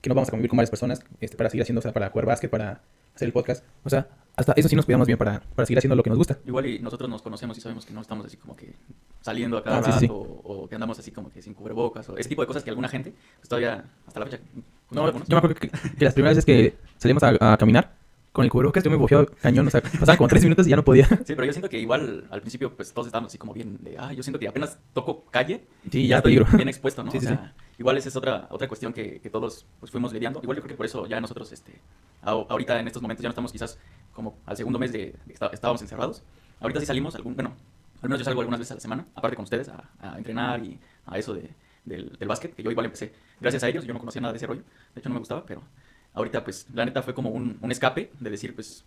que 0.00 0.08
no 0.08 0.14
vamos 0.16 0.28
a 0.28 0.32
convivir 0.32 0.48
con 0.50 0.56
varias 0.56 0.70
personas 0.70 1.00
este, 1.20 1.36
para 1.36 1.48
seguir 1.48 1.62
haciendo, 1.62 1.78
o 1.78 1.82
sea, 1.82 1.92
para 1.92 2.10
jugar 2.10 2.26
básquet, 2.26 2.50
para 2.50 2.82
hacer 3.14 3.26
el 3.26 3.32
podcast. 3.32 3.64
O 3.84 3.90
sea, 3.90 4.08
hasta 4.36 4.52
eso 4.56 4.68
sí 4.68 4.76
nos 4.76 4.84
cuidamos 4.84 5.06
bien 5.06 5.18
para, 5.18 5.40
para 5.40 5.66
seguir 5.66 5.78
haciendo 5.78 5.96
lo 5.96 6.02
que 6.02 6.10
nos 6.10 6.18
gusta. 6.18 6.38
Igual 6.46 6.66
y 6.66 6.78
nosotros 6.78 7.08
nos 7.10 7.22
conocemos 7.22 7.56
y 7.58 7.60
sabemos 7.60 7.84
que 7.86 7.92
no 7.92 8.00
estamos 8.00 8.26
así 8.26 8.36
como 8.36 8.56
que 8.56 8.74
saliendo 9.20 9.58
a 9.58 9.62
cada 9.62 9.78
Ah, 9.78 9.82
sí, 9.82 9.90
rato 9.90 10.00
sí, 10.00 10.06
sí. 10.06 10.12
O, 10.12 10.16
o 10.64 10.68
que 10.68 10.74
andamos 10.74 10.98
así 10.98 11.10
como 11.10 11.30
que 11.30 11.42
sin 11.42 11.54
cubrebocas 11.54 12.08
o 12.08 12.16
ese 12.16 12.28
tipo 12.28 12.42
de 12.42 12.46
cosas 12.46 12.62
que 12.64 12.70
alguna 12.70 12.88
gente 12.88 13.12
pues 13.38 13.48
todavía 13.48 13.84
hasta 14.06 14.20
la 14.20 14.26
fecha 14.26 14.42
No, 14.90 15.06
yo 15.12 15.22
me 15.28 15.36
acuerdo 15.36 15.54
que, 15.56 15.68
que 15.68 16.04
las 16.04 16.14
primeras 16.14 16.36
veces 16.36 16.46
que 16.46 16.76
salimos 16.98 17.22
a, 17.22 17.52
a 17.52 17.56
caminar 17.56 17.94
con 18.32 18.46
el 18.46 18.50
cubrebocas, 18.50 18.82
yo 18.82 18.90
me 18.90 18.96
bofeaba 18.96 19.26
cañón, 19.26 19.66
o 19.66 19.70
sea, 19.70 19.82
pasaban 19.82 20.16
como 20.16 20.26
tres 20.28 20.42
minutos 20.42 20.66
y 20.66 20.70
ya 20.70 20.76
no 20.76 20.82
podía. 20.84 21.06
Sí, 21.06 21.34
pero 21.34 21.44
yo 21.44 21.52
siento 21.52 21.68
que 21.68 21.78
igual 21.78 22.24
al 22.30 22.40
principio 22.40 22.74
pues 22.74 22.90
todos 22.94 23.06
estábamos 23.08 23.30
así 23.30 23.36
como 23.36 23.52
bien 23.52 23.76
de, 23.82 23.98
ah, 23.98 24.10
yo 24.14 24.22
siento 24.22 24.38
que 24.38 24.48
apenas 24.48 24.78
toco 24.94 25.26
calle 25.30 25.64
Sí, 25.90 26.04
y 26.04 26.08
ya 26.08 26.16
estoy 26.16 26.36
peligro. 26.36 26.56
bien 26.56 26.68
expuesto, 26.68 27.04
¿no? 27.04 27.10
Sí, 27.10 27.18
o 27.18 27.20
sí, 27.20 27.26
sea, 27.26 27.54
igual 27.82 27.96
esa 27.98 28.08
es 28.08 28.16
otra 28.16 28.46
otra 28.50 28.66
cuestión 28.68 28.92
que, 28.92 29.20
que 29.20 29.30
todos 29.30 29.66
pues 29.80 29.90
fuimos 29.92 30.12
lidiando. 30.12 30.40
Igual 30.42 30.56
yo 30.58 30.62
creo 30.62 30.74
que 30.74 30.76
por 30.76 30.86
eso 30.86 31.06
ya 31.06 31.20
nosotros 31.20 31.50
este 31.52 31.72
a- 32.22 32.30
ahorita 32.30 32.78
en 32.80 32.86
estos 32.86 33.02
momentos 33.02 33.22
ya 33.22 33.28
no 33.28 33.32
estamos 33.32 33.52
quizás 33.52 33.78
como 34.12 34.38
al 34.46 34.56
segundo 34.56 34.78
mes 34.78 34.92
de, 34.92 34.98
de 34.98 35.18
que 35.26 35.32
está- 35.34 35.50
estábamos 35.52 35.82
encerrados. 35.82 36.22
Ahorita 36.60 36.80
sí 36.80 36.86
salimos 36.86 37.14
algún, 37.16 37.34
bueno, 37.34 37.54
al 38.02 38.08
menos 38.08 38.18
yo 38.20 38.24
salgo 38.24 38.40
algunas 38.40 38.60
veces 38.60 38.72
a 38.72 38.74
la 38.76 38.80
semana, 38.80 39.06
aparte 39.14 39.36
con 39.36 39.44
ustedes 39.44 39.68
a, 39.68 39.90
a 40.00 40.16
entrenar 40.18 40.64
y 40.64 40.78
a 41.06 41.18
eso 41.18 41.34
de, 41.34 41.50
del, 41.84 42.16
del 42.18 42.28
básquet, 42.28 42.54
que 42.54 42.62
yo 42.62 42.70
igual 42.70 42.86
empecé 42.86 43.12
gracias 43.40 43.62
a 43.64 43.68
ellos, 43.68 43.84
yo 43.84 43.92
no 43.92 43.98
conocía 44.00 44.20
nada 44.22 44.32
de 44.32 44.36
ese 44.38 44.46
rollo, 44.46 44.62
de 44.94 45.00
hecho 45.00 45.08
no 45.08 45.14
me 45.14 45.18
gustaba, 45.18 45.44
pero 45.44 45.62
ahorita 46.14 46.44
pues 46.44 46.66
la 46.72 46.84
neta 46.84 47.02
fue 47.02 47.14
como 47.14 47.30
un, 47.30 47.58
un 47.60 47.70
escape 47.72 48.12
de 48.20 48.30
decir 48.30 48.54
pues 48.54 48.84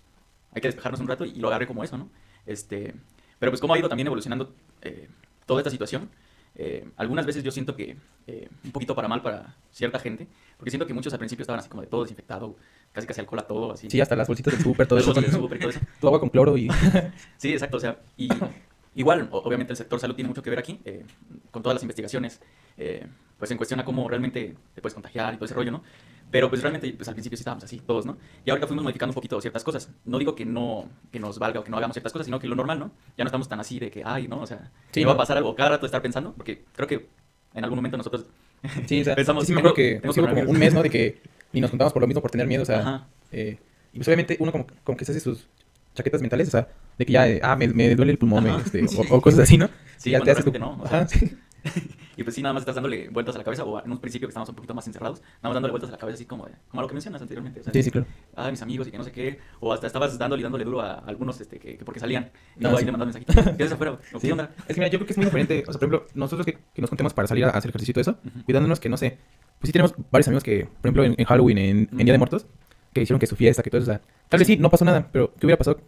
hay 0.53 0.61
que 0.61 0.67
despejarnos 0.69 1.01
un 1.01 1.07
rato 1.07 1.25
y 1.25 1.35
lo 1.35 1.47
agarré 1.49 1.67
como 1.67 1.83
eso, 1.83 1.97
¿no? 1.97 2.09
Este, 2.45 2.95
pero 3.39 3.51
pues 3.51 3.59
cómo 3.59 3.73
ha 3.73 3.79
ido 3.79 3.89
también 3.89 4.07
evolucionando 4.07 4.53
eh, 4.81 5.09
toda 5.45 5.59
esta 5.61 5.69
situación. 5.69 6.09
Eh, 6.57 6.87
algunas 6.95 7.25
veces 7.25 7.43
yo 7.43 7.51
siento 7.51 7.75
que 7.75 7.97
eh, 8.27 8.47
un 8.63 8.71
poquito 8.71 8.95
para 8.95 9.07
mal 9.07 9.21
para 9.21 9.55
cierta 9.71 9.99
gente, 9.99 10.27
porque 10.57 10.71
siento 10.71 10.87
que 10.87 10.93
muchos 10.93 11.11
al 11.13 11.19
principio 11.19 11.43
estaban 11.43 11.59
así 11.59 11.69
como 11.69 11.81
de 11.81 11.87
todo 11.87 12.03
desinfectado, 12.03 12.55
casi 12.93 13.05
casi 13.05 13.19
alcohol 13.19 13.39
a 13.39 13.47
todo, 13.47 13.73
así. 13.73 13.89
Sí, 13.89 13.99
hasta 13.99 14.15
las 14.15 14.27
bolsitas 14.27 14.53
del 14.53 14.63
súper, 14.63 14.87
todo 14.87 14.99
eso. 14.99 15.13
del 15.13 15.25
y 15.25 15.29
todo 15.29 15.69
eso. 15.69 15.79
Tu 15.99 16.07
agua 16.07 16.19
con 16.19 16.29
cloro 16.29 16.57
y... 16.57 16.69
Sí, 17.37 17.51
exacto, 17.51 17.77
o 17.77 17.79
sea, 17.79 17.99
y 18.15 18.29
igual, 18.95 19.27
obviamente 19.31 19.73
el 19.73 19.77
sector 19.77 19.99
salud 19.99 20.15
tiene 20.15 20.29
mucho 20.29 20.41
que 20.41 20.49
ver 20.49 20.59
aquí, 20.59 20.79
eh, 20.85 21.05
con 21.51 21.61
todas 21.61 21.75
las 21.75 21.83
investigaciones, 21.83 22.41
eh, 22.77 23.05
pues 23.37 23.51
en 23.51 23.57
cuestión 23.57 23.79
a 23.81 23.85
cómo 23.85 24.07
realmente 24.07 24.55
te 24.73 24.81
puedes 24.81 24.93
contagiar 24.93 25.33
y 25.33 25.37
todo 25.37 25.45
ese 25.45 25.53
rollo, 25.53 25.71
¿no? 25.71 25.83
Pero 26.31 26.49
pues 26.49 26.61
realmente, 26.61 26.91
pues 26.93 27.07
al 27.07 27.13
principio 27.13 27.37
sí 27.37 27.41
estábamos 27.41 27.63
así, 27.63 27.79
todos, 27.79 28.05
¿no? 28.05 28.17
Y 28.43 28.49
ahorita 28.49 28.67
fuimos 28.67 28.83
modificando 28.83 29.11
un 29.11 29.15
poquito 29.15 29.39
ciertas 29.39 29.63
cosas. 29.63 29.89
No 30.03 30.17
digo 30.17 30.35
que 30.35 30.45
no, 30.45 30.89
que 31.11 31.19
nos 31.19 31.39
valga 31.39 31.61
o 31.61 31.63
que 31.63 31.71
no 31.71 31.77
hagamos 31.77 31.93
ciertas 31.95 32.11
cosas, 32.11 32.25
sino 32.25 32.39
que 32.39 32.47
lo 32.47 32.55
normal, 32.55 32.79
¿no? 32.79 32.91
Ya 33.17 33.23
no 33.23 33.27
estamos 33.27 33.47
tan 33.47 33.59
así 33.59 33.79
de 33.79 33.89
que, 33.91 34.01
ay, 34.03 34.27
¿no? 34.27 34.41
O 34.41 34.47
sea, 34.47 34.71
Sí, 34.91 35.01
me 35.01 35.05
va 35.07 35.13
a 35.13 35.17
pasar 35.17 35.37
algo 35.37 35.55
cada 35.55 35.69
rato 35.71 35.85
estar 35.85 36.01
pensando, 36.01 36.33
porque 36.33 36.65
creo 36.73 36.87
que 36.87 37.07
en 37.53 37.63
algún 37.63 37.77
momento 37.77 37.95
nosotros... 37.97 38.25
Sí, 38.85 39.01
o 39.01 39.03
sea, 39.05 39.15
Pensamos, 39.15 39.43
sí, 39.43 39.47
sí 39.47 39.53
me 39.53 39.59
acuerdo 39.59 39.75
que 39.75 40.01
hubo 40.03 40.27
como 40.27 40.41
un 40.51 40.57
mes, 40.59 40.73
¿no? 40.73 40.83
De 40.83 40.89
que 40.89 41.21
ni 41.53 41.61
nos 41.61 41.69
juntamos 41.69 41.93
por 41.93 42.01
lo 42.01 42.07
mismo, 42.07 42.21
por 42.21 42.31
tener 42.31 42.47
miedo, 42.47 42.63
o 42.63 42.65
sea... 42.65 42.79
Ajá. 42.79 43.07
eh, 43.31 43.57
y 43.93 43.97
pues 43.97 44.07
obviamente 44.09 44.35
uno 44.41 44.51
como, 44.51 44.67
como 44.83 44.97
que 44.97 45.05
se 45.05 45.13
hace 45.13 45.21
sus 45.21 45.47
chaquetas 45.93 46.19
mentales, 46.19 46.49
o 46.49 46.51
sea, 46.51 46.67
de 46.97 47.05
que 47.05 47.13
ya, 47.13 47.29
eh, 47.29 47.39
ah, 47.41 47.55
me, 47.55 47.69
me 47.69 47.95
duele 47.95 48.11
el 48.11 48.17
pulmón, 48.17 48.43
me, 48.43 48.57
este, 48.57 48.83
o, 49.09 49.15
o 49.15 49.21
cosas 49.21 49.39
así, 49.41 49.57
¿no? 49.57 49.69
Sí, 49.95 50.09
Y 50.09 50.11
ya 50.11 50.19
cuando 50.19 50.31
haces 50.33 50.45
tu- 50.51 50.59
no, 50.59 50.77
o 50.81 50.87
sea, 50.87 50.97
Ajá, 50.99 51.07
sí. 51.07 51.37
Y 52.17 52.23
pues 52.23 52.33
sí, 52.33 52.41
nada 52.41 52.53
más 52.53 52.61
estás 52.61 52.75
dándole 52.75 53.09
vueltas 53.09 53.35
a 53.35 53.39
la 53.39 53.43
cabeza, 53.43 53.65
o 53.65 53.83
en 53.83 53.91
un 53.91 53.97
principio 53.99 54.25
que 54.27 54.31
estábamos 54.31 54.47
un 54.47 54.55
poquito 54.55 54.73
más 54.73 54.87
encerrados, 54.87 55.19
nada 55.21 55.49
más 55.49 55.53
dándole 55.55 55.71
vueltas 55.71 55.89
a 55.89 55.93
la 55.93 55.97
cabeza 55.97 56.15
así 56.15 56.25
como, 56.25 56.47
como 56.69 56.79
a 56.79 56.81
lo 56.83 56.87
que 56.87 56.93
mencionas 56.93 57.21
anteriormente. 57.21 57.59
o 57.59 57.63
sea, 57.63 57.73
Sí, 57.73 57.83
sí, 57.83 57.91
claro. 57.91 58.07
ah, 58.37 58.49
mis 58.49 58.61
amigos 58.61 58.87
y 58.87 58.91
que 58.91 58.97
no 58.97 59.03
sé 59.03 59.11
qué, 59.11 59.37
o 59.59 59.73
hasta 59.73 59.87
estabas 59.87 60.17
dándole 60.17 60.39
y 60.39 60.43
dándole 60.43 60.63
duro 60.63 60.79
a 60.81 60.99
algunos 60.99 61.41
este, 61.41 61.59
que, 61.59 61.77
que 61.77 61.83
porque 61.83 61.99
salían, 61.99 62.23
y 62.23 62.27
Ah, 62.27 62.31
luego 62.61 62.77
ahí 62.77 62.81
sí. 62.81 62.85
le 62.85 62.91
mandas 62.93 63.07
mensajitos, 63.13 63.35
¿qué 63.57 63.63
haces 63.63 63.73
afuera? 63.73 63.91
¿O 64.13 64.19
Sí. 64.19 64.27
¿Qué 64.27 64.31
onda? 64.31 64.49
Es 64.67 64.75
que 64.75 64.79
mira, 64.81 64.87
yo 64.87 64.97
creo 64.99 65.05
que 65.07 65.11
es 65.13 65.17
muy 65.17 65.25
diferente. 65.25 65.63
O 65.67 65.73
sea, 65.73 65.79
por 65.79 65.89
ejemplo, 65.89 66.07
nosotros 66.13 66.45
que, 66.45 66.57
que 66.73 66.81
nos 66.81 66.89
juntemos 66.89 67.13
para 67.13 67.27
salir 67.27 67.43
a 67.43 67.49
hacer 67.49 67.67
ejercicio 67.69 67.91
y 67.91 67.93
todo 67.95 68.01
eso, 68.01 68.11
Ujú. 68.25 68.43
cuidándonos 68.45 68.79
que 68.79 68.87
no 68.87 68.95
sé. 68.95 69.17
Pues 69.59 69.67
sí 69.67 69.71
tenemos 69.73 69.93
varios 70.11 70.27
amigos 70.29 70.43
que, 70.43 70.65
por 70.65 70.85
ejemplo, 70.87 71.03
en, 71.03 71.15
en 71.17 71.25
Halloween, 71.25 71.57
en, 71.57 71.89
en 71.91 71.97
Día 71.97 72.13
de. 72.13 72.17
Muertos, 72.17 72.47
que 72.93 73.01
hicieron 73.01 73.19
que 73.19 73.27
su 73.27 73.35
fiesta, 73.35 73.61
que 73.61 73.69
todo 73.69 73.81
eso. 73.81 73.91
O 73.91 73.93
sea, 73.93 74.01
tal 74.29 74.37
vez 74.37 74.47
sí, 74.47 74.55
no 74.57 74.69
pasó 74.69 74.85
nada, 74.85 75.09
pero 75.11 75.33
¿qué 75.37 75.45
hubiera 75.45 75.57
pasado 75.57 75.81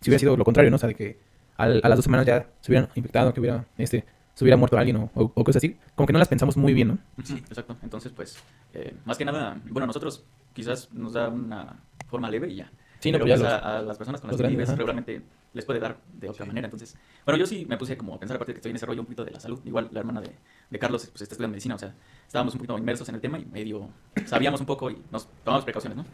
si 0.00 0.08
hubiera 0.08 0.18
sido 0.20 0.36
lo 0.36 0.44
contrario, 0.44 0.70
no? 0.70 0.76
O 0.76 0.78
sea, 0.78 0.88
de 0.88 0.94
que 0.94 1.18
al- 1.56 1.80
a 1.84 1.88
las 1.90 1.98
dos 1.98 2.04
semanas 2.04 2.24
ya 2.26 2.46
se 2.60 2.70
hubieran 2.72 2.88
infectado, 2.94 3.32
que 3.34 3.40
hubiera, 3.40 3.66
este, 3.78 4.04
se 4.34 4.44
hubiera 4.44 4.56
muerto 4.56 4.76
alguien 4.78 4.96
o, 4.96 5.10
o- 5.14 5.32
o 5.34 5.44
cosas 5.44 5.60
así. 5.60 5.76
Como 5.94 6.06
que 6.06 6.12
no 6.12 6.18
las 6.18 6.28
pensamos 6.28 6.56
muy 6.56 6.74
bien, 6.74 6.88
¿no? 6.88 6.98
Sí, 7.22 7.34
exacto. 7.48 7.76
Entonces, 7.82 8.12
pues, 8.12 8.36
eh, 8.72 8.94
más 9.04 9.16
que 9.18 9.24
nada, 9.24 9.60
bueno, 9.70 9.84
a 9.84 9.86
nosotros 9.86 10.24
quizás 10.52 10.92
nos 10.92 11.12
da 11.12 11.28
una 11.28 11.76
forma 12.08 12.28
leve 12.30 12.48
y 12.50 12.56
ya. 12.56 12.70
Sí, 13.00 13.12
no, 13.12 13.16
pero 13.18 13.26
pues 13.26 13.40
pues 13.40 13.52
ya 13.52 13.56
a, 13.58 13.60
los- 13.60 13.82
a 13.82 13.82
las 13.82 13.98
personas 13.98 14.20
con 14.20 14.28
las 14.28 14.32
los 14.32 14.38
que 14.38 14.42
grandes, 14.42 14.56
vives 14.56 14.68
ajá. 14.70 14.76
regularmente 14.76 15.22
les 15.52 15.64
puede 15.64 15.78
dar 15.78 15.98
de 16.12 16.28
otra 16.28 16.46
manera. 16.46 16.66
Entonces, 16.66 16.96
bueno, 17.24 17.38
yo 17.38 17.46
sí 17.46 17.64
me 17.68 17.76
puse 17.76 17.96
como 17.96 18.14
a 18.14 18.18
pensar, 18.18 18.36
aparte 18.36 18.52
de 18.52 18.54
que 18.54 18.58
estoy 18.58 18.70
en 18.70 18.76
ese 18.76 18.86
rollo 18.86 19.00
un 19.02 19.06
poquito 19.06 19.24
de 19.24 19.30
la 19.30 19.40
salud. 19.40 19.60
Igual 19.64 19.88
la 19.92 20.00
hermana 20.00 20.20
de, 20.20 20.30
de 20.70 20.78
Carlos 20.78 21.06
pues 21.12 21.22
está 21.22 21.34
estudiando 21.34 21.52
medicina, 21.52 21.74
o 21.74 21.78
sea, 21.78 21.94
estábamos 22.26 22.54
un 22.54 22.58
poquito 22.58 22.76
inmersos 22.78 23.08
en 23.08 23.14
el 23.16 23.20
tema 23.20 23.38
y 23.38 23.44
medio 23.44 23.88
sabíamos 24.26 24.58
un 24.60 24.66
poco 24.66 24.90
y 24.90 25.00
nos 25.12 25.28
tomamos 25.44 25.64
precauciones, 25.64 25.96
¿no? 25.98 26.04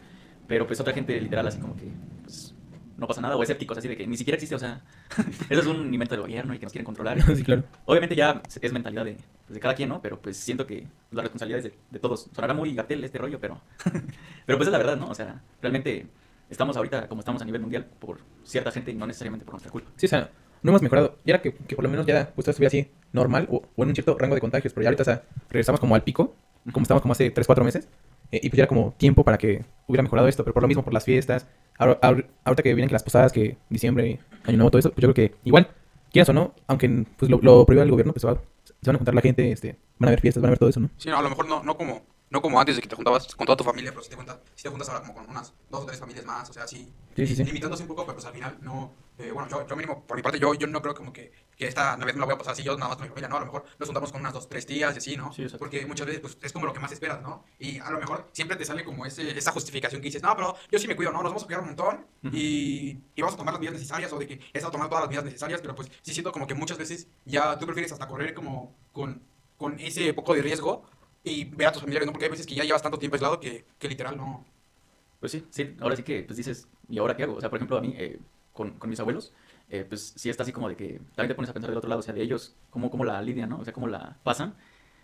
Pero 0.47 0.67
pues 0.67 0.79
otra 0.79 0.93
gente 0.93 1.19
literal 1.19 1.47
así 1.47 1.59
como 1.59 1.75
que, 1.77 1.87
pues, 2.23 2.53
no 2.97 3.07
pasa 3.07 3.21
nada, 3.21 3.35
o 3.35 3.43
escépticos, 3.43 3.77
así 3.77 3.87
de 3.87 3.97
que 3.97 4.07
ni 4.07 4.17
siquiera 4.17 4.35
existe, 4.35 4.55
o 4.55 4.59
sea, 4.59 4.81
eso 5.49 5.61
es 5.61 5.67
un 5.67 5.93
invento 5.93 6.15
del 6.15 6.21
gobierno 6.21 6.53
y 6.53 6.59
que 6.59 6.65
nos 6.65 6.71
quieren 6.71 6.85
controlar. 6.85 7.21
sí, 7.35 7.43
claro. 7.43 7.63
Obviamente 7.85 8.15
ya 8.15 8.41
es 8.61 8.73
mentalidad 8.73 9.05
de, 9.05 9.17
pues, 9.47 9.53
de 9.53 9.59
cada 9.59 9.75
quien, 9.75 9.89
¿no? 9.89 10.01
Pero 10.01 10.19
pues 10.21 10.37
siento 10.37 10.65
que 10.65 10.87
la 11.11 11.21
responsabilidad 11.21 11.59
es 11.59 11.65
de, 11.65 11.77
de 11.89 11.99
todos. 11.99 12.29
Sonará 12.33 12.53
muy 12.53 12.73
gatel 12.73 13.03
este 13.03 13.17
rollo, 13.17 13.39
pero, 13.39 13.61
pero 14.45 14.57
pues 14.57 14.67
es 14.67 14.71
la 14.71 14.77
verdad, 14.77 14.97
¿no? 14.97 15.09
O 15.09 15.15
sea, 15.15 15.41
realmente 15.61 16.07
estamos 16.49 16.75
ahorita 16.77 17.07
como 17.07 17.21
estamos 17.21 17.41
a 17.41 17.45
nivel 17.45 17.61
mundial 17.61 17.85
por 17.99 18.19
cierta 18.43 18.71
gente 18.71 18.91
y 18.91 18.95
no 18.95 19.07
necesariamente 19.07 19.45
por 19.45 19.53
nuestra 19.53 19.71
culpa. 19.71 19.89
Sí, 19.95 20.05
o 20.05 20.09
sea, 20.09 20.29
no 20.61 20.71
hemos 20.71 20.81
mejorado. 20.81 21.17
Y 21.25 21.31
era 21.31 21.41
que, 21.41 21.53
que 21.53 21.75
por 21.75 21.83
lo 21.83 21.89
menos 21.89 22.05
ya 22.05 22.31
pues 22.35 22.47
estuviera 22.47 22.67
así 22.67 22.91
normal 23.13 23.47
o, 23.49 23.63
o 23.75 23.83
en 23.83 23.89
un 23.89 23.95
cierto 23.95 24.17
rango 24.17 24.35
de 24.35 24.41
contagios. 24.41 24.73
Pero 24.73 24.83
ya 24.83 24.89
ahorita, 24.89 25.03
o 25.03 25.05
sea, 25.05 25.23
regresamos 25.49 25.79
como 25.79 25.95
al 25.95 26.03
pico, 26.03 26.35
como 26.71 26.83
estábamos 26.83 27.01
como 27.01 27.13
hace 27.13 27.31
3, 27.31 27.47
4 27.47 27.63
meses. 27.63 27.87
Eh, 28.31 28.39
y 28.43 28.49
pues 28.49 28.57
ya 28.57 28.63
era 28.63 28.67
como 28.67 28.93
tiempo 28.97 29.23
para 29.23 29.37
que 29.37 29.63
hubiera 29.87 30.03
mejorado 30.03 30.27
esto. 30.27 30.43
Pero 30.43 30.53
por 30.53 30.63
lo 30.63 30.67
mismo, 30.67 30.83
por 30.83 30.93
las 30.93 31.03
fiestas. 31.05 31.47
ahora- 31.77 31.97
ahora- 32.03 32.25
ahorita 32.43 32.61
que 32.63 32.73
vienen 32.75 32.89
que 32.89 32.93
las 32.93 33.01
posadas, 33.03 33.31
que 33.31 33.57
diciembre, 33.69 34.19
año 34.43 34.57
nuevo, 34.57 34.69
todo 34.69 34.79
eso, 34.79 34.89
pues 34.91 35.01
yo 35.01 35.11
creo 35.13 35.29
que 35.29 35.35
igual, 35.45 35.67
quieras 36.11 36.29
o 36.29 36.33
no, 36.33 36.53
aunque 36.67 37.05
pues 37.17 37.31
lo, 37.31 37.39
lo 37.41 37.65
prohíba 37.65 37.83
el 37.83 37.89
gobierno, 37.89 38.13
pues 38.13 38.23
va- 38.25 38.39
se 38.63 38.73
van 38.87 38.95
a 38.95 38.99
juntar 38.99 39.15
la 39.15 39.21
gente, 39.21 39.51
este, 39.51 39.77
van 39.97 40.07
a 40.07 40.11
haber 40.11 40.21
fiestas, 40.21 40.41
van 40.41 40.49
a 40.49 40.51
haber 40.51 40.59
todo 40.59 40.69
eso, 40.69 40.79
¿no? 40.79 40.89
Sí, 40.97 41.09
no, 41.09 41.17
a 41.17 41.21
lo 41.23 41.29
mejor 41.29 41.47
no, 41.47 41.63
no 41.63 41.75
como 41.77 42.01
no 42.29 42.41
como 42.41 42.59
antes 42.61 42.75
de 42.77 42.81
que 42.81 42.87
te 42.87 42.95
juntabas 42.95 43.35
con 43.35 43.45
toda 43.45 43.57
tu 43.57 43.63
familia, 43.65 43.91
pero 43.91 44.03
si 44.03 44.09
te 44.11 44.15
juntas, 44.15 44.37
si 44.55 44.63
te 44.63 44.69
juntas 44.69 44.87
ahora 44.89 45.01
como 45.01 45.13
con 45.15 45.29
unas 45.29 45.53
dos 45.69 45.81
o 45.83 45.85
tres 45.85 45.99
familias 45.99 46.23
más, 46.25 46.49
o 46.49 46.53
sea, 46.53 46.65
sí, 46.67 46.87
Sí, 47.15 47.27
sí, 47.27 47.35
sí. 47.35 47.43
limitándose 47.43 47.81
un 47.83 47.89
poco, 47.89 48.03
pero 48.05 48.13
pues 48.15 48.25
al 48.25 48.33
final 48.33 48.57
no, 48.61 48.91
eh, 49.21 49.31
bueno, 49.31 49.49
yo, 49.49 49.67
yo 49.67 49.75
mínimo, 49.75 50.03
por 50.05 50.17
mi 50.17 50.23
parte, 50.23 50.39
yo, 50.39 50.53
yo 50.53 50.67
no 50.67 50.81
creo 50.81 50.93
como 50.93 51.13
que, 51.13 51.31
que 51.55 51.67
esta 51.67 51.95
Navidad 51.97 52.15
me 52.15 52.19
la 52.19 52.25
voy 52.25 52.35
a 52.35 52.37
pasar 52.37 52.53
así 52.53 52.63
yo 52.63 52.75
nada 52.75 52.89
más 52.89 52.97
con 52.97 53.05
mi 53.05 53.09
familia, 53.09 53.29
no, 53.29 53.37
a 53.37 53.39
lo 53.39 53.45
mejor 53.45 53.65
nos 53.79 53.87
juntamos 53.87 54.11
con 54.11 54.21
unas 54.21 54.33
dos, 54.33 54.49
tres 54.49 54.65
tías 54.65 54.95
y 54.95 54.97
así, 54.97 55.17
¿no? 55.17 55.31
Sí. 55.33 55.45
Porque 55.57 55.85
muchas 55.85 56.07
veces 56.07 56.21
pues 56.21 56.37
es 56.41 56.51
como 56.51 56.65
lo 56.65 56.73
que 56.73 56.79
más 56.79 56.91
esperas, 56.91 57.21
¿no? 57.21 57.45
Y 57.59 57.79
a 57.79 57.89
lo 57.91 57.99
mejor 57.99 58.27
siempre 58.31 58.57
te 58.57 58.65
sale 58.65 58.83
como 58.83 59.05
ese, 59.05 59.37
esa 59.37 59.51
justificación 59.51 60.01
que 60.01 60.05
dices, 60.05 60.23
no, 60.23 60.35
pero 60.35 60.55
yo 60.71 60.79
sí 60.79 60.87
me 60.87 60.95
cuido, 60.95 61.11
¿no? 61.11 61.21
Nos 61.21 61.31
vamos 61.31 61.43
a 61.43 61.45
cuidar 61.45 61.61
un 61.61 61.67
montón 61.67 62.05
y, 62.23 62.97
y 63.15 63.21
vamos 63.21 63.35
a 63.35 63.37
tomar 63.37 63.53
las 63.53 63.59
medidas 63.59 63.75
necesarias 63.75 64.11
o 64.13 64.19
de 64.19 64.27
que 64.27 64.33
he 64.33 64.57
estado 64.57 64.71
tomando 64.71 64.89
todas 64.89 65.03
las 65.03 65.09
medidas 65.09 65.25
necesarias, 65.25 65.61
pero 65.61 65.75
pues 65.75 65.89
sí 66.01 66.13
siento 66.13 66.31
como 66.31 66.47
que 66.47 66.53
muchas 66.53 66.77
veces 66.77 67.07
ya 67.25 67.57
tú 67.57 67.65
prefieres 67.65 67.91
hasta 67.91 68.07
correr 68.07 68.33
como 68.33 68.75
con, 68.91 69.21
con 69.57 69.79
ese 69.79 70.13
poco 70.13 70.33
de 70.33 70.41
riesgo 70.41 70.83
y 71.23 71.45
ver 71.45 71.67
a 71.67 71.71
tus 71.71 71.81
familiares, 71.81 72.07
¿no? 72.07 72.13
Porque 72.13 72.25
hay 72.25 72.31
veces 72.31 72.47
que 72.47 72.55
ya 72.55 72.63
llevas 72.63 72.81
tanto 72.81 72.97
tiempo 72.97 73.15
aislado 73.15 73.39
que, 73.39 73.65
que 73.77 73.87
literal 73.87 74.17
no... 74.17 74.45
Pues 75.19 75.31
sí, 75.31 75.45
sí, 75.51 75.75
ahora 75.79 75.95
sí 75.95 76.01
que 76.01 76.23
pues 76.23 76.35
dices, 76.35 76.67
¿y 76.89 76.97
ahora 76.97 77.15
qué 77.15 77.23
hago? 77.23 77.35
O 77.35 77.39
sea, 77.39 77.49
por 77.49 77.57
ejemplo, 77.57 77.77
a 77.77 77.81
mí, 77.81 77.93
eh, 77.95 78.17
con, 78.53 78.71
con 78.79 78.89
mis 78.89 78.99
abuelos, 78.99 79.33
eh, 79.69 79.85
pues 79.87 80.13
sí 80.17 80.29
está 80.29 80.43
así 80.43 80.51
como 80.51 80.69
de 80.69 80.75
que 80.75 80.99
también 81.15 81.29
te 81.29 81.35
pones 81.35 81.49
a 81.49 81.53
pensar 81.53 81.69
del 81.69 81.77
otro 81.77 81.89
lado, 81.89 81.99
o 81.99 82.03
sea, 82.03 82.13
de 82.13 82.21
ellos, 82.21 82.55
cómo, 82.69 82.89
cómo 82.91 83.05
la 83.05 83.21
lidian, 83.21 83.49
¿no? 83.49 83.59
O 83.59 83.63
sea, 83.63 83.73
cómo 83.73 83.87
la 83.87 84.17
pasan, 84.23 84.55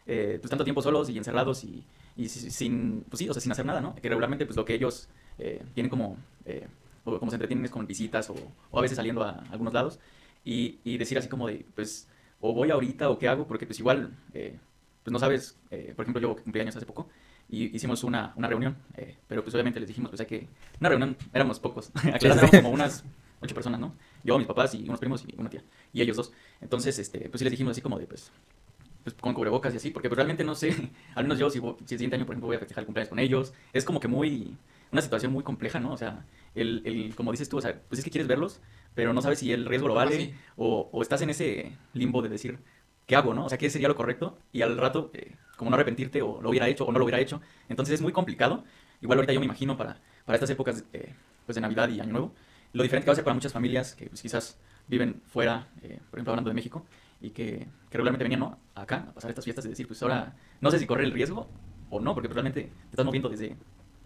eh, 0.06 0.38
pues 0.42 0.50
tanto 0.50 0.64
tiempo 0.64 0.82
solos 0.82 1.10
y 1.10 1.18
encerrados 1.18 1.64
y, 1.64 1.84
y 2.16 2.30
si- 2.30 2.50
sin, 2.52 3.04
pues 3.10 3.20
sí, 3.20 3.30
o 3.30 3.34
sea, 3.34 3.42
sin 3.42 3.52
hacer 3.52 3.66
nada, 3.66 3.82
¿no? 3.82 3.96
Que 3.96 4.10
regularmente 4.10 4.46
pues 4.46 4.56
lo 4.56 4.66
que 4.66 4.74
ellos 4.74 5.10
eh, 5.38 5.64
tienen 5.74 5.90
como, 5.90 6.18
eh, 6.46 6.68
o 7.04 7.20
como 7.20 7.32
se 7.32 7.36
entretienen 7.36 7.66
es 7.66 7.72
con 7.72 7.86
visitas 7.88 8.30
o, 8.30 8.36
o 8.72 8.80
a 8.80 8.82
veces 8.82 8.96
saliendo 8.98 9.24
a 9.24 9.44
algunos 9.52 9.74
lados 9.74 10.00
y, 10.44 10.80
y 10.84 10.98
decir 10.98 11.18
así 11.18 11.28
como 11.28 11.48
de, 11.48 11.66
pues, 11.76 12.08
o 12.40 12.54
voy 12.54 12.72
ahorita 12.72 13.10
o 13.10 13.18
qué 13.18 13.28
hago, 13.28 13.48
porque 13.48 13.66
pues 13.66 13.80
igual, 13.80 14.16
eh, 14.34 14.58
pues 15.04 15.12
no 15.12 15.20
sabes, 15.20 15.58
eh, 15.72 15.94
por 15.96 16.04
ejemplo, 16.04 16.22
yo 16.22 16.36
cumplí 16.36 16.62
años 16.62 16.76
hace 16.76 16.86
poco 16.86 17.10
y 17.50 17.76
hicimos 17.76 18.04
una, 18.04 18.34
una 18.36 18.48
reunión, 18.48 18.78
eh, 18.96 19.18
pero 19.28 19.42
pues 19.44 19.54
obviamente 19.56 19.80
les 19.80 19.88
dijimos, 19.88 20.10
pues 20.10 20.20
hay 20.22 20.28
que, 20.28 20.48
una 20.80 20.90
reunión, 20.90 21.16
éramos 21.34 21.60
pocos, 21.60 21.92
éramos 22.22 22.52
como 22.52 22.70
unas 22.70 23.04
ocho 23.42 23.56
personas, 23.56 23.80
¿no? 23.80 23.96
Yo, 24.24 24.38
mis 24.38 24.48
papás 24.48 24.74
y 24.76 24.84
unos 24.84 25.00
primos 25.00 25.24
y 25.28 25.40
una 25.40 25.50
tía, 25.50 25.64
y 25.94 26.02
ellos 26.02 26.18
dos. 26.18 26.32
Entonces, 26.62 26.98
este, 27.00 27.30
pues 27.30 27.40
sí 27.40 27.44
les 27.44 27.52
dijimos 27.52 27.72
así 27.72 27.82
como 27.82 28.00
de, 28.00 28.08
pues, 28.08 28.32
pues 29.04 29.16
con 29.16 29.34
cubrebocas 29.34 29.74
y 29.74 29.78
así, 29.78 29.92
porque 29.92 30.10
pues, 30.10 30.18
realmente 30.18 30.44
no 30.44 30.56
sé, 30.56 30.92
al 31.16 31.24
menos 31.24 31.40
yo 31.40 31.50
si, 31.50 31.60
el 31.60 31.88
siguiente 31.88 32.16
año, 32.16 32.26
por 32.26 32.34
ejemplo, 32.34 32.48
voy 32.48 32.56
a 32.56 32.60
festejar 32.60 32.82
el 32.82 32.86
cumpleaños 32.86 33.10
con 33.10 33.20
ellos, 33.20 33.54
es 33.74 33.86
como 33.86 34.00
que 34.00 34.08
muy, 34.08 34.58
una 34.92 35.02
situación 35.02 35.32
muy 35.32 35.44
compleja, 35.44 35.80
¿no? 35.80 35.94
O 35.94 35.98
sea, 35.98 36.26
el, 36.56 36.82
el, 36.86 37.16
como 37.16 37.32
dices 37.32 37.50
tú, 37.50 37.58
o 37.58 37.62
sea, 37.62 37.82
pues 37.88 38.00
es 38.00 38.06
que 38.06 38.12
quieres 38.12 38.28
verlos, 38.28 38.62
pero 38.96 39.14
no 39.14 39.22
sabes 39.22 39.40
si 39.40 39.52
el 39.52 39.66
riesgo 39.66 39.88
lo 39.88 39.94
vale 39.94 40.18
sí. 40.18 40.34
o, 40.56 40.90
o 40.92 41.02
estás 41.02 41.22
en 41.22 41.30
ese 41.30 41.78
limbo 41.94 42.22
de 42.22 42.30
decir, 42.30 42.60
¿qué 43.08 43.16
hago, 43.16 43.34
no? 43.34 43.46
O 43.46 43.50
sea, 43.50 43.58
¿qué 43.58 43.70
sería 43.70 43.88
lo 43.88 43.96
correcto? 43.96 44.38
Y 44.52 44.62
al 44.62 44.78
rato, 44.78 45.10
eh, 45.14 45.36
como 45.56 45.72
no 45.72 45.76
arrepentirte 45.76 46.22
o 46.22 46.42
lo 46.42 46.50
hubiera 46.50 46.68
hecho 46.68 46.86
o 46.86 46.92
no 46.92 47.00
lo 47.00 47.06
hubiera 47.06 47.20
hecho. 47.20 47.42
Entonces 47.70 47.96
es 47.96 48.02
muy 48.02 48.12
complicado. 48.12 48.64
Igual 49.02 49.20
ahorita 49.20 49.34
yo 49.34 49.40
me 49.40 49.46
imagino 49.46 49.78
para, 49.78 50.00
para 50.26 50.36
estas 50.36 50.50
épocas 50.50 50.84
eh, 50.94 51.14
pues 51.46 51.56
de 51.56 51.62
Navidad 51.62 51.90
y 51.90 52.00
Año 52.00 52.12
Nuevo, 52.12 52.34
lo 52.74 52.84
diferente 52.84 53.06
que 53.06 53.10
va 53.10 53.14
a 53.14 53.16
ser 53.16 53.24
para 53.24 53.34
muchas 53.34 53.54
familias 53.54 53.96
que 53.96 54.08
pues, 54.08 54.22
quizás 54.22 54.58
viven 54.88 55.22
fuera, 55.26 55.68
eh, 55.84 56.00
por 56.10 56.20
ejemplo 56.20 56.32
hablando 56.34 56.50
de 56.50 56.54
México, 56.56 56.86
y 57.22 57.32
que, 57.32 57.68
que 57.90 57.98
regularmente 57.98 58.24
venían 58.24 58.40
¿no? 58.42 58.60
acá 58.76 59.08
a 59.10 59.14
pasar 59.14 59.30
estas 59.32 59.44
fiestas 59.46 59.66
y 59.66 59.70
decir, 59.70 59.88
pues 59.88 60.02
ahora 60.04 60.36
no 60.62 60.72
sé 60.72 60.80
si 60.80 60.86
correr 60.86 61.06
el 61.06 61.12
riesgo 61.12 61.48
o 61.90 62.00
no, 62.00 62.14
porque 62.14 62.28
pues, 62.30 62.36
realmente 62.36 62.64
te 62.64 62.90
estás 62.92 63.06
moviendo 63.06 63.30
desde 63.30 63.56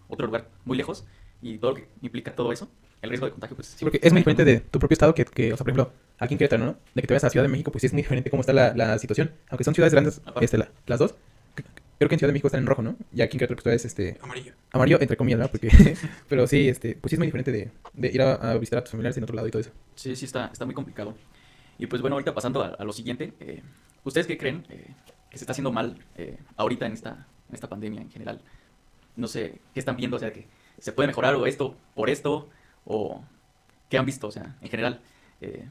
otro 0.08 0.26
lugar 0.28 0.47
muy 0.65 0.78
lejos 0.78 1.06
y 1.41 1.58
todo 1.58 1.71
lo 1.71 1.78
que 1.78 1.88
implica 2.02 2.36
todo 2.36 2.52
eso, 2.52 2.69
el 3.02 3.10
riesgo 3.10 3.26
de 3.26 3.32
contagio, 3.32 3.56
pues 3.56 3.67
Sí, 3.67 3.84
porque 3.86 4.00
es 4.04 4.12
muy 4.13 4.19
diferente 4.19 4.45
de 4.45 4.60
tu 4.60 4.78
propio 4.80 4.93
estado 4.93 5.13
que, 5.15 5.26
que, 5.26 5.54
o 5.54 5.58
sea, 5.58 5.63
por 5.63 5.74
ejemplo, 5.74 5.93
aquí 6.19 6.36
en 6.36 6.38
Querétaro, 6.38 6.65
¿no? 6.65 6.76
De 6.93 7.02
que 7.02 7.08
te 7.08 7.13
vayas 7.13 7.24
a 7.24 7.30
Ciudad 7.32 7.43
de 7.45 7.50
México, 7.50 7.71
pues 7.71 7.82
sí 7.82 7.88
es 7.88 7.93
muy 7.93 8.04
diferente 8.04 8.30
cómo 8.30 8.41
está 8.41 8.54
la, 8.54 8.74
la 8.76 9.00
situación. 9.00 9.32
Aunque 9.50 9.63
son 9.63 9.74
ciudades 9.74 9.93
grandes, 9.93 10.21
este, 10.39 10.58
la- 10.60 10.69
las 10.86 11.00
dos. 11.00 11.15
Creo 12.02 12.10
que 12.10 12.16
en 12.16 12.20
Ciudad 12.20 12.30
de 12.30 12.34
México 12.34 12.48
están 12.48 12.62
en 12.62 12.66
rojo, 12.66 12.82
¿no? 12.82 12.96
Y 13.14 13.22
aquí 13.22 13.38
en 13.38 13.40
Querétaro 13.42 13.62
pues, 13.62 13.76
es 13.76 13.86
este, 13.86 14.18
Amarillo. 14.24 14.54
amarillo, 14.72 15.00
entre 15.00 15.16
comillas, 15.16 15.40
¿no? 15.40 15.48
Porque, 15.50 15.70
pero 16.28 16.48
sí, 16.48 16.68
este, 16.68 16.96
pues 16.96 17.12
sí 17.12 17.14
es 17.16 17.20
muy 17.20 17.28
diferente 17.28 17.52
de, 17.52 17.70
de 17.94 18.08
ir 18.08 18.24
a, 18.24 18.34
a 18.34 18.58
visitar 18.58 18.80
a 18.80 18.82
tus 18.82 18.90
familiares 18.90 19.18
en 19.18 19.24
otro 19.24 19.36
lado 19.36 19.48
y 19.48 19.52
todo 19.52 19.60
eso. 19.60 19.70
Sí, 19.94 20.16
sí, 20.16 20.26
está, 20.26 20.48
está 20.52 20.66
muy 20.66 20.74
complicado. 20.74 21.16
Y 21.78 21.86
pues 21.86 22.02
bueno, 22.02 22.16
ahorita 22.16 22.34
pasando 22.34 22.64
a, 22.64 22.70
a 22.70 22.84
lo 22.86 22.92
siguiente, 22.92 23.36
eh, 23.40 23.62
¿ustedes 24.04 24.26
qué 24.26 24.36
creen 24.36 24.66
eh, 24.70 24.88
que 25.30 25.38
se 25.38 25.44
está 25.44 25.52
haciendo 25.52 25.72
mal 25.72 26.04
eh, 26.18 26.40
ahorita 26.58 26.88
en 26.88 26.94
esta, 26.94 27.28
en 27.50 27.54
esta 27.54 27.70
pandemia 27.70 28.02
en 28.02 28.10
general? 28.10 28.42
No 29.16 29.28
sé, 29.28 29.60
¿qué 29.72 29.80
están 29.80 29.96
viendo? 29.96 30.18
O 30.18 30.20
sea, 30.20 30.34
que 30.34 30.48
se 30.80 30.94
puede 30.94 31.06
mejorar 31.06 31.36
o 31.36 31.46
esto 31.46 31.78
por 31.94 32.10
esto, 32.10 32.50
o 32.84 33.24
qué 33.90 34.00
han 34.00 34.08
visto, 34.08 34.26
o 34.26 34.32
sea, 34.32 34.56
en 34.60 34.70
general, 34.70 35.02
eh, 35.40 35.68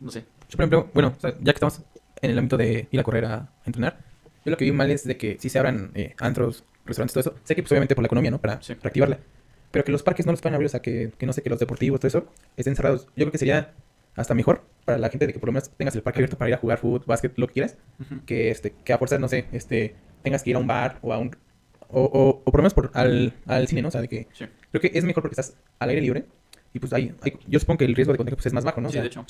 no 0.00 0.10
sé. 0.10 0.20
Yo, 0.48 0.56
por 0.56 0.60
ejemplo, 0.60 0.90
bueno, 0.94 1.12
o 1.14 1.20
sea, 1.20 1.32
ya 1.40 1.52
que 1.52 1.56
estamos 1.58 1.82
en 2.22 2.30
el 2.30 2.38
ámbito 2.38 2.56
de 2.56 2.88
ir 2.90 3.00
a 3.00 3.02
correr 3.02 3.26
a 3.26 3.52
entrenar, 3.66 4.13
yo 4.44 4.50
lo 4.50 4.56
que 4.56 4.64
vi 4.64 4.72
mal 4.72 4.90
es 4.90 5.04
de 5.04 5.16
que 5.16 5.36
si 5.40 5.48
se 5.48 5.58
abran 5.58 5.90
eh, 5.94 6.14
antros, 6.18 6.64
restaurantes, 6.84 7.14
todo 7.14 7.20
eso, 7.20 7.34
sé 7.44 7.54
que 7.54 7.62
pues 7.62 7.72
obviamente 7.72 7.94
por 7.94 8.02
la 8.02 8.06
economía, 8.06 8.30
¿no? 8.30 8.40
Para 8.40 8.60
Sí. 8.62 8.74
reactivarla. 8.74 9.18
Pero 9.70 9.84
que 9.84 9.92
los 9.92 10.02
parques 10.02 10.24
no 10.26 10.32
los 10.32 10.40
puedan 10.40 10.54
abrir, 10.54 10.66
o 10.66 10.68
sea, 10.68 10.80
que, 10.80 11.10
que 11.18 11.26
no 11.26 11.32
sé, 11.32 11.42
que 11.42 11.50
los 11.50 11.58
deportivos, 11.58 11.98
todo 12.00 12.08
eso, 12.08 12.26
estén 12.56 12.76
cerrados. 12.76 13.06
Yo 13.16 13.24
creo 13.24 13.32
que 13.32 13.38
sería 13.38 13.72
hasta 14.16 14.34
mejor 14.34 14.62
para 14.84 14.98
la 14.98 15.08
gente 15.08 15.26
de 15.26 15.32
que 15.32 15.38
por 15.40 15.48
lo 15.48 15.52
menos 15.54 15.70
tengas 15.70 15.96
el 15.96 16.02
parque 16.02 16.18
abierto 16.20 16.38
para 16.38 16.48
ir 16.50 16.54
a 16.54 16.58
jugar 16.58 16.78
fútbol, 16.78 17.02
básquet, 17.06 17.32
lo 17.36 17.46
que 17.48 17.54
quieras, 17.54 17.76
Ujú. 18.00 18.24
que, 18.26 18.50
este, 18.50 18.72
que 18.84 18.92
a 18.92 18.98
fuerzas, 18.98 19.18
no 19.18 19.26
sé, 19.28 19.46
este, 19.52 19.96
tengas 20.22 20.42
que 20.44 20.50
ir 20.50 20.56
a 20.56 20.58
un 20.60 20.66
bar 20.66 20.98
o 21.02 21.12
a 21.12 21.18
un... 21.18 21.34
O, 21.88 22.02
o, 22.04 22.28
o 22.28 22.44
por 22.44 22.56
lo 22.56 22.62
menos 22.62 22.74
por, 22.74 22.90
al, 22.94 23.32
al 23.46 23.66
cine, 23.68 23.82
¿no? 23.82 23.88
O 23.88 23.90
sea, 23.90 24.00
de 24.00 24.08
que 24.08 24.26
Sí, 24.32 24.46
creo 24.70 24.80
que 24.80 24.90
es 24.94 25.04
mejor 25.04 25.22
porque 25.22 25.34
estás 25.40 25.56
al 25.78 25.88
aire 25.90 26.00
libre 26.02 26.24
y 26.72 26.78
pues 26.80 26.92
ahí, 26.92 27.14
ahí- 27.22 27.38
yo 27.46 27.58
supongo 27.60 27.78
que 27.78 27.84
el 27.84 27.94
riesgo 27.94 28.12
de 28.12 28.16
contagio 28.18 28.36
pues, 28.36 28.46
es 28.46 28.52
más 28.52 28.64
bajo, 28.64 28.80
¿no? 28.80 28.88
O 28.88 28.90
sí, 28.90 28.94
sea, 28.94 29.02
de 29.02 29.08
hecho. 29.08 29.24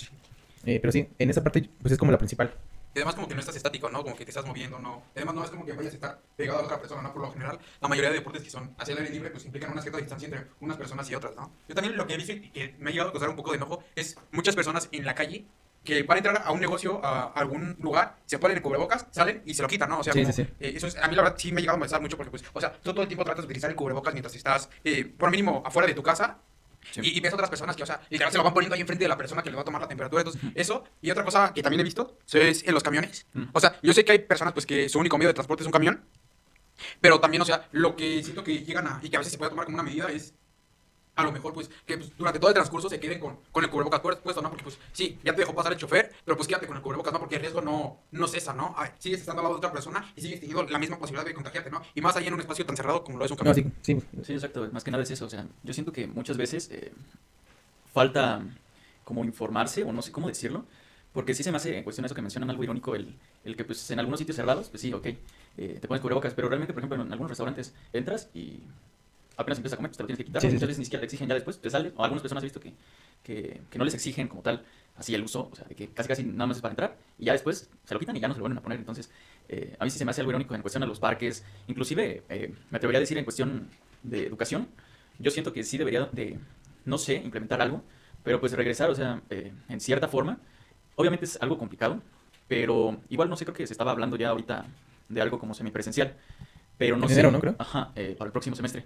eh, 0.64 0.78
pero 0.80 0.90
sí, 0.92 1.08
en 1.18 1.30
esa 1.30 1.42
parte 1.42 1.68
pues 1.82 1.92
es 1.92 1.98
como 1.98 2.10
la 2.12 2.18
principal. 2.18 2.52
Y 2.94 2.98
además 2.98 3.16
como 3.16 3.26
que 3.26 3.34
no 3.34 3.40
estás 3.40 3.56
estático, 3.56 3.90
¿no? 3.90 4.02
Como 4.04 4.14
que 4.16 4.24
te 4.24 4.30
estás 4.30 4.46
moviendo, 4.46 4.78
¿no? 4.78 5.02
Y 5.14 5.18
además 5.18 5.34
no 5.34 5.44
es 5.44 5.50
como 5.50 5.66
que 5.66 5.72
vayas 5.72 5.92
a 5.92 5.96
estar 5.96 6.20
pegado 6.36 6.60
a 6.60 6.62
otra 6.62 6.78
persona, 6.78 7.02
¿no? 7.02 7.12
Por 7.12 7.22
lo 7.22 7.32
general, 7.32 7.58
la 7.80 7.88
mayoría 7.88 8.10
de 8.10 8.16
deportes 8.16 8.42
que 8.44 8.50
son 8.50 8.72
hacia 8.78 8.92
el 8.92 8.98
aire 9.00 9.10
libre, 9.12 9.30
pues 9.30 9.44
implican 9.44 9.72
una 9.72 9.82
cierta 9.82 9.98
distancia 9.98 10.26
entre 10.26 10.46
unas 10.60 10.76
personas 10.76 11.10
y 11.10 11.14
otras, 11.16 11.34
¿no? 11.34 11.50
Yo 11.68 11.74
también 11.74 11.96
lo 11.96 12.06
que 12.06 12.14
he 12.14 12.16
visto 12.16 12.32
y 12.32 12.50
que 12.50 12.76
me 12.78 12.90
ha 12.90 12.92
llegado 12.92 13.10
a 13.10 13.12
causar 13.12 13.28
un 13.30 13.36
poco 13.36 13.50
de 13.50 13.56
enojo 13.56 13.82
es 13.96 14.16
muchas 14.30 14.54
personas 14.54 14.88
en 14.92 15.04
la 15.04 15.14
calle 15.14 15.44
que 15.82 16.02
para 16.04 16.18
entrar 16.18 16.40
a 16.42 16.50
un 16.52 16.60
negocio, 16.60 17.04
a 17.04 17.24
algún 17.32 17.76
lugar, 17.80 18.16
se 18.24 18.38
ponen 18.38 18.56
el 18.56 18.62
cubrebocas, 18.62 19.06
salen 19.10 19.42
y 19.44 19.52
se 19.52 19.60
lo 19.60 19.68
quitan, 19.68 19.90
¿no? 19.90 19.98
O 19.98 20.04
sea, 20.04 20.14
Sí, 20.14 20.22
como, 20.22 20.32
sí, 20.32 20.44
sí. 20.44 20.50
eh, 20.60 20.72
eso 20.76 20.86
es, 20.86 20.96
a 20.96 21.08
mí 21.08 21.14
la 21.16 21.22
verdad 21.22 21.36
sí 21.38 21.52
me 21.52 21.58
ha 21.58 21.60
llegado 21.60 21.74
a 21.76 21.78
molestar 21.78 22.00
mucho 22.00 22.16
porque, 22.16 22.30
pues, 22.30 22.42
o 22.54 22.60
sea, 22.60 22.72
tú 22.72 22.92
todo 22.92 23.02
el 23.02 23.08
tiempo 23.08 23.22
tratas 23.24 23.42
de 23.42 23.46
utilizar 23.46 23.68
el 23.68 23.76
cubrebocas 23.76 24.14
mientras 24.14 24.34
estás, 24.34 24.70
eh, 24.82 25.04
por 25.04 25.30
mínimo, 25.30 25.62
afuera 25.66 25.86
de 25.86 25.92
tu 25.94 26.02
casa 26.02 26.38
Sí. 26.90 27.00
y, 27.02 27.16
y 27.16 27.20
ves 27.20 27.32
otras 27.32 27.50
personas 27.50 27.76
que, 27.76 27.82
o 27.82 27.86
sea, 27.86 28.00
literal 28.10 28.30
se 28.32 28.38
lo 28.38 28.44
van 28.44 28.54
poniendo 28.54 28.74
ahí 28.74 28.80
enfrente 28.80 29.04
de 29.04 29.08
la 29.08 29.16
persona 29.16 29.42
que 29.42 29.50
le 29.50 29.56
va 29.56 29.62
a 29.62 29.64
tomar 29.64 29.80
la 29.80 29.88
temperatura. 29.88 30.22
Entonces, 30.22 30.42
eso. 30.54 30.84
Y 31.00 31.10
otra 31.10 31.24
cosa 31.24 31.52
que 31.54 31.62
también 31.62 31.80
he 31.80 31.84
visto 31.84 32.18
es 32.32 32.64
en 32.66 32.74
los 32.74 32.82
camiones. 32.82 33.26
O 33.52 33.60
sea, 33.60 33.78
yo 33.82 33.92
sé 33.92 34.04
que 34.04 34.12
hay 34.12 34.18
personas 34.20 34.52
pues 34.52 34.66
que 34.66 34.88
su 34.88 34.98
único 34.98 35.16
medio 35.18 35.28
de 35.28 35.34
transporte 35.34 35.62
es 35.62 35.66
un 35.66 35.72
camión. 35.72 36.04
Pero 37.00 37.20
también, 37.20 37.42
o 37.42 37.44
sea, 37.44 37.68
lo 37.72 37.96
que 37.96 38.22
siento 38.22 38.42
que 38.42 38.64
llegan 38.64 38.86
a. 38.86 39.00
y 39.02 39.08
que 39.08 39.16
a 39.16 39.20
veces 39.20 39.32
se 39.32 39.38
puede 39.38 39.50
tomar 39.50 39.64
como 39.64 39.76
una 39.76 39.84
medida 39.84 40.08
es. 40.10 40.34
A 41.16 41.22
lo 41.22 41.30
mejor, 41.30 41.52
pues, 41.54 41.70
que 41.86 41.96
pues, 41.96 42.16
durante 42.18 42.40
todo 42.40 42.48
el 42.50 42.54
transcurso 42.54 42.88
se 42.88 42.98
queden 42.98 43.20
con, 43.20 43.38
con 43.52 43.62
el 43.62 43.70
cubrebocas 43.70 44.02
pu- 44.02 44.18
puesto, 44.18 44.42
¿no? 44.42 44.48
Porque, 44.48 44.64
pues, 44.64 44.78
sí, 44.92 45.18
ya 45.22 45.32
te 45.32 45.42
dejó 45.42 45.54
pasar 45.54 45.72
el 45.72 45.78
chofer, 45.78 46.12
pero 46.24 46.36
pues 46.36 46.48
quédate 46.48 46.66
con 46.66 46.76
el 46.76 46.82
cubrebocas, 46.82 47.12
¿no? 47.12 47.20
Porque 47.20 47.36
el 47.36 47.40
riesgo 47.42 47.60
no, 47.60 48.00
no 48.10 48.26
cesa, 48.26 48.52
¿no? 48.52 48.74
Ay, 48.76 48.90
sigues 48.98 49.20
estando 49.20 49.40
al 49.40 49.44
lado 49.44 49.54
de 49.54 49.58
otra 49.58 49.72
persona 49.72 50.12
y 50.16 50.20
sigues 50.22 50.40
teniendo 50.40 50.64
la 50.64 50.78
misma 50.78 50.98
posibilidad 50.98 51.24
de 51.24 51.34
contagiarte, 51.34 51.70
¿no? 51.70 51.82
Y 51.94 52.00
más 52.00 52.16
ahí 52.16 52.26
en 52.26 52.34
un 52.34 52.40
espacio 52.40 52.66
tan 52.66 52.76
cerrado 52.76 53.04
como 53.04 53.18
lo 53.18 53.24
es 53.24 53.30
un 53.30 53.36
No, 53.36 53.44
camión. 53.44 53.72
sí, 53.82 53.94
sí. 54.00 54.08
Sí, 54.24 54.32
exacto. 54.32 54.68
Más 54.72 54.82
que 54.82 54.90
nada 54.90 55.02
es 55.04 55.10
eso. 55.12 55.26
O 55.26 55.30
sea, 55.30 55.46
yo 55.62 55.72
siento 55.72 55.92
que 55.92 56.06
muchas 56.08 56.36
veces 56.36 56.68
eh, 56.72 56.92
falta 57.92 58.42
como 59.04 59.24
informarse, 59.24 59.84
o 59.84 59.92
no 59.92 60.02
sé 60.02 60.12
cómo 60.12 60.28
decirlo, 60.28 60.64
porque 61.12 61.34
sí 61.34 61.42
se 61.42 61.50
me 61.50 61.58
hace 61.58 61.78
en 61.78 61.84
cuestión 61.84 62.04
eso 62.06 62.14
que 62.14 62.22
mencionan 62.22 62.50
algo 62.50 62.64
irónico, 62.64 62.94
el, 62.96 63.14
el 63.44 63.56
que 63.56 63.64
pues 63.64 63.88
en 63.90 64.00
algunos 64.00 64.18
sitios 64.18 64.36
cerrados, 64.36 64.68
pues 64.70 64.80
sí, 64.80 64.92
ok, 64.92 65.06
eh, 65.06 65.78
te 65.80 65.86
pones 65.86 66.00
cubrebocas, 66.00 66.34
pero 66.34 66.48
realmente, 66.48 66.72
por 66.72 66.80
ejemplo, 66.82 67.00
en 67.00 67.12
algunos 67.12 67.30
restaurantes 67.30 67.74
entras 67.92 68.30
y 68.34 68.60
apenas 69.36 69.58
empiezas 69.58 69.74
a 69.74 69.76
comer, 69.78 69.90
pues 69.90 69.96
te 69.98 70.02
lo 70.02 70.06
tienes 70.06 70.18
que 70.18 70.24
quitar, 70.24 70.42
Sí, 70.42 70.50
sí, 70.50 70.58
muchas 70.58 70.68
veces 70.68 70.78
ni 70.78 70.84
siquiera 70.84 71.00
te 71.00 71.06
exigen 71.06 71.28
ya 71.28 71.34
después, 71.34 71.60
te 71.60 71.70
sale, 71.70 71.92
o 71.96 72.02
algunas 72.04 72.22
personas 72.22 72.42
he 72.44 72.46
visto 72.46 72.60
que, 72.60 72.74
que, 73.22 73.62
que 73.70 73.78
no 73.78 73.84
les 73.84 73.94
exigen 73.94 74.28
como 74.28 74.42
tal 74.42 74.64
así 74.96 75.14
el 75.14 75.22
uso, 75.24 75.48
o 75.52 75.56
sea, 75.56 75.66
de 75.66 75.74
que 75.74 75.88
casi 75.92 76.08
casi 76.08 76.24
nada 76.24 76.46
más 76.46 76.56
es 76.58 76.62
para 76.62 76.72
entrar 76.72 76.96
y 77.18 77.24
ya 77.24 77.32
después 77.32 77.70
se 77.84 77.94
lo 77.94 78.00
quitan 78.00 78.16
y 78.16 78.20
ya 78.20 78.28
no 78.28 78.34
se 78.34 78.38
lo 78.38 78.42
vuelven 78.44 78.58
a 78.58 78.62
poner, 78.62 78.78
entonces 78.78 79.10
eh, 79.48 79.76
a 79.78 79.84
mí 79.84 79.90
sí 79.90 79.98
se 79.98 80.04
me 80.04 80.10
hace 80.12 80.20
algo 80.20 80.30
irónico 80.30 80.54
en 80.54 80.62
cuestión 80.62 80.82
a 80.82 80.86
los 80.86 81.00
parques, 81.00 81.44
inclusive 81.66 82.22
eh, 82.28 82.54
me 82.70 82.76
atrevería 82.76 82.98
a 82.98 83.00
decir 83.00 83.18
en 83.18 83.24
cuestión 83.24 83.68
de 84.02 84.26
educación, 84.26 84.68
yo 85.18 85.30
siento 85.30 85.52
que 85.52 85.64
sí 85.64 85.78
debería 85.78 86.06
de, 86.12 86.38
no 86.84 86.98
sé, 86.98 87.14
implementar 87.16 87.60
algo, 87.62 87.82
pero 88.22 88.40
pues 88.40 88.52
regresar, 88.52 88.90
o 88.90 88.94
sea, 88.94 89.22
eh, 89.30 89.52
en 89.68 89.80
cierta 89.80 90.08
forma, 90.08 90.38
obviamente 90.96 91.24
es 91.24 91.40
algo 91.40 91.58
complicado, 91.58 92.00
pero 92.48 93.00
igual 93.08 93.28
no 93.28 93.36
sé, 93.36 93.44
creo 93.44 93.54
que 93.56 93.66
se 93.66 93.72
estaba 93.74 93.90
hablando 93.92 94.16
ya 94.16 94.28
ahorita 94.30 94.66
de 95.08 95.20
algo 95.20 95.38
como 95.38 95.54
semipresencial, 95.54 96.16
pero 96.78 96.96
no 96.96 97.08
En 97.08 97.10
sé. 97.10 97.12
enero, 97.12 97.30
¿no? 97.30 97.40
Creo. 97.40 97.56
Ajá, 97.58 97.92
eh, 97.94 98.14
para 98.18 98.28
el 98.28 98.32
próximo 98.32 98.56
semestre. 98.56 98.84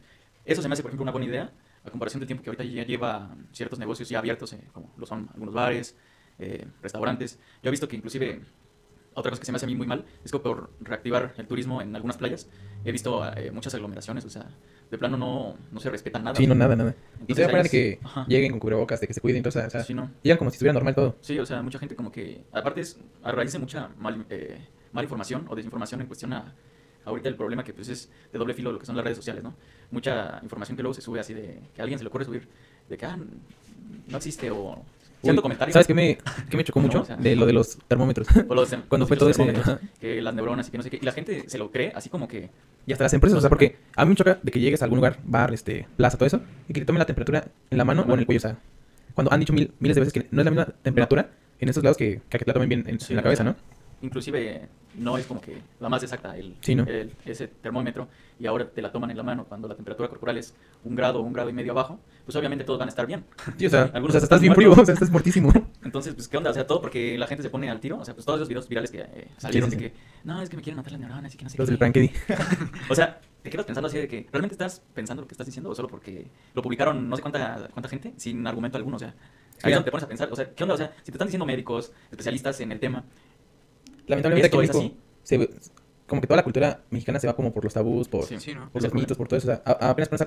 Eso 0.48 0.62
se 0.62 0.68
me 0.68 0.72
hace, 0.72 0.82
por 0.82 0.88
ejemplo, 0.90 1.02
una 1.02 1.12
buena 1.12 1.26
idea, 1.26 1.52
a 1.84 1.90
comparación 1.90 2.20
del 2.20 2.26
tiempo 2.26 2.42
que 2.42 2.48
ahorita 2.50 2.64
ya 2.64 2.82
lleva 2.84 3.36
ciertos 3.52 3.78
negocios 3.78 4.08
ya 4.08 4.18
abiertos, 4.18 4.52
eh, 4.54 4.64
como 4.72 4.92
lo 4.96 5.04
son 5.06 5.28
algunos 5.34 5.54
bares, 5.54 5.94
eh, 6.38 6.66
restaurantes. 6.82 7.38
Yo 7.62 7.68
he 7.68 7.70
visto 7.70 7.86
que 7.86 7.96
inclusive 7.96 8.40
otra 9.12 9.30
cosa 9.30 9.40
que 9.40 9.46
se 9.46 9.52
me 9.52 9.56
hace 9.56 9.66
a 9.66 9.68
mí 9.68 9.74
muy 9.74 9.86
mal 9.86 10.04
es 10.24 10.32
que 10.32 10.38
por 10.38 10.70
reactivar 10.80 11.34
el 11.36 11.46
turismo 11.46 11.82
en 11.82 11.94
algunas 11.94 12.16
playas 12.16 12.48
he 12.84 12.92
visto 12.92 13.28
eh, 13.36 13.50
muchas 13.50 13.74
aglomeraciones, 13.74 14.24
o 14.24 14.30
sea, 14.30 14.46
de 14.90 14.96
plano 14.96 15.16
no, 15.18 15.56
no 15.70 15.80
se 15.80 15.90
respeta 15.90 16.18
nada. 16.18 16.36
Sí, 16.36 16.46
no, 16.46 16.54
nada, 16.54 16.74
nada. 16.76 16.94
Y 17.18 17.20
Entonces, 17.22 17.44
se 17.44 17.50
fuera 17.50 17.58
ahí 17.58 17.62
de 17.64 17.68
que 17.70 17.98
ajá. 18.02 18.24
lleguen 18.26 18.52
con 18.52 18.60
cubrebocas, 18.60 19.00
de 19.02 19.06
que 19.06 19.12
se 19.14 19.20
cuiden, 19.20 19.38
entonces, 19.38 19.66
o 19.66 19.70
sea, 19.70 19.82
Sí, 19.84 19.92
no. 19.92 20.10
llegan 20.22 20.38
como 20.38 20.50
si 20.50 20.54
estuviera 20.54 20.72
normal 20.72 20.94
todo. 20.94 21.16
Sí, 21.20 21.38
o 21.38 21.44
sea, 21.44 21.60
mucha 21.62 21.78
gente 21.78 21.94
como 21.94 22.10
que, 22.10 22.44
aparte 22.52 22.80
es 22.80 22.98
a 23.22 23.32
raíz 23.32 23.52
de 23.52 23.58
mucha 23.58 23.90
mal, 23.98 24.24
eh, 24.30 24.66
mala 24.92 25.04
información 25.04 25.46
o 25.50 25.54
desinformación 25.54 26.00
en 26.00 26.06
cuestión 26.06 26.32
a 26.32 26.54
ahorita 27.08 27.28
el 27.28 27.34
problema 27.36 27.64
que 27.64 27.72
pues 27.72 27.88
es 27.88 28.10
de 28.32 28.38
doble 28.38 28.54
filo 28.54 28.72
lo 28.72 28.78
que 28.78 28.86
son 28.86 28.96
las 28.96 29.04
redes 29.04 29.16
sociales, 29.18 29.42
¿no? 29.42 29.54
Mucha 29.90 30.38
información 30.42 30.76
que 30.76 30.82
luego 30.82 30.94
se 30.94 31.00
sube 31.02 31.20
así 31.20 31.34
de 31.34 31.60
que 31.74 31.80
a 31.80 31.84
alguien 31.84 31.98
se 31.98 32.04
le 32.04 32.08
ocurre 32.08 32.24
subir 32.24 32.46
de 32.88 32.96
que 32.96 33.06
ah, 33.06 33.18
no 34.08 34.16
existe 34.16 34.50
o 34.50 34.82
Uy, 35.20 35.34
comentario. 35.38 35.72
¿Sabes 35.72 35.88
qué 35.88 35.94
me, 35.94 36.16
qué 36.48 36.56
me 36.56 36.62
chocó 36.62 36.78
No, 36.80 36.86
mucho? 36.86 37.00
o 37.00 37.04
sea- 37.04 37.16
de 37.16 37.34
lo 37.34 37.44
de 37.46 37.52
los 37.52 37.76
termómetros. 37.88 38.28
O 38.48 38.54
los- 38.54 38.72
Cuando 38.88 39.06
fue 39.06 39.16
todo 39.16 39.30
ese- 39.30 39.52
que 40.00 40.22
las 40.22 40.32
neuronas 40.34 40.68
y 40.68 40.70
que 40.70 40.76
no 40.78 40.84
sé 40.84 40.90
qué, 40.90 40.98
y 41.02 41.04
la 41.04 41.12
gente 41.12 41.48
se 41.48 41.58
lo 41.58 41.70
cree 41.72 41.90
así 41.94 42.08
como 42.08 42.28
que 42.28 42.50
Y 42.86 42.92
hasta 42.92 43.04
las 43.04 43.12
empresas, 43.14 43.38
o 43.38 43.40
sea, 43.40 43.48
porque 43.50 43.76
a 43.96 44.04
mí 44.04 44.10
me 44.10 44.14
choca 44.16 44.38
de 44.42 44.52
que 44.52 44.60
llegues 44.60 44.80
a 44.82 44.84
algún 44.84 44.98
lugar, 44.98 45.18
bar, 45.24 45.52
este, 45.52 45.88
plaza, 45.96 46.16
todo 46.18 46.26
eso, 46.26 46.40
y 46.68 46.72
que 46.72 46.80
te 46.80 46.86
tomen 46.86 47.00
la 47.00 47.06
temperatura 47.06 47.48
en 47.70 47.78
la 47.78 47.84
mano 47.84 48.04
o 48.08 48.12
en 48.14 48.20
el 48.20 48.26
cuello, 48.26 48.38
o 48.38 48.42
sea, 48.42 48.58
cuando 49.14 49.32
han 49.32 49.40
dicho 49.40 49.52
mil, 49.52 49.72
miles 49.80 49.96
de 49.96 50.00
veces 50.02 50.12
que 50.12 50.28
no 50.30 50.40
es 50.40 50.44
la 50.44 50.50
misma 50.52 50.66
temperatura 50.82 51.30
en 51.58 51.68
esos 51.68 51.82
lados 51.82 51.96
que, 51.96 52.20
que 52.28 52.38
te 52.38 52.44
la 52.46 52.52
tomen 52.52 52.68
bien 52.68 52.84
en, 52.86 53.00
Sí, 53.00 53.12
en 53.12 53.16
la 53.16 53.22
cabeza, 53.24 53.42
¿no? 53.42 53.56
Inclusive 54.02 54.68
no 54.94 55.16
es 55.18 55.26
como 55.26 55.40
que 55.40 55.58
la 55.80 55.88
más 55.88 56.02
exacta 56.02 56.36
el, 56.36 56.56
Sí, 56.60 56.74
¿no? 56.74 56.84
el- 56.84 57.12
ese 57.24 57.46
termómetro 57.48 58.08
y 58.40 58.46
ahora 58.46 58.68
te 58.68 58.80
la 58.82 58.90
toman 58.90 59.10
en 59.10 59.16
la 59.16 59.22
mano 59.22 59.44
cuando 59.44 59.68
la 59.68 59.74
temperatura 59.74 60.08
corporal 60.08 60.38
es 60.38 60.54
un 60.84 60.96
grado 60.96 61.20
o 61.20 61.22
un 61.22 61.32
grado 61.32 61.50
y 61.50 61.52
medio 61.52 61.72
abajo, 61.72 62.00
pues 62.24 62.34
obviamente 62.36 62.64
todos 62.64 62.78
van 62.78 62.88
a 62.88 62.90
estar 62.90 63.06
bien. 63.06 63.24
Sí, 63.58 63.66
o 63.66 63.70
sea, 63.70 63.82
Algunos 63.92 64.08
o 64.08 64.12
sea, 64.18 64.22
estás 64.24 64.40
bien 64.40 64.54
frío, 64.54 64.72
o 64.72 64.84
sea, 64.84 64.94
estás 64.94 65.10
muertísimo. 65.10 65.52
Entonces, 65.84 66.14
pues, 66.14 66.28
¿qué 66.28 66.36
onda? 66.36 66.50
O 66.50 66.54
sea, 66.54 66.66
todo 66.66 66.80
porque 66.80 67.16
la 67.18 67.26
gente 67.26 67.42
se 67.42 67.50
pone 67.50 67.70
al 67.70 67.80
tiro. 67.80 67.98
O 67.98 68.04
sea, 68.04 68.14
pues 68.14 68.24
todos 68.26 68.38
esos 68.38 68.48
videos 68.48 68.68
virales 68.68 68.90
que 68.90 69.00
eh, 69.00 69.28
salieron 69.36 69.70
Sí, 69.70 69.76
de 69.76 69.82
que, 69.90 69.96
no, 70.24 70.40
es 70.42 70.48
que 70.48 70.56
me 70.56 70.62
quieren 70.62 70.76
matar 70.76 70.92
las 70.92 71.00
neuronas 71.00 71.34
y 71.34 71.36
que 71.36 71.44
no 71.44 71.50
sé 71.50 71.58
Los 71.58 71.68
qué. 71.70 72.12
O 72.90 72.94
sea, 72.94 73.20
te 73.42 73.50
quedas 73.50 73.66
pensando 73.66 73.86
así 73.88 73.98
de 73.98 74.08
que, 74.08 74.26
¿realmente 74.32 74.54
estás 74.54 74.82
pensando 74.94 75.22
lo 75.22 75.28
que 75.28 75.34
estás 75.34 75.46
diciendo 75.46 75.70
o 75.70 75.74
solo 75.74 75.88
porque 75.88 76.26
lo 76.54 76.62
publicaron 76.62 77.08
no 77.08 77.16
sé 77.16 77.22
cuánta, 77.22 77.68
cuánta 77.72 77.88
gente 77.88 78.12
sin 78.16 78.46
argumento 78.46 78.76
alguno? 78.78 78.96
O 78.96 78.98
sea, 78.98 79.14
ahí 79.62 79.72
es 79.72 79.76
donde 79.76 79.84
te 79.86 79.90
pones 79.90 80.04
a 80.04 80.08
pensar, 80.08 80.28
o 80.30 80.36
sea, 80.36 80.50
¿qué 80.54 80.62
onda? 80.62 80.74
O 80.74 80.78
sea, 80.78 80.92
si 80.98 81.06
te 81.06 81.12
están 81.12 81.26
diciendo 81.28 81.46
médicos, 81.46 81.92
especialistas 82.10 82.60
en 82.60 82.72
el 82.72 82.78
tema, 82.80 83.04
Lamentablemente 84.08 84.46
aquí 84.48 84.64
¿Esto 84.64 84.78
en 84.80 84.84
México, 84.84 85.02
se, 85.22 85.50
como 86.06 86.20
que 86.20 86.26
toda 86.26 86.36
la 86.38 86.42
cultura 86.44 86.80
mexicana 86.90 87.20
se 87.20 87.26
va 87.26 87.36
como 87.36 87.52
por 87.52 87.64
los 87.64 87.74
tabús, 87.74 88.08
por, 88.08 88.24
Sí. 88.24 88.40
Sí, 88.40 88.54
¿no? 88.54 88.70
por 88.70 88.82
los 88.82 88.92
mitos, 88.94 89.16
por 89.16 89.28
todo 89.28 89.38
eso. 89.38 89.48
O 89.50 89.54
sea, 89.54 89.62
a- 89.64 89.90
apenas 89.90 90.08
pones 90.08 90.26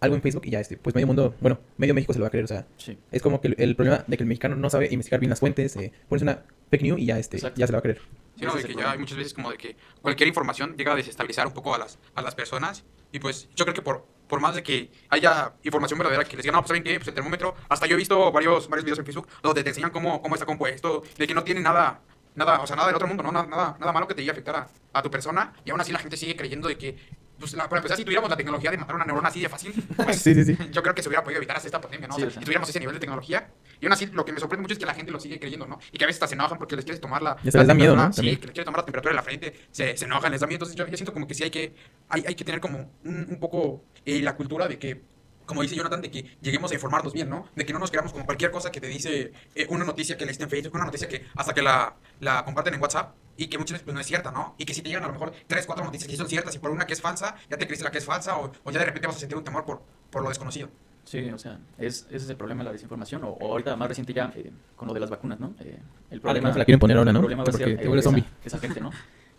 algo 0.00 0.14
en 0.16 0.22
Facebook 0.22 0.42
y 0.46 0.50
ya, 0.50 0.60
este, 0.60 0.76
pues 0.76 0.94
medio 0.94 1.06
mundo, 1.06 1.34
bueno, 1.40 1.58
medio 1.76 1.92
México 1.92 2.12
se 2.12 2.18
lo 2.18 2.22
va 2.22 2.28
a 2.28 2.30
creer, 2.30 2.44
o 2.44 2.48
sea, 2.48 2.66
sí. 2.76 2.96
es 3.10 3.20
como 3.20 3.40
que 3.40 3.48
el, 3.48 3.56
el 3.58 3.74
problema 3.76 4.04
de 4.06 4.16
que 4.16 4.22
el 4.22 4.28
mexicano 4.28 4.54
no 4.56 4.70
sabe 4.70 4.86
investigar 4.90 5.18
bien 5.20 5.30
las 5.30 5.40
fuentes, 5.40 5.74
eh, 5.76 5.92
pones 6.08 6.22
una 6.22 6.44
fake 6.70 6.82
news 6.82 7.00
y 7.00 7.06
ya, 7.06 7.18
este, 7.18 7.36
Exacto. 7.36 7.58
ya 7.58 7.66
se 7.66 7.72
lo 7.72 7.76
va 7.76 7.80
a 7.80 7.82
creer. 7.82 8.00
Sí, 8.38 8.44
no, 8.44 8.54
de 8.54 8.62
que 8.62 8.74
ya 8.74 8.92
hay 8.92 8.98
muchas 8.98 9.16
veces 9.18 9.34
como 9.34 9.50
de 9.50 9.56
que 9.56 9.76
cualquier 10.00 10.28
información 10.28 10.76
llega 10.76 10.92
a 10.92 10.96
desestabilizar 10.96 11.48
un 11.48 11.52
poco 11.52 11.74
a 11.74 11.78
las, 11.78 11.98
a 12.14 12.22
las 12.22 12.36
personas. 12.36 12.84
Y 13.10 13.18
pues 13.18 13.48
yo 13.56 13.64
creo 13.64 13.74
que 13.74 13.82
por, 13.82 14.06
por 14.28 14.38
más 14.40 14.54
de 14.54 14.62
que 14.62 14.90
haya 15.08 15.52
información 15.64 15.98
verdadera 15.98 16.22
que 16.24 16.36
les 16.36 16.44
digan, 16.44 16.54
no, 16.54 16.60
pues 16.62 16.68
saben 16.68 16.84
qué, 16.84 16.94
pues 16.96 17.08
el 17.08 17.14
termómetro, 17.14 17.56
hasta 17.68 17.86
yo 17.86 17.94
he 17.94 17.98
visto 17.98 18.30
varios, 18.30 18.68
varios 18.68 18.84
videos 18.84 18.98
en 19.00 19.04
Facebook 19.06 19.26
donde 19.42 19.64
te 19.64 19.70
enseñan 19.70 19.90
cómo, 19.90 20.22
cómo 20.22 20.36
está 20.36 20.46
compuesto, 20.46 21.02
de 21.16 21.26
que 21.26 21.34
no 21.34 21.42
tiene 21.42 21.60
nada, 21.60 22.02
nada, 22.38 22.60
o 22.60 22.66
sea, 22.66 22.76
nada 22.76 22.88
del 22.88 22.96
otro 22.96 23.06
mundo, 23.08 23.22
¿no? 23.22 23.32
Nada, 23.32 23.46
nada, 23.46 23.76
nada 23.78 23.92
malo 23.92 24.08
que 24.08 24.14
te 24.14 24.22
llegue 24.22 24.30
a 24.30 24.32
afectar 24.32 24.56
a, 24.56 24.68
a 24.92 25.02
tu 25.02 25.10
persona. 25.10 25.52
Y 25.64 25.70
aún 25.70 25.80
así 25.80 25.92
la 25.92 25.98
gente 25.98 26.16
sigue 26.16 26.34
creyendo 26.36 26.68
de 26.68 26.78
que, 26.78 26.96
pues 27.38 27.52
la- 27.54 27.68
para 27.68 27.78
empezar, 27.80 27.96
si 27.96 28.04
tuviéramos 28.04 28.30
la 28.30 28.36
tecnología 28.36 28.70
de 28.70 28.78
matar 28.78 28.96
una 28.96 29.04
neurona 29.04 29.28
así 29.28 29.40
de 29.40 29.48
fácil, 29.48 29.72
pues 29.96 30.20
Sí, 30.20 30.34
sí, 30.34 30.44
sí. 30.44 30.56
yo 30.72 30.82
creo 30.82 30.94
que 30.94 31.02
se 31.02 31.08
hubiera 31.08 31.22
podido 31.22 31.38
evitar 31.38 31.56
hasta 31.56 31.68
esta 31.68 31.80
pandemia, 31.80 32.08
¿no? 32.08 32.14
O 32.16 32.18
sea, 32.18 32.30
si 32.30 32.40
tuviéramos 32.40 32.68
ese 32.68 32.80
nivel 32.80 32.94
de 32.94 33.00
tecnología. 33.00 33.50
Y 33.80 33.86
aún 33.86 33.92
así, 33.92 34.06
lo 34.06 34.24
que 34.24 34.32
me 34.32 34.40
sorprende 34.40 34.62
mucho 34.62 34.72
es 34.72 34.78
que 34.78 34.86
la 34.86 34.94
gente 34.94 35.12
lo 35.12 35.20
sigue 35.20 35.38
creyendo, 35.38 35.66
¿no? 35.66 35.78
Y 35.92 35.98
que 35.98 36.04
a 36.04 36.06
veces 36.06 36.16
hasta 36.22 36.28
se 36.28 36.34
enojan 36.34 36.58
porque 36.58 36.74
les 36.74 36.84
quieres 36.84 37.00
tomar 37.00 37.22
la. 37.22 37.36
Les 37.42 37.52
da 37.54 37.74
miedo, 37.74 37.94
¿no? 37.94 38.10
Sí, 38.12 38.16
También. 38.16 38.36
que 38.40 38.46
les 38.46 38.52
quieres 38.54 38.64
tomar 38.64 38.78
la 38.80 38.84
temperatura 38.86 39.12
de 39.12 39.16
la 39.16 39.22
frente, 39.22 39.54
se, 39.70 39.96
se 39.96 40.04
enojan, 40.06 40.32
les 40.32 40.40
da 40.40 40.46
miedo. 40.46 40.56
Entonces, 40.56 40.76
yo, 40.76 40.86
yo 40.86 40.96
siento 40.96 41.12
como 41.12 41.26
que 41.28 41.34
sí 41.34 41.44
hay 41.44 41.50
que, 41.50 41.74
hay, 42.08 42.24
hay 42.26 42.34
que 42.34 42.44
tener 42.44 42.60
como 42.60 42.90
un, 43.04 43.26
un 43.30 43.38
poco 43.38 43.84
eh, 44.04 44.20
la 44.22 44.34
cultura 44.36 44.66
de 44.68 44.78
que. 44.78 45.17
Como 45.48 45.62
dice 45.62 45.74
Jonathan, 45.74 46.00
de 46.02 46.10
que 46.10 46.36
lleguemos 46.42 46.70
a 46.70 46.74
informarnos 46.74 47.12
bien, 47.12 47.28
¿no? 47.30 47.48
De 47.56 47.64
que 47.66 47.72
no 47.72 47.78
nos 47.80 47.90
creamos 47.90 48.12
como 48.12 48.24
cualquier 48.26 48.50
cosa 48.50 48.70
que 48.70 48.80
te 48.80 48.86
dice 48.86 49.32
eh, 49.54 49.66
una 49.70 49.84
noticia 49.84 50.16
que 50.16 50.24
leíste 50.26 50.44
en 50.44 50.50
Facebook, 50.50 50.74
una 50.74 50.84
noticia 50.84 51.08
que 51.08 51.24
hasta 51.34 51.54
que 51.54 51.62
la, 51.62 51.96
la 52.20 52.44
comparten 52.44 52.74
en 52.74 52.80
WhatsApp 52.82 53.14
y 53.36 53.46
que 53.46 53.56
muchas 53.56 53.72
veces 53.76 53.84
pues, 53.84 53.94
no 53.94 54.00
es 54.00 54.06
cierta, 54.06 54.30
¿no? 54.30 54.54
Y 54.58 54.64
que 54.66 54.74
si 54.74 54.82
te 54.82 54.88
llegan 54.90 55.04
a 55.04 55.06
lo 55.06 55.14
mejor 55.14 55.32
tres, 55.46 55.64
cuatro 55.66 55.84
noticias 55.84 56.06
que 56.06 56.12
sí 56.12 56.18
son 56.18 56.28
ciertas 56.28 56.54
y 56.54 56.58
por 56.58 56.70
una 56.70 56.86
que 56.86 56.92
es 56.92 57.00
falsa, 57.00 57.34
ya 57.50 57.56
te 57.56 57.64
creíste 57.66 57.84
la 57.84 57.90
que 57.90 57.98
es 57.98 58.04
falsa 58.04 58.36
o, 58.36 58.52
o 58.62 58.70
ya 58.70 58.78
de 58.78 58.84
repente 58.84 59.06
vas 59.06 59.16
a 59.16 59.20
sentir 59.20 59.38
un 59.38 59.44
temor 59.44 59.64
por, 59.64 59.80
por 60.10 60.22
lo 60.22 60.28
desconocido. 60.28 60.68
Sí, 61.04 61.30
o 61.30 61.38
sea, 61.38 61.58
es, 61.78 62.04
ese 62.10 62.16
es 62.16 62.28
el 62.28 62.36
problema 62.36 62.60
de 62.60 62.66
la 62.66 62.72
desinformación. 62.72 63.24
O, 63.24 63.28
o 63.30 63.52
ahorita 63.52 63.74
más 63.76 63.88
reciente 63.88 64.12
ya 64.12 64.30
eh, 64.36 64.52
con 64.76 64.86
lo 64.88 64.92
de 64.92 65.00
las 65.00 65.08
vacunas, 65.08 65.40
¿no? 65.40 65.54
Eh, 65.60 65.78
el 66.10 66.18
Ah, 66.18 66.20
problema, 66.20 66.48
que 66.50 66.52
se 66.52 66.58
la 66.58 66.64
quieren 66.66 66.78
poner 66.80 66.98
ahora, 66.98 67.12
¿no? 67.12 67.20
el 67.20 67.22
problema 67.22 67.44
va 67.44 67.48
a 67.48 67.52
Porque 67.52 67.64
ser 67.64 67.78
te 67.80 67.86
vuelves 67.88 68.04
esa, 68.04 68.10
zombie. 68.14 68.24
esa 68.44 68.58
gente, 68.58 68.80
¿no? 68.82 68.90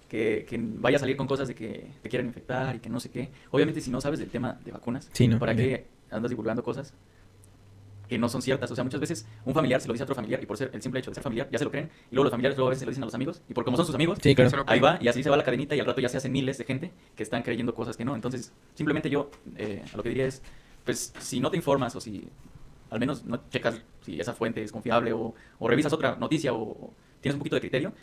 Que, 0.07 0.43
que 0.49 0.57
vaya 0.59 0.97
a 0.97 0.99
salir 0.99 1.15
con 1.15 1.27
cosas 1.27 1.47
de 1.47 1.53
que 1.53 1.91
te 2.01 2.09
quieren 2.09 2.25
infectar 2.25 2.75
y 2.75 2.79
que 2.79 2.89
no 2.89 2.99
sé 2.99 3.11
qué. 3.11 3.29
Obviamente, 3.51 3.79
si 3.81 3.91
no 3.91 4.01
sabes 4.01 4.17
del 4.19 4.29
tema 4.31 4.57
de 4.65 4.71
vacunas, 4.71 5.07
Sí, 5.13 5.27
¿no? 5.27 5.37
¿para 5.37 5.53
qué 5.53 5.85
andas 6.11 6.29
divulgando 6.29 6.63
cosas 6.63 6.93
que 8.07 8.17
no 8.17 8.27
son 8.27 8.41
ciertas? 8.41 8.69
O 8.71 8.75
sea, 8.75 8.83
muchas 8.83 8.99
veces 8.99 9.27
un 9.45 9.53
familiar 9.53 9.79
se 9.81 9.87
lo 9.87 9.93
dice 9.93 10.03
a 10.03 10.05
otro 10.05 10.15
familiar 10.15 10.41
y 10.41 10.45
por 10.45 10.57
ser 10.57 10.71
el 10.73 10.81
simple 10.81 10.99
hecho 10.99 11.11
de 11.11 11.15
ser 11.15 11.23
familiar 11.23 11.47
ya 11.51 11.59
se 11.59 11.65
lo 11.65 11.71
creen. 11.71 11.89
Y 12.11 12.15
luego 12.15 12.25
los 12.25 12.31
familiares 12.31 12.57
luego 12.57 12.69
a 12.69 12.71
veces 12.71 12.79
se 12.79 12.85
lo 12.85 12.91
dicen 12.91 13.03
a 13.03 13.05
los 13.05 13.13
amigos 13.13 13.41
y 13.47 13.53
por 13.53 13.63
como 13.63 13.77
son 13.77 13.85
sus 13.85 13.95
amigos, 13.95 14.17
Sí, 14.21 14.35
claro. 14.35 14.63
Ahí 14.67 14.79
va, 14.79 14.97
y 14.99 15.07
así 15.07 15.23
se 15.23 15.29
va 15.29 15.37
la 15.37 15.43
cadenita 15.43 15.75
y 15.75 15.79
al 15.79 15.85
rato 15.85 16.01
ya 16.01 16.09
se 16.09 16.17
hacen 16.17 16.31
miles 16.31 16.57
de 16.57 16.65
gente 16.65 16.91
que 17.15 17.23
están 17.23 17.43
creyendo 17.43 17.73
cosas 17.75 17.95
que 17.95 18.05
no. 18.05 18.15
Entonces, 18.15 18.51
simplemente 18.73 19.09
yo 19.09 19.29
eh, 19.57 19.83
a 19.93 19.97
lo 19.97 20.03
que 20.03 20.09
diría 20.09 20.25
es, 20.25 20.41
pues 20.83 21.13
si 21.19 21.39
no 21.39 21.51
te 21.51 21.57
informas 21.57 21.95
o 21.95 22.01
si 22.01 22.27
al 22.89 22.99
menos 22.99 23.23
no 23.25 23.41
checas 23.49 23.79
si 24.01 24.19
esa 24.19 24.33
fuente 24.33 24.63
es 24.63 24.71
confiable 24.71 25.13
o, 25.13 25.35
o 25.59 25.67
revisas 25.67 25.93
otra 25.93 26.15
noticia 26.15 26.53
o, 26.53 26.61
o 26.61 26.93
tienes 27.21 27.35
un 27.35 27.39
poquito 27.39 27.55
de 27.55 27.61
criterio, 27.61 27.93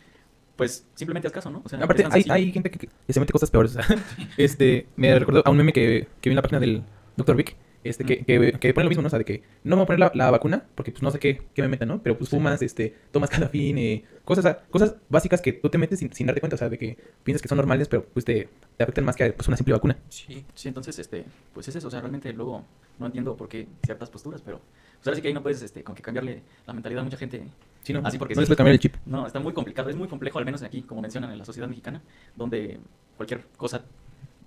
pues 0.55 0.85
simplemente 0.95 1.27
haz 1.27 1.33
caso, 1.33 1.49
¿no? 1.49 1.61
O 1.63 1.69
sea, 1.69 1.79
Aparte, 1.79 2.05
hay, 2.09 2.25
hay 2.29 2.51
gente 2.51 2.69
que, 2.71 2.79
que 2.79 3.13
se 3.13 3.19
mete 3.19 3.31
cosas 3.31 3.51
peores. 3.51 3.77
este, 4.37 4.87
me 4.95 5.17
recordó 5.17 5.43
a 5.45 5.49
un 5.49 5.57
meme 5.57 5.71
que, 5.71 6.07
que 6.19 6.29
vi 6.29 6.33
en 6.33 6.35
la 6.35 6.41
página 6.41 6.59
del 6.59 6.83
Dr. 7.15 7.35
Vic, 7.35 7.55
este, 7.83 8.03
que, 8.03 8.23
que, 8.25 8.53
que 8.59 8.73
pone 8.73 8.85
lo 8.85 8.89
mismo, 8.89 9.01
¿no? 9.01 9.07
O 9.07 9.09
sea, 9.09 9.19
de 9.19 9.25
que 9.25 9.43
no 9.63 9.75
me 9.75 9.81
voy 9.81 9.83
a 9.83 9.85
poner 9.87 9.99
la, 9.99 10.11
la 10.13 10.31
vacuna 10.31 10.65
porque 10.75 10.91
pues 10.91 11.03
no 11.03 11.11
sé 11.11 11.19
qué, 11.19 11.41
qué 11.53 11.61
me 11.61 11.67
metan, 11.67 11.87
¿no? 11.87 12.01
Pero 12.01 12.17
pues 12.17 12.29
fumas, 12.29 12.61
este, 12.61 12.95
tomas 13.11 13.29
calafín, 13.29 13.77
eh, 13.77 14.03
cosas, 14.25 14.45
o 14.45 14.47
sea, 14.47 14.57
cosas 14.69 14.95
básicas 15.09 15.41
que 15.41 15.53
tú 15.53 15.69
te 15.69 15.77
metes 15.77 15.99
sin, 15.99 16.13
sin 16.13 16.27
darte 16.27 16.41
cuenta, 16.41 16.55
o 16.55 16.57
sea, 16.57 16.69
de 16.69 16.77
que 16.77 16.97
piensas 17.23 17.41
que 17.41 17.47
son 17.47 17.57
normales, 17.57 17.87
pero 17.87 18.05
pues 18.05 18.25
te, 18.25 18.49
te 18.77 18.83
afectan 18.83 19.05
más 19.05 19.15
que 19.15 19.31
pues, 19.31 19.47
una 19.47 19.57
simple 19.57 19.73
vacuna. 19.73 19.97
Sí. 20.09 20.45
Sí, 20.53 20.67
entonces, 20.67 20.97
este, 20.99 21.25
pues 21.53 21.67
es 21.67 21.75
eso, 21.75 21.87
o 21.87 21.91
sea, 21.91 22.01
realmente 22.01 22.31
luego 22.33 22.63
no 22.99 23.05
entiendo 23.05 23.35
por 23.35 23.47
qué 23.47 23.67
ciertas 23.83 24.09
posturas, 24.09 24.41
pero 24.41 24.59
pues 24.95 25.07
ahora 25.07 25.15
sí 25.15 25.21
que 25.21 25.27
ahí 25.27 25.33
no 25.33 25.43
puedes, 25.43 25.61
este, 25.61 25.83
como 25.83 25.95
que 25.95 26.01
cambiarle 26.01 26.41
la 26.65 26.73
mentalidad 26.73 27.01
a 27.01 27.03
mucha 27.03 27.17
gente 27.17 27.43
Sí, 27.87 27.93
¿no? 27.93 28.01
Así 28.03 28.17
porque 28.17 28.35
no 28.35 28.41
sí. 28.41 28.49
les 28.49 28.57
cambiar 28.57 28.73
el 28.73 28.79
chip. 28.79 28.95
No, 29.05 29.25
está 29.25 29.39
muy 29.39 29.53
complicado, 29.53 29.89
es 29.89 29.95
muy 29.95 30.09
complejo, 30.09 30.39
al 30.39 30.43
menos 30.43 30.61
aquí, 30.61 30.81
como 30.81 31.01
mencionan 31.01 31.31
en 31.31 31.37
la 31.37 31.45
sociedad 31.45 31.69
mexicana, 31.69 32.01
donde 32.35 32.81
cualquier 33.15 33.45
cosa, 33.55 33.85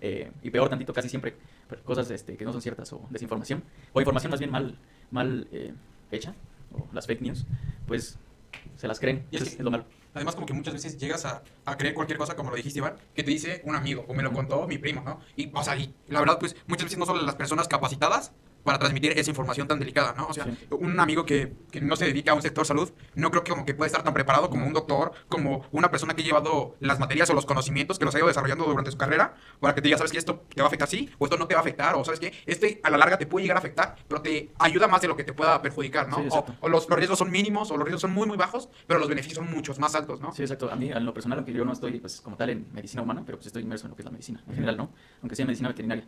eh, 0.00 0.30
y 0.42 0.50
peor 0.50 0.68
tantito, 0.68 0.92
casi 0.92 1.08
siempre, 1.08 1.34
cosas 1.84 2.10
este, 2.10 2.36
que 2.36 2.44
no 2.44 2.52
son 2.52 2.62
ciertas 2.62 2.92
o 2.92 3.06
desinformación, 3.10 3.62
o 3.92 4.00
información 4.00 4.30
más 4.30 4.40
bien 4.40 4.50
mal, 4.50 4.78
mal 5.10 5.48
eh, 5.52 5.74
hecha, 6.10 6.34
o 6.72 6.86
las 6.92 7.06
fake 7.06 7.22
news, 7.22 7.46
pues 7.86 8.18
se 8.76 8.88
las 8.88 8.98
creen, 8.98 9.26
Y 9.30 9.36
es 9.36 9.42
que- 9.44 9.48
es 9.50 9.60
lo 9.60 9.70
malo. 9.70 9.84
Además, 10.12 10.34
como 10.34 10.46
que 10.46 10.52
muchas 10.54 10.74
veces 10.74 10.98
llegas 10.98 11.24
a, 11.24 11.42
a 11.64 11.76
creer 11.76 11.94
cualquier 11.94 12.18
cosa, 12.18 12.34
como 12.34 12.50
lo 12.50 12.56
dijiste, 12.56 12.80
Iván, 12.80 12.94
que 13.14 13.22
te 13.22 13.30
dice 13.30 13.62
un 13.64 13.76
amigo, 13.76 14.04
o 14.08 14.14
me 14.14 14.24
lo 14.24 14.32
contó 14.32 14.66
mi 14.66 14.76
primo, 14.76 15.02
¿no? 15.04 15.20
Y, 15.36 15.50
o 15.54 15.62
sea, 15.62 15.76
y 15.76 15.94
la 16.08 16.18
verdad, 16.18 16.38
pues, 16.40 16.56
muchas 16.66 16.84
veces 16.86 16.98
no 16.98 17.06
son 17.06 17.24
las 17.24 17.36
personas 17.36 17.68
capacitadas 17.68 18.32
para 18.64 18.78
transmitir 18.78 19.12
esa 19.18 19.30
información 19.30 19.66
tan 19.68 19.78
delicada, 19.78 20.14
¿no? 20.16 20.26
O 20.28 20.32
sea, 20.34 20.44
Sí. 20.44 20.56
un 20.70 20.98
amigo 21.00 21.24
que, 21.24 21.54
que 21.70 21.80
no 21.80 21.96
se 21.96 22.04
dedica 22.06 22.32
a 22.32 22.34
un 22.34 22.42
sector 22.42 22.66
salud, 22.66 22.90
no 23.14 23.30
creo 23.30 23.42
que 23.44 23.50
como 23.52 23.64
que 23.64 23.74
puede 23.74 23.86
estar 23.88 24.02
tan 24.02 24.12
preparado 24.14 24.50
como 24.50 24.66
un 24.66 24.72
doctor, 24.72 25.12
como 25.28 25.64
una 25.72 25.90
persona 25.90 26.14
que 26.14 26.22
ha 26.22 26.24
llevado 26.24 26.76
las 26.80 26.98
materias 26.98 27.30
o 27.30 27.34
los 27.34 27.46
conocimientos 27.46 27.98
que 27.98 28.04
los 28.04 28.14
ha 28.14 28.18
ido 28.18 28.26
desarrollando 28.28 28.64
durante 28.64 28.90
su 28.90 28.98
carrera, 28.98 29.34
para 29.60 29.74
que 29.74 29.80
te 29.80 29.88
diga, 29.88 29.98
¿sabes 29.98 30.12
que 30.12 30.18
esto 30.18 30.44
te 30.54 30.60
va 30.60 30.66
a 30.66 30.68
afectar 30.68 30.88
sí? 30.88 31.10
O 31.18 31.24
esto 31.26 31.36
no 31.36 31.46
te 31.46 31.54
va 31.54 31.60
a 31.60 31.62
afectar, 31.62 31.94
o 31.94 32.04
¿sabes 32.04 32.20
que 32.20 32.32
Este 32.46 32.80
a 32.82 32.90
la 32.90 32.98
larga 32.98 33.18
te 33.18 33.26
puede 33.26 33.44
llegar 33.44 33.56
a 33.56 33.60
afectar, 33.60 33.96
pero 34.08 34.20
te 34.22 34.50
ayuda 34.58 34.88
más 34.88 35.00
de 35.00 35.08
lo 35.08 35.16
que 35.16 35.24
te 35.24 35.32
pueda 35.32 35.60
perjudicar, 35.62 36.08
¿no? 36.08 36.16
Sí, 36.18 36.28
o, 36.30 36.44
o 36.60 36.68
los, 36.68 36.88
los 36.88 36.98
riesgos 36.98 37.18
son 37.18 37.30
mínimos, 37.30 37.70
o 37.70 37.76
los 37.76 37.84
riesgos 37.84 38.02
son 38.02 38.12
muy, 38.12 38.26
muy 38.26 38.36
bajos, 38.36 38.68
pero 38.86 39.00
los 39.00 39.08
beneficios 39.08 39.36
son 39.36 39.50
muchos 39.50 39.78
más 39.78 39.94
altos, 39.94 40.20
¿no? 40.20 40.32
Sí, 40.32 40.42
exacto. 40.42 40.70
A 40.70 40.76
mí, 40.76 40.90
en 40.90 41.04
lo 41.04 41.14
personal, 41.14 41.38
aunque 41.38 41.52
yo 41.52 41.64
no 41.64 41.72
estoy, 41.72 41.98
pues, 42.00 42.20
como 42.20 42.36
tal 42.36 42.50
en 42.50 42.66
medicina 42.72 43.02
humana, 43.02 43.22
pero 43.24 43.38
pues 43.38 43.46
estoy 43.46 43.62
inmerso 43.62 43.86
en 43.86 43.90
lo 43.90 43.96
que 43.96 44.02
es 44.02 44.06
la 44.06 44.10
medicina, 44.12 44.42
en 44.48 44.54
general, 44.54 44.76
¿no? 44.76 44.90
Aunque 45.22 45.36
sea 45.36 45.46
medicina 45.46 45.68
veterinaria. 45.68 46.04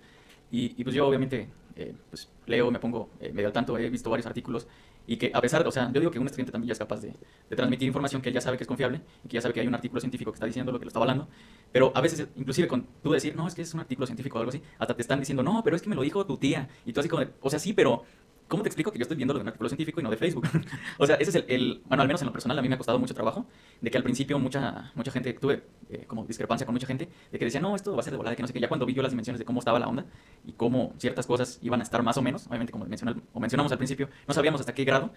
Y, 0.53 0.75
y, 0.77 0.85
pues 0.85 0.95
yo, 0.95 1.09
obviamente, 1.09 1.49
eh, 1.75 1.95
pues 2.11 2.31
leo, 2.47 2.71
me 2.71 2.79
pongo 2.79 3.11
eh, 3.21 3.33
medio 3.33 3.49
al 3.49 3.53
tanto, 3.53 3.77
he 3.77 3.91
visto 3.91 4.11
varios 4.11 4.27
artículos 4.27 4.69
y 5.07 5.17
que 5.17 5.33
a 5.35 5.41
pesar, 5.41 5.67
o 5.67 5.71
sea, 5.71 5.91
yo 5.93 5.99
digo 5.99 6.13
que 6.13 6.19
un 6.19 6.27
estudiante 6.27 6.53
también 6.53 6.69
ya 6.69 6.73
es 6.75 6.79
capaz 6.79 7.01
de, 7.01 7.09
de 7.51 7.57
transmitir 7.57 7.89
información 7.89 8.23
que 8.23 8.29
él 8.29 8.35
ya 8.35 8.41
sabe 8.41 8.57
que 8.57 8.65
es 8.65 8.69
confiable 8.69 9.01
y 9.25 9.29
que 9.29 9.35
ya 9.35 9.41
sabe 9.41 9.53
que 9.53 9.61
hay 9.61 9.67
un 9.67 9.75
artículo 9.75 10.01
científico 10.01 10.31
que 10.31 10.37
está 10.37 10.47
diciendo 10.47 10.71
lo 10.71 10.79
que 10.79 10.85
lo 10.85 10.91
está 10.91 10.99
avalando, 10.99 11.27
pero 11.73 11.91
a 11.95 12.01
veces, 12.01 12.29
inclusive 12.37 12.69
con 12.69 12.87
tú 13.03 13.11
decir, 13.13 13.35
no, 13.35 13.49
es 13.49 13.55
que 13.55 13.63
es 13.63 13.75
un 13.75 13.81
artículo 13.81 14.07
científico 14.07 14.39
o 14.39 14.41
algo 14.41 14.51
así, 14.51 14.63
hasta 14.79 14.95
te 14.95 15.03
están 15.03 15.19
diciendo, 15.19 15.43
no, 15.43 15.63
pero 15.65 15.75
es 15.75 15.83
que 15.83 15.89
me 15.89 15.97
lo 15.97 16.03
dijo 16.03 16.25
tu 16.27 16.37
tía. 16.37 16.69
Y 16.85 16.93
tú 16.93 17.01
así 17.01 17.09
como, 17.09 17.25
de, 17.25 17.33
o 17.41 17.51
sea, 17.51 17.59
sí, 17.59 17.73
pero 17.73 18.05
¿cómo 18.53 18.63
te 18.63 18.69
explico 18.69 18.93
que 18.93 18.99
yo 18.99 19.03
estoy 19.03 19.17
viendo 19.17 19.35
lo 19.35 19.39
de 19.39 19.43
un 19.43 19.49
artículo 19.49 19.69
científico 19.69 20.01
y 20.01 20.05
no 20.05 20.11
de 20.11 20.17
Facebook? 20.17 20.47
o 20.99 21.07
sea, 21.07 21.17
ese 21.17 21.31
es 21.31 21.37
el, 21.37 21.45
el- 21.49 21.83
bueno, 21.87 22.03
al 22.03 22.09
menos 22.09 22.21
en 22.23 22.27
lo 22.27 22.33
personal 22.33 22.59
a 22.59 22.63
mí 22.63 22.69
me 22.69 22.75
ha 22.75 22.79
costado 22.79 22.99
mucho 22.99 23.15
trabajo, 23.15 23.47
de 23.81 23.91
que 23.91 23.97
al 23.97 24.03
principio 24.05 24.39
mucha, 24.39 24.93
mucha 24.95 25.11
gente, 25.11 25.33
tuve 25.35 25.63
eh, 25.91 26.05
como 26.07 26.25
discrepancia 26.25 26.67
con 26.67 26.75
mucha 26.75 26.87
gente, 26.87 27.09
de 27.31 27.39
que 27.39 27.45
decía, 27.45 27.61
no, 27.61 27.75
esto 27.77 27.95
va 27.95 28.01
a 28.01 28.03
ser 28.03 28.13
de 28.13 28.17
volada, 28.19 28.37
que 28.37 28.43
no 28.43 28.47
sé 28.49 28.53
qué, 28.55 28.61
ya 28.61 28.69
cuando 28.69 28.87
vi 28.87 28.95
yo 28.95 29.03
las 29.03 29.13
dimensiones 29.13 29.39
de 29.39 29.45
cómo 29.45 29.59
estaba 29.61 29.79
la 29.79 29.89
onda 29.89 30.05
y 30.47 30.53
cómo 30.53 30.95
ciertas 30.99 31.27
cosas 31.27 31.59
iban 31.63 31.81
a 31.81 31.83
estar 31.83 32.03
más 32.03 32.17
o 32.17 32.23
menos, 32.23 32.47
obviamente 32.47 32.73
como 32.73 32.85
o 32.85 33.41
mencionamos 33.41 33.73
al 33.73 33.79
principio, 33.79 34.09
no 34.29 34.35
sabíamos 34.35 34.61
hasta 34.61 34.75
qué 34.75 34.85
grado, 34.85 35.13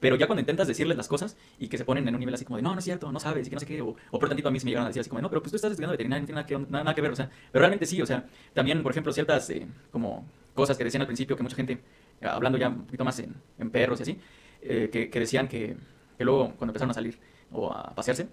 pero 0.00 0.14
ya 0.16 0.26
cuando 0.26 0.40
intentas 0.40 0.68
decirles 0.68 0.96
las 0.96 1.08
cosas 1.08 1.36
y 1.58 1.68
que 1.68 1.76
se 1.76 1.84
ponen 1.84 2.06
en 2.06 2.14
un 2.14 2.20
nivel 2.20 2.34
así 2.34 2.44
como 2.44 2.56
de, 2.56 2.62
no, 2.62 2.72
no 2.72 2.78
es 2.78 2.84
cierto, 2.84 3.10
no 3.10 3.18
sabes, 3.18 3.46
y 3.46 3.50
que 3.50 3.56
no 3.56 3.60
sé 3.60 3.66
qué, 3.66 3.80
o, 3.82 3.96
o 4.10 4.18
por 4.18 4.28
tantito 4.28 4.48
a 4.48 4.52
mí 4.52 4.60
se 4.60 4.64
me 4.64 4.70
llegaron 4.70 4.86
a 4.86 4.88
decir 4.90 5.00
así 5.00 5.10
como, 5.10 5.18
de, 5.18 5.22
no, 5.22 5.28
pero 5.28 5.42
pues 5.42 5.50
tú 5.50 5.56
estás 5.56 5.72
estudiando 5.72 5.92
veterinaria, 5.92 6.20
no 6.22 6.26
tiene 6.26 6.36
nada 6.40 6.46
que, 6.46 6.54
nada, 6.70 6.84
nada 6.84 6.94
que 6.94 7.00
ver, 7.00 7.10
o 7.12 7.16
sea, 7.16 7.28
pero 7.50 7.60
realmente 7.62 7.84
sí, 7.86 8.00
o 8.00 8.06
sea, 8.06 8.24
también, 8.54 8.82
por 8.82 8.92
ejemplo, 8.92 9.12
ciertas 9.12 9.50
eh, 9.50 9.66
como 9.90 10.24
cosas 10.54 10.76
que 10.78 10.84
decían 10.84 11.00
al 11.00 11.06
principio 11.08 11.36
que 11.36 11.42
mucha 11.42 11.56
gente, 11.56 11.80
hablando 12.22 12.58
ya 12.58 12.68
un 12.68 12.84
poquito 12.86 13.04
más 13.04 13.18
en, 13.20 13.34
en 13.58 13.70
perros 13.70 14.00
y 14.00 14.02
así, 14.02 14.20
eh, 14.62 14.88
que, 14.92 15.10
que 15.10 15.20
decían 15.20 15.48
que, 15.48 15.76
que 16.16 16.24
luego 16.24 16.46
cuando 16.56 16.70
empezaron 16.72 16.90
a 16.90 16.94
salir 16.94 17.18
o 17.52 17.72
a 17.72 17.94
pasearse 17.94 18.28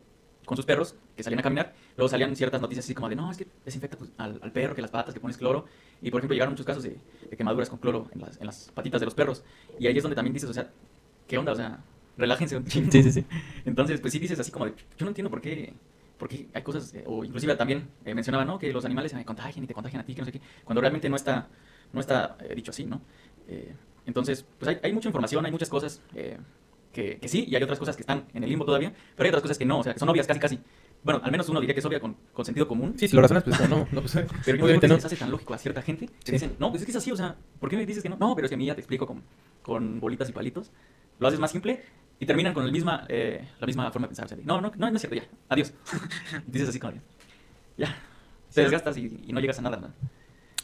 con 0.46 0.56
sus 0.58 0.66
perros, 0.66 0.96
que 1.16 1.24
salían 1.24 1.40
a 1.40 1.44
caminar, 1.44 1.74
luego 1.98 2.08
salían 2.08 2.36
ciertas 2.36 2.62
noticias 2.62 2.86
así 2.86 2.94
como 2.94 3.10
de, 3.10 3.16
no, 3.16 3.32
es 3.32 3.38
que 3.38 3.48
desinfecta 3.64 3.98
tu- 3.98 4.12
al, 4.18 4.40
al 4.44 4.52
perro, 4.52 4.76
que 4.76 4.82
las 4.82 4.92
patas, 4.92 5.14
que 5.14 5.20
pones 5.20 5.38
cloro, 5.38 5.66
y 6.02 6.12
por 6.12 6.20
ejemplo 6.20 6.36
llegaron 6.36 6.54
muchos 6.54 6.66
casos 6.68 6.84
de, 6.84 7.00
de 7.30 7.38
quemaduras 7.38 7.70
con 7.70 7.80
cloro 7.80 8.10
en 8.14 8.22
las, 8.22 8.40
en 8.40 8.46
las 8.46 8.70
patitas 8.72 9.00
de 9.02 9.06
los 9.06 9.16
perros, 9.16 9.44
y 9.80 9.88
ahí 9.88 9.98
es 9.98 10.04
donde 10.04 10.16
también 10.16 10.34
dices, 10.34 10.50
o 10.50 10.54
sea, 10.54 10.72
¿qué 11.28 11.38
onda? 11.38 11.52
O 11.52 11.56
sea, 11.56 11.84
relájense 12.18 12.58
un. 12.58 12.68
Sí, 12.70 13.02
sí, 13.04 13.12
sí. 13.12 13.26
Entonces, 13.66 14.00
pues 14.02 14.14
sí 14.14 14.20
dices 14.20 14.40
así 14.40 14.52
como 14.52 14.66
de, 14.66 14.74
yo 14.98 15.06
no 15.06 15.08
entiendo 15.08 15.30
por 15.32 15.42
qué, 15.42 15.74
por 16.18 16.30
qué 16.30 16.48
hay 16.54 16.62
cosas, 16.62 16.94
eh, 16.94 17.04
o 17.08 17.24
inclusive 17.26 17.56
también 17.56 17.90
eh, 18.06 18.14
mencionaba, 18.14 18.46
¿no? 18.46 18.60
Que 18.60 18.72
los 18.72 18.86
animales 18.86 19.12
se 19.12 19.26
contagian 19.26 19.64
y 19.64 19.68
te 19.68 19.74
contagian 19.74 20.02
a 20.02 20.06
ti, 20.06 20.14
que 20.14 20.22
no 20.22 20.26
sé 20.26 20.32
qué, 20.32 20.42
cuando 20.64 20.82
realmente 20.82 21.10
no 21.10 21.16
está, 21.16 21.50
no 21.92 22.00
está 22.00 22.38
eh, 22.42 22.54
dicho 22.56 22.72
así, 22.72 22.86
¿no? 22.86 23.02
Eh, 23.48 23.74
entonces, 24.06 24.46
pues 24.60 24.70
hay, 24.70 24.78
hay 24.84 24.94
mucha 24.94 25.08
información, 25.10 25.46
hay 25.46 25.52
muchas 25.52 25.70
cosas 25.70 26.02
eh, 26.16 26.38
que, 26.94 27.18
que 27.18 27.28
sí, 27.28 27.46
y 27.48 27.56
hay 27.56 27.64
otras 27.64 27.80
cosas 27.80 27.96
que 27.96 28.02
están 28.04 28.26
en 28.34 28.44
el 28.44 28.50
limbo 28.50 28.66
todavía, 28.66 28.94
pero 29.16 29.26
hay 29.26 29.30
otras 29.30 29.42
cosas 29.42 29.58
que 29.58 29.66
no, 29.66 29.80
o 29.80 29.84
sea, 29.84 29.94
que 29.94 30.00
son 30.00 30.10
obvias 30.10 30.28
casi 30.28 30.40
casi. 30.40 30.60
Bueno, 31.04 31.22
al 31.24 31.32
menos 31.32 31.48
uno 31.50 31.60
diría 31.60 31.74
que 31.76 31.80
es 31.82 31.86
obvia 31.86 32.00
con, 32.00 32.16
con 32.34 32.46
sentido 32.46 32.68
común. 32.68 32.96
Sí, 32.98 33.08
si 33.08 33.16
lo 33.16 33.22
razonas, 33.22 33.44
pues 33.44 33.70
no, 33.70 33.88
no, 33.92 34.02
pues. 34.02 34.18
Pero 34.46 34.58
yo 34.58 34.64
obviamente 34.66 34.88
no. 34.88 34.96
les 34.96 35.06
hace 35.06 35.16
tan 35.16 35.30
lógico 35.30 35.54
a 35.54 35.58
cierta 35.58 35.82
gente 35.84 36.08
que 36.08 36.14
Sí. 36.26 36.32
dicen, 36.32 36.56
no, 36.58 36.70
pues 36.72 36.82
es 36.82 36.86
que 36.86 36.92
es 36.92 36.96
así, 36.98 37.12
o 37.12 37.16
sea, 37.16 37.36
¿por 37.60 37.70
qué 37.70 37.78
me 37.78 37.86
dices 37.86 38.02
que 38.02 38.10
no? 38.10 38.18
No, 38.18 38.34
pero 38.36 38.46
es 38.46 38.50
que 38.50 38.56
a 38.56 38.58
mí 38.58 38.66
ya 38.66 38.74
te 38.76 38.82
explico 38.82 39.06
con, 39.06 39.22
con 39.62 40.00
bolitas 40.00 40.30
y 40.30 40.32
palitos. 40.32 40.72
Lo 41.20 41.28
haces 41.28 41.40
más 41.40 41.52
simple 41.52 41.84
y 42.20 42.26
terminan 42.26 42.54
con 42.54 42.66
el 42.66 42.72
misma, 42.72 43.06
eh, 43.10 43.48
la 43.60 43.68
misma 43.68 43.92
forma 43.92 44.08
de 44.08 44.10
pensar. 44.10 44.26
o 44.26 44.30
sea, 44.30 44.38
no, 44.44 44.62
no, 44.62 44.72
no, 44.76 44.90
no 44.90 44.96
es 44.96 45.02
cierto, 45.02 45.16
ya, 45.16 45.28
adiós. 45.50 45.74
Dices 46.48 46.70
así 46.70 46.80
como, 46.80 46.94
de, 46.94 47.02
ya, 47.78 47.96
te 48.54 48.62
desgastas 48.62 48.98
y, 48.98 49.20
y 49.28 49.34
no 49.34 49.40
llegas 49.42 49.60
a 49.60 49.62
nada. 49.62 49.78
¿no? 49.78 49.90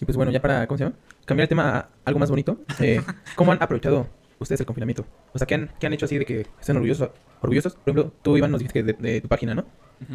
Y 0.02 0.06
pues 0.06 0.18
bueno, 0.18 0.32
ya 0.32 0.42
para, 0.42 0.68
¿cómo 0.68 0.78
se 0.80 0.84
llama? 0.86 0.96
Cambiar 1.26 1.46
el 1.46 1.50
tema 1.50 1.78
a 1.78 1.90
algo 2.06 2.20
más 2.20 2.30
bonito. 2.30 2.60
eh, 2.80 3.02
¿Cómo 3.36 3.52
han 3.52 3.62
aprovechado 3.62 4.08
ustedes 4.40 4.60
el 4.60 4.66
confinamiento? 4.66 5.06
O 5.32 5.38
sea, 5.38 5.46
¿qué 5.46 5.54
han, 5.56 5.72
qué 5.80 5.88
han 5.88 5.94
hecho 5.94 6.06
así 6.06 6.18
de 6.18 6.26
que 6.26 6.48
estén 6.60 6.76
orgullosos? 6.76 7.12
orgullosos? 7.42 7.76
Por 7.76 7.94
ejemplo, 7.94 8.14
tú, 8.24 8.36
Iván, 8.36 8.52
nos 8.52 8.60
dijiste 8.60 8.84
que 8.84 8.94
de, 8.94 9.12
de 9.12 9.22
tu 9.22 9.28
página, 9.28 9.54
¿no? 9.54 9.66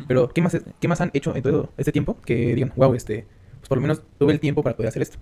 Pero, 0.09 0.29
¿qué 0.29 0.43
más, 0.43 0.57
¿qué 0.81 0.89
más 0.89 1.01
han 1.01 1.13
hecho 1.15 1.37
en 1.37 1.43
todo 1.43 1.73
este 1.77 1.93
tiempo? 1.93 2.21
Que 2.23 2.57
digan, 2.57 2.73
wow, 2.75 2.95
este, 2.95 3.25
pues 3.61 3.69
por 3.69 3.79
lo 3.79 3.83
menos 3.83 4.03
tuve 4.19 4.33
el 4.33 4.41
tiempo 4.41 4.65
para 4.65 4.75
poder 4.75 4.89
hacer 4.89 5.03
esto. 5.03 5.19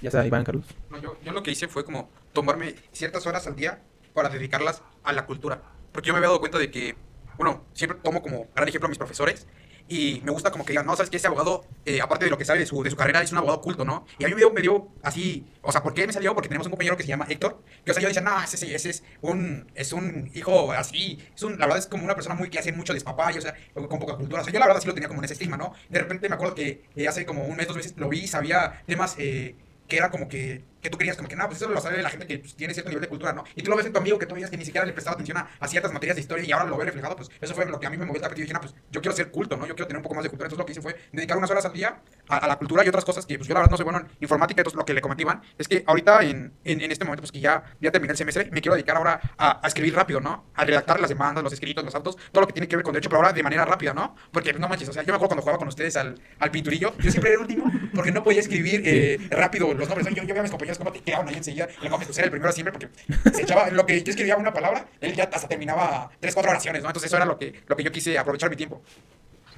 Ya 0.00 0.10
sea, 0.10 0.26
Iván, 0.26 0.42
Carlos. 0.42 0.64
No, 0.90 0.98
yo, 0.98 1.18
yo 1.22 1.32
lo 1.32 1.42
que 1.42 1.50
hice 1.50 1.68
fue 1.68 1.84
como 1.84 2.08
tomarme 2.32 2.74
ciertas 2.92 3.26
horas 3.26 3.46
al 3.46 3.56
día 3.56 3.82
para 4.14 4.30
dedicarlas 4.30 4.82
a 5.02 5.12
la 5.12 5.26
cultura. 5.26 5.60
Porque 5.92 6.08
yo 6.08 6.14
me 6.14 6.18
había 6.18 6.28
dado 6.28 6.40
cuenta 6.40 6.58
de 6.58 6.70
que 6.70 6.96
bueno, 7.36 7.64
siempre 7.72 7.98
tomo 8.02 8.22
como 8.22 8.46
gran 8.54 8.68
ejemplo 8.68 8.86
a 8.86 8.88
mis 8.88 8.98
profesores. 8.98 9.46
Y 9.86 10.22
me 10.24 10.30
gusta 10.30 10.50
como 10.50 10.64
que 10.64 10.72
digan, 10.72 10.86
no, 10.86 10.96
sabes 10.96 11.10
que 11.10 11.18
ese 11.18 11.26
abogado, 11.26 11.64
eh, 11.84 12.00
aparte 12.00 12.24
de 12.24 12.30
lo 12.30 12.38
que 12.38 12.44
sabe 12.44 12.60
de 12.60 12.66
su, 12.66 12.82
de 12.82 12.90
su 12.90 12.96
carrera, 12.96 13.20
es 13.20 13.32
un 13.32 13.38
abogado 13.38 13.60
culto, 13.60 13.84
¿no? 13.84 14.06
Y 14.18 14.24
a 14.24 14.28
mí 14.28 14.34
me 14.34 14.40
dio, 14.40 14.50
me 14.50 14.62
dio 14.62 14.88
así, 15.02 15.44
o 15.60 15.70
sea, 15.70 15.82
¿por 15.82 15.92
qué 15.92 16.06
me 16.06 16.12
salió? 16.12 16.34
Porque 16.34 16.48
tenemos 16.48 16.66
un 16.66 16.70
compañero 16.70 16.96
que 16.96 17.02
se 17.02 17.10
llama 17.10 17.26
Héctor, 17.28 17.62
que, 17.84 17.90
o 17.90 17.94
sea, 17.94 18.02
yo 18.02 18.08
decía, 18.08 18.22
no, 18.22 18.42
ese, 18.42 18.74
ese 18.74 18.90
es 18.90 19.02
un, 19.20 19.70
es 19.74 19.92
un 19.92 20.30
hijo 20.34 20.72
así, 20.72 21.18
es 21.34 21.42
un, 21.42 21.58
la 21.58 21.66
verdad 21.66 21.78
es 21.78 21.86
como 21.86 22.04
una 22.04 22.14
persona 22.14 22.34
muy 22.34 22.48
que 22.48 22.58
hace 22.58 22.72
mucho 22.72 22.94
despapay, 22.94 23.36
o 23.36 23.40
sea, 23.42 23.54
con 23.74 23.98
poca 23.98 24.16
cultura, 24.16 24.40
o 24.40 24.44
sea, 24.44 24.52
yo 24.52 24.58
la 24.58 24.66
verdad 24.66 24.80
sí 24.80 24.86
lo 24.86 24.94
tenía 24.94 25.08
como 25.08 25.20
en 25.20 25.26
ese 25.26 25.34
estigma, 25.34 25.58
¿no? 25.58 25.74
De 25.90 25.98
repente 25.98 26.28
me 26.28 26.34
acuerdo 26.34 26.54
que 26.54 26.84
eh, 26.96 27.08
hace 27.08 27.26
como 27.26 27.44
un 27.44 27.56
mes, 27.56 27.66
dos 27.66 27.76
meses 27.76 27.94
lo 27.96 28.08
vi, 28.08 28.26
sabía 28.26 28.82
temas 28.86 29.16
eh, 29.18 29.54
que 29.86 29.96
era 29.98 30.10
como 30.10 30.28
que 30.28 30.64
que 30.84 30.90
tú 30.90 30.98
querías 30.98 31.16
como 31.16 31.28
que, 31.28 31.34
no, 31.34 31.46
pues 31.46 31.56
eso 31.60 31.70
lo 31.70 31.80
sabe 31.80 32.02
la 32.02 32.10
gente 32.10 32.26
que 32.26 32.38
pues, 32.38 32.54
tiene 32.54 32.74
cierto 32.74 32.90
nivel 32.90 33.00
de 33.00 33.08
cultura, 33.08 33.32
¿no? 33.32 33.42
Y 33.56 33.62
tú 33.62 33.70
lo 33.70 33.76
ves 33.76 33.86
en 33.86 33.92
tu 33.92 33.98
amigo 33.98 34.18
que 34.18 34.26
tú 34.26 34.34
veías 34.34 34.50
que 34.50 34.58
ni 34.58 34.66
siquiera 34.66 34.86
le 34.86 34.92
prestaba 34.92 35.14
atención 35.14 35.38
a, 35.38 35.48
a, 35.58 35.66
ciertas 35.66 35.90
materias 35.92 36.16
de 36.16 36.20
historia 36.20 36.44
y 36.44 36.52
ahora 36.52 36.66
lo 36.66 36.76
ve 36.76 36.84
reflejado, 36.84 37.16
pues 37.16 37.30
eso 37.40 37.54
fue 37.54 37.64
lo 37.64 37.80
que 37.80 37.86
a 37.86 37.90
mí 37.90 37.96
me 37.96 38.04
movió 38.04 38.16
el 38.16 38.22
tapete 38.22 38.42
y 38.42 38.44
dije, 38.44 38.52
no, 38.52 38.60
pues 38.60 38.74
yo 38.92 39.00
quiero 39.00 39.16
ser 39.16 39.30
culto, 39.30 39.56
¿no? 39.56 39.66
Yo 39.66 39.74
quiero 39.74 39.86
tener 39.86 39.96
un 39.96 40.02
poco 40.02 40.14
más 40.14 40.24
de 40.24 40.28
cultura. 40.28 40.46
Entonces 40.46 40.58
lo 40.58 40.66
que 40.66 40.72
hice 40.72 40.82
fue 40.82 40.94
dedicar 41.10 41.38
unas 41.38 41.50
horas 41.50 41.64
al 41.64 41.72
día 41.72 42.02
a, 42.28 42.36
a 42.36 42.46
la 42.46 42.56
cultura 42.56 42.84
y 42.84 42.88
otras 42.88 43.04
cosas 43.04 43.24
que 43.24 43.38
pues 43.38 43.48
yo 43.48 43.54
la 43.54 43.60
verdad 43.60 43.70
no 43.70 43.76
soy 43.78 43.84
bueno 43.84 44.00
en 44.00 44.08
informática, 44.20 44.60
entonces 44.60 44.76
lo 44.76 44.84
que 44.84 44.92
le 44.92 45.00
comentaban 45.00 45.40
es 45.56 45.66
que 45.66 45.84
ahorita 45.86 46.22
en, 46.22 46.52
en, 46.64 46.80
en, 46.82 46.92
este 46.92 47.06
momento, 47.06 47.22
pues 47.22 47.32
que 47.32 47.40
ya, 47.40 47.64
ya 47.80 47.90
terminé 47.90 48.12
el 48.12 48.18
semestre, 48.18 48.50
me 48.52 48.60
quiero 48.60 48.74
dedicar 48.74 48.98
ahora 48.98 49.20
a, 49.38 49.64
a, 49.64 49.66
escribir 49.66 49.94
rápido, 49.94 50.20
¿no? 50.20 50.44
A 50.54 50.66
redactar 50.66 51.00
las 51.00 51.08
demandas, 51.08 51.42
los 51.42 51.52
escritos, 51.54 51.82
los 51.82 51.94
autos, 51.94 52.18
todo 52.30 52.42
lo 52.42 52.46
que 52.46 52.52
tiene 52.52 52.68
que 52.68 52.76
ver 52.76 52.84
con 52.84 52.92
derecho, 52.92 53.08
pero 53.08 53.22
ahora 53.22 53.32
de 53.32 53.42
manera 53.42 53.64
rápida, 53.64 53.94
¿no? 53.94 54.14
Porque 54.30 54.52
no 54.52 54.68
manches, 54.68 54.90
o 54.90 54.92
sea, 54.92 55.02
yo 55.02 55.12
me 55.12 55.16
acuerdo 55.16 55.30
cuando 55.30 55.42
jugaba 55.42 55.58
con 55.58 55.68
ustedes 55.68 55.96
al, 55.96 56.20
al 56.38 56.50
pinturillo, 56.50 56.94
yo 56.98 57.10
siempre 57.10 57.30
era 57.30 57.40
el 57.40 57.46
último 57.46 57.70
porque 57.94 58.12
no 58.12 58.22
podía 58.22 58.40
escribir 58.40 58.82
eh, 58.84 59.18
rápido 59.30 59.72
los 59.72 59.88
nombres. 59.88 60.06
Yo, 60.14 60.22
yo 60.22 60.28
veía 60.28 60.40
a 60.40 60.42
mis 60.42 60.50
compañeros 60.50 60.73
cómo 60.78 60.92
te 60.92 61.00
quedaban 61.00 61.28
ahí 61.28 61.36
enseguida, 61.36 61.68
y 61.80 61.84
le 61.84 61.90
pues, 61.90 62.18
era 62.18 62.26
el 62.26 62.30
primero 62.30 62.52
siempre 62.52 62.72
porque 62.72 62.88
se 63.32 63.42
echaba, 63.42 63.70
lo 63.70 63.86
que 63.86 64.02
yo 64.02 64.10
escribía 64.10 64.36
una 64.36 64.52
palabra, 64.52 64.86
él 65.00 65.14
ya 65.14 65.24
hasta 65.24 65.48
terminaba 65.48 66.10
tres, 66.20 66.34
cuatro 66.34 66.50
oraciones, 66.50 66.82
¿no? 66.82 66.88
Entonces 66.88 67.08
eso 67.08 67.16
era 67.16 67.24
lo 67.24 67.38
que, 67.38 67.62
lo 67.66 67.76
que 67.76 67.82
yo 67.82 67.92
quise 67.92 68.18
aprovechar 68.18 68.50
mi 68.50 68.56
tiempo. 68.56 68.82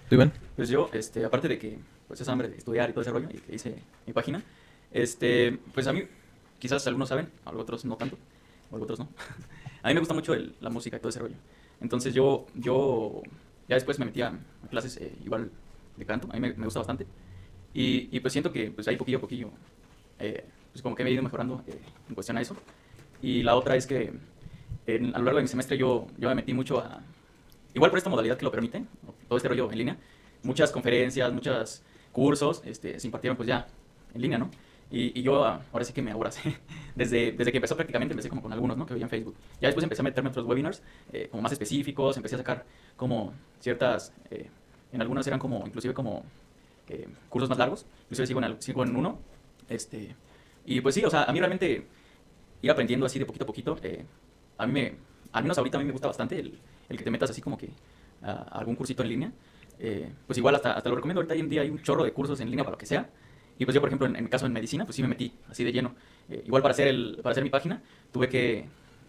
¿Tú, 0.08 0.14
Iván? 0.14 0.32
Pues 0.54 0.68
yo, 0.68 0.88
este, 0.92 1.24
aparte 1.24 1.48
de 1.48 1.58
que, 1.58 1.78
pues 2.06 2.20
esa 2.20 2.32
hambre 2.32 2.48
de 2.48 2.56
estudiar 2.56 2.88
y 2.90 2.92
todo 2.92 3.02
ese 3.02 3.10
rollo, 3.10 3.28
y 3.30 3.38
que 3.38 3.54
hice 3.54 3.74
mi 4.06 4.12
página, 4.12 4.42
este, 4.92 5.58
pues 5.74 5.86
a 5.86 5.92
mí, 5.92 6.04
quizás 6.58 6.86
algunos 6.86 7.08
saben, 7.08 7.30
otros 7.44 7.84
no 7.84 7.96
tanto, 7.96 8.16
o 8.70 8.76
otros 8.76 8.98
no. 8.98 9.08
a 9.82 9.88
mí 9.88 9.94
me 9.94 10.00
gusta 10.00 10.14
mucho 10.14 10.34
el, 10.34 10.54
la 10.60 10.70
música 10.70 10.96
y 10.96 11.00
todo 11.00 11.08
ese 11.08 11.18
rollo. 11.18 11.36
Entonces 11.80 12.14
yo, 12.14 12.46
yo 12.54 13.22
ya 13.68 13.74
después 13.74 13.98
me 13.98 14.04
metía 14.06 14.28
a 14.28 14.68
clases 14.68 14.96
eh, 14.98 15.12
igual 15.24 15.50
de 15.96 16.04
canto, 16.06 16.28
a 16.30 16.34
mí 16.34 16.40
me, 16.40 16.54
me 16.54 16.64
gusta 16.64 16.80
bastante. 16.80 17.06
Y, 17.74 18.08
y, 18.10 18.20
pues 18.20 18.32
siento 18.32 18.52
que 18.52 18.70
pues 18.70 18.88
ahí 18.88 18.96
poquillo 18.96 19.18
a 19.18 19.20
poquillo 19.20 19.50
eh, 20.18 20.44
pues 20.76 20.82
como 20.82 20.94
que 20.94 21.04
me 21.04 21.10
he 21.10 21.14
ido 21.14 21.22
mejorando 21.22 21.62
eh, 21.66 21.80
en 22.06 22.14
cuestión 22.14 22.36
a 22.36 22.42
eso. 22.42 22.54
Y 23.22 23.42
la 23.42 23.56
otra 23.56 23.76
es 23.76 23.86
que 23.86 24.12
en, 24.86 25.14
a 25.14 25.18
lo 25.18 25.24
largo 25.24 25.38
de 25.38 25.42
mi 25.42 25.48
semestre 25.48 25.78
yo, 25.78 26.06
yo 26.18 26.28
me 26.28 26.34
metí 26.34 26.52
mucho 26.52 26.80
a, 26.80 27.00
igual 27.72 27.90
por 27.90 27.96
esta 27.96 28.10
modalidad 28.10 28.36
que 28.36 28.44
lo 28.44 28.50
permite, 28.50 28.84
todo 29.26 29.38
este 29.38 29.48
rollo 29.48 29.72
en 29.72 29.78
línea, 29.78 29.96
muchas 30.42 30.70
conferencias, 30.70 31.32
muchos 31.32 31.82
cursos 32.12 32.62
este, 32.66 33.00
se 33.00 33.06
impartieron 33.06 33.38
pues 33.38 33.48
ya 33.48 33.66
en 34.14 34.20
línea, 34.20 34.36
¿no? 34.36 34.50
Y, 34.90 35.18
y 35.18 35.22
yo 35.22 35.46
ah, 35.46 35.62
ahora 35.72 35.84
sí 35.84 35.94
que 35.94 36.02
me 36.02 36.12
aboracé. 36.12 36.58
Desde, 36.94 37.32
desde 37.32 37.52
que 37.52 37.58
empezó 37.58 37.74
prácticamente 37.74 38.12
empecé 38.12 38.28
como 38.30 38.40
con 38.40 38.52
algunos, 38.52 38.76
¿no? 38.76 38.86
Que 38.86 38.94
veía 38.94 39.04
en 39.04 39.10
Facebook. 39.10 39.36
Ya 39.60 39.68
después 39.68 39.82
empecé 39.82 40.00
a 40.00 40.04
meterme 40.04 40.28
en 40.28 40.32
otros 40.32 40.46
webinars 40.46 40.82
eh, 41.12 41.28
como 41.30 41.42
más 41.42 41.52
específicos, 41.52 42.16
empecé 42.16 42.36
a 42.36 42.38
sacar 42.38 42.64
como 42.96 43.32
ciertas, 43.60 44.12
eh, 44.30 44.48
en 44.92 45.00
algunos 45.00 45.26
eran 45.26 45.38
como, 45.38 45.66
inclusive 45.66 45.92
como 45.92 46.22
eh, 46.88 47.06
cursos 47.28 47.48
más 47.48 47.58
largos, 47.58 47.84
inclusive 48.04 48.26
sigo 48.26 48.42
en, 48.42 48.62
sigo 48.62 48.82
en 48.82 48.96
uno, 48.96 49.18
este, 49.68 50.14
y 50.66 50.80
pues 50.80 50.94
sí, 50.94 51.04
o 51.04 51.10
sea, 51.10 51.24
a 51.24 51.32
mí 51.32 51.38
realmente 51.38 51.86
ir 52.62 52.70
aprendiendo 52.70 53.06
así 53.06 53.18
de 53.18 53.26
poquito 53.26 53.44
a 53.44 53.46
poquito, 53.46 53.78
eh, 53.82 54.04
a 54.58 54.66
mí 54.66 54.72
me, 54.72 54.94
al 55.32 55.42
menos 55.42 55.56
ahorita 55.58 55.78
a 55.78 55.80
mí 55.80 55.86
me 55.86 55.92
gusta 55.92 56.08
bastante 56.08 56.38
el, 56.38 56.58
el 56.88 56.96
que 56.96 57.04
te 57.04 57.10
metas 57.10 57.30
así 57.30 57.40
como 57.40 57.56
que 57.56 57.70
a, 58.22 58.32
algún 58.58 58.74
cursito 58.74 59.02
en 59.02 59.08
línea. 59.08 59.32
Eh, 59.78 60.10
pues 60.26 60.38
igual 60.38 60.54
hasta, 60.54 60.72
hasta 60.72 60.88
lo 60.88 60.96
recomiendo, 60.96 61.20
ahorita 61.20 61.34
hoy 61.34 61.40
en 61.40 61.48
día 61.48 61.62
hay 61.62 61.70
un 61.70 61.82
chorro 61.82 62.04
de 62.04 62.12
cursos 62.12 62.40
en 62.40 62.50
línea 62.50 62.64
para 62.64 62.74
lo 62.74 62.78
que 62.78 62.86
sea. 62.86 63.08
Y 63.58 63.64
pues 63.64 63.74
yo, 63.74 63.80
por 63.80 63.88
ejemplo, 63.88 64.06
en, 64.06 64.22
mi 64.24 64.28
caso 64.28 64.46
en 64.46 64.52
medicina, 64.52 64.84
pues 64.84 64.96
sí 64.96 65.02
me 65.02 65.08
metí 65.08 65.32
así 65.48 65.64
de 65.64 65.72
lleno. 65.72 65.94
Eh, 66.28 66.42
igual 66.46 66.62
para 66.62 66.72
hacer, 66.72 66.88
el, 66.88 67.18
para 67.22 67.32
hacer 67.32 67.44
mi 67.44 67.50
página, 67.50 67.82
tuve 68.12 68.28
que, 68.28 68.66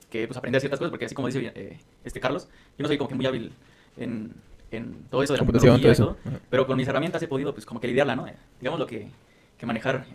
que 0.09 0.27
pues, 0.27 0.37
aprender 0.37 0.61
ciertas 0.61 0.79
cosas, 0.79 0.91
porque 0.91 1.05
así 1.05 1.15
como 1.15 1.27
dice 1.27 1.51
eh, 1.53 1.79
este 2.03 2.19
Carlos, 2.19 2.47
yo 2.77 2.83
no 2.83 2.87
soy 2.87 2.97
como 2.97 3.09
que 3.09 3.15
muy 3.15 3.25
hábil 3.25 3.51
en, 3.97 4.33
en 4.71 5.03
todo 5.09 5.23
eso 5.23 5.33
de 5.33 5.37
la 5.37 5.45
computación, 5.45 5.81
todo 5.81 5.91
eso. 5.91 6.17
Todo, 6.23 6.39
pero 6.49 6.65
con 6.65 6.77
mis 6.77 6.87
herramientas 6.87 7.21
he 7.21 7.27
podido 7.27 7.53
pues 7.53 7.65
como 7.65 7.79
que 7.79 7.87
lidiarla, 7.87 8.15
¿no? 8.15 8.25
digamos 8.59 8.79
lo 8.79 8.87
que, 8.87 9.09
que 9.57 9.65
manejar 9.65 10.05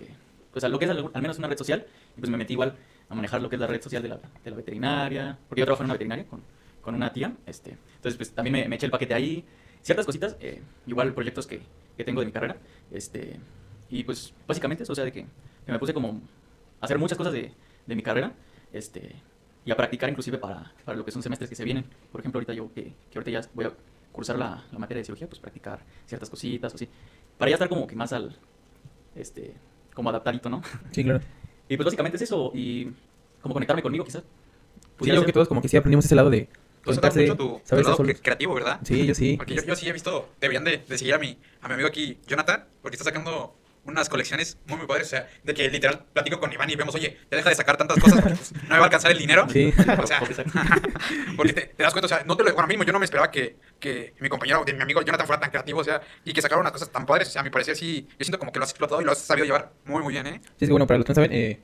pues 0.52 0.64
a 0.64 0.68
lo 0.68 0.78
que 0.78 0.84
es 0.84 0.90
al, 0.90 1.10
al, 1.12 1.22
menos 1.22 1.38
una 1.38 1.48
red 1.48 1.56
social, 1.56 1.86
y 2.16 2.20
pues 2.20 2.30
me 2.30 2.36
metí 2.36 2.52
igual 2.52 2.76
a 3.08 3.14
manejar 3.14 3.40
lo 3.42 3.48
que 3.48 3.56
es 3.56 3.60
la 3.60 3.66
red 3.66 3.80
social 3.80 4.02
de 4.02 4.10
la, 4.10 4.20
de 4.44 4.50
la 4.50 4.56
veterinaria, 4.56 5.38
porque 5.48 5.60
yo 5.60 5.64
trabajo 5.64 5.82
en 5.82 5.86
una 5.86 5.94
veterinaria 5.94 6.26
con, 6.26 6.42
con 6.80 6.94
una 6.94 7.12
tía, 7.12 7.32
este, 7.46 7.78
entonces 7.96 8.16
pues 8.16 8.32
también 8.32 8.68
me, 8.68 8.76
eché 8.76 8.86
el 8.86 8.92
paquete 8.92 9.14
ahí, 9.14 9.44
ciertas 9.80 10.06
cositas, 10.06 10.36
eh, 10.40 10.62
igual 10.86 11.14
proyectos 11.14 11.46
que, 11.46 11.62
que, 11.96 12.04
tengo 12.04 12.20
de 12.20 12.26
mi 12.26 12.32
carrera, 12.32 12.56
este, 12.90 13.38
y 13.88 14.04
pues 14.04 14.34
básicamente 14.46 14.84
eso, 14.84 14.92
o 14.92 14.96
sea, 14.96 15.04
de 15.04 15.12
que, 15.12 15.26
me 15.66 15.78
puse 15.78 15.94
como 15.94 16.20
a 16.80 16.84
hacer 16.84 16.98
muchas 16.98 17.16
cosas 17.16 17.32
de, 17.32 17.52
de 17.86 17.96
mi 17.96 18.02
carrera, 18.02 18.32
este, 18.72 19.14
y 19.64 19.70
a 19.70 19.76
practicar 19.76 20.10
inclusive 20.10 20.38
para, 20.38 20.72
para, 20.84 20.98
lo 20.98 21.04
que 21.04 21.12
son 21.12 21.22
semestres 21.22 21.48
que 21.48 21.56
se 21.56 21.64
vienen, 21.64 21.84
por 22.10 22.20
ejemplo, 22.20 22.38
ahorita 22.38 22.52
yo, 22.52 22.72
que, 22.72 22.92
que 23.10 23.18
ahorita 23.18 23.30
ya 23.30 23.48
voy 23.54 23.66
a 23.66 23.72
cursar 24.10 24.38
la, 24.38 24.64
la 24.70 24.78
materia 24.78 25.00
de 25.00 25.04
cirugía, 25.04 25.28
pues 25.28 25.40
practicar 25.40 25.80
ciertas 26.06 26.28
cositas 26.28 26.74
así, 26.74 26.88
para 27.38 27.50
ya 27.50 27.54
estar 27.54 27.68
como 27.68 27.86
que 27.86 27.96
más 27.96 28.12
al, 28.12 28.36
este, 29.14 29.54
como 29.94 30.10
adaptadito, 30.10 30.48
¿no? 30.48 30.62
Sí, 30.90 31.04
claro. 31.04 31.20
Y 31.68 31.76
pues 31.76 31.84
básicamente 31.84 32.16
es 32.16 32.22
eso, 32.22 32.50
y 32.54 32.90
como 33.40 33.54
conectarme 33.54 33.82
conmigo 33.82 34.04
quizás. 34.04 34.24
Sí, 35.00 35.08
yo 35.08 35.14
creo 35.14 35.24
que 35.26 35.32
todos 35.32 35.48
como 35.48 35.62
que 35.62 35.68
sí 35.68 35.76
aprendimos 35.76 36.04
ese 36.04 36.14
lado 36.14 36.30
de 36.30 36.48
has 36.86 37.16
mucho 37.16 37.36
tu, 37.36 37.60
tu 37.68 37.76
lado 37.76 37.96
creativo, 38.22 38.54
¿verdad? 38.54 38.80
Sí, 38.82 39.06
yo 39.06 39.14
sí. 39.14 39.36
Porque 39.36 39.54
yo, 39.54 39.62
yo 39.62 39.76
sí 39.76 39.88
he 39.88 39.92
visto, 39.92 40.28
deberían 40.40 40.64
de, 40.64 40.78
de 40.78 40.98
seguir 40.98 41.14
a 41.14 41.18
mi, 41.18 41.38
a 41.60 41.68
mi 41.68 41.74
amigo 41.74 41.88
aquí, 41.88 42.18
Jonathan, 42.26 42.64
porque 42.80 42.96
está 42.96 43.04
sacando 43.04 43.54
unas 43.84 44.08
colecciones 44.08 44.58
muy, 44.66 44.78
muy 44.78 44.86
padres. 44.86 45.08
O 45.08 45.10
sea, 45.10 45.28
de 45.42 45.54
que 45.54 45.68
literal 45.68 46.04
platico 46.12 46.38
con 46.38 46.52
Iván 46.52 46.70
y 46.70 46.76
vemos, 46.76 46.94
oye, 46.94 47.18
ya 47.30 47.36
deja 47.36 47.48
de 47.48 47.54
sacar 47.54 47.76
tantas 47.76 47.98
cosas 47.98 48.20
porque 48.20 48.36
pues, 48.36 48.52
no 48.52 48.68
me 48.68 48.76
va 48.76 48.80
a 48.80 48.84
alcanzar 48.84 49.10
el 49.10 49.18
dinero. 49.18 49.46
Sí. 49.50 49.72
O 50.00 50.06
sea, 50.06 50.20
porque 51.36 51.52
te, 51.52 51.60
te, 51.62 51.82
das 51.82 51.92
cuenta, 51.92 52.06
o 52.06 52.08
sea, 52.08 52.24
no 52.24 52.36
te 52.36 52.44
lo, 52.44 52.52
bueno, 52.52 52.68
mismo 52.68 52.84
yo 52.84 52.92
no 52.92 52.98
me 52.98 53.04
esperaba 53.04 53.30
que, 53.30 53.56
que 53.78 54.14
mi 54.20 54.28
compañero, 54.28 54.64
de 54.64 54.72
mi 54.72 54.82
amigo 54.82 55.02
Jonathan 55.02 55.26
fuera 55.26 55.40
tan 55.40 55.50
creativo, 55.50 55.80
o 55.80 55.84
sea, 55.84 56.00
y 56.24 56.32
que 56.32 56.42
sacara 56.42 56.60
unas 56.60 56.72
cosas 56.72 56.90
tan 56.90 57.06
padres. 57.06 57.28
O 57.28 57.30
sea, 57.32 57.40
a 57.40 57.44
mi 57.44 57.50
parecer 57.50 57.76
sí, 57.76 58.06
yo 58.10 58.24
siento 58.24 58.38
como 58.38 58.52
que 58.52 58.58
lo 58.58 58.64
has 58.64 58.70
explotado 58.70 59.00
y 59.00 59.04
lo 59.04 59.12
has 59.12 59.18
sabido 59.18 59.44
llevar 59.44 59.72
muy, 59.84 60.02
muy 60.02 60.12
bien, 60.12 60.26
¿eh? 60.26 60.40
Sí, 60.42 60.64
es 60.64 60.68
que 60.68 60.72
bueno, 60.72 60.86
para 60.86 60.98
los 60.98 61.04
que 61.04 61.10
no 61.10 61.14
saben, 61.14 61.32
eh, 61.32 61.60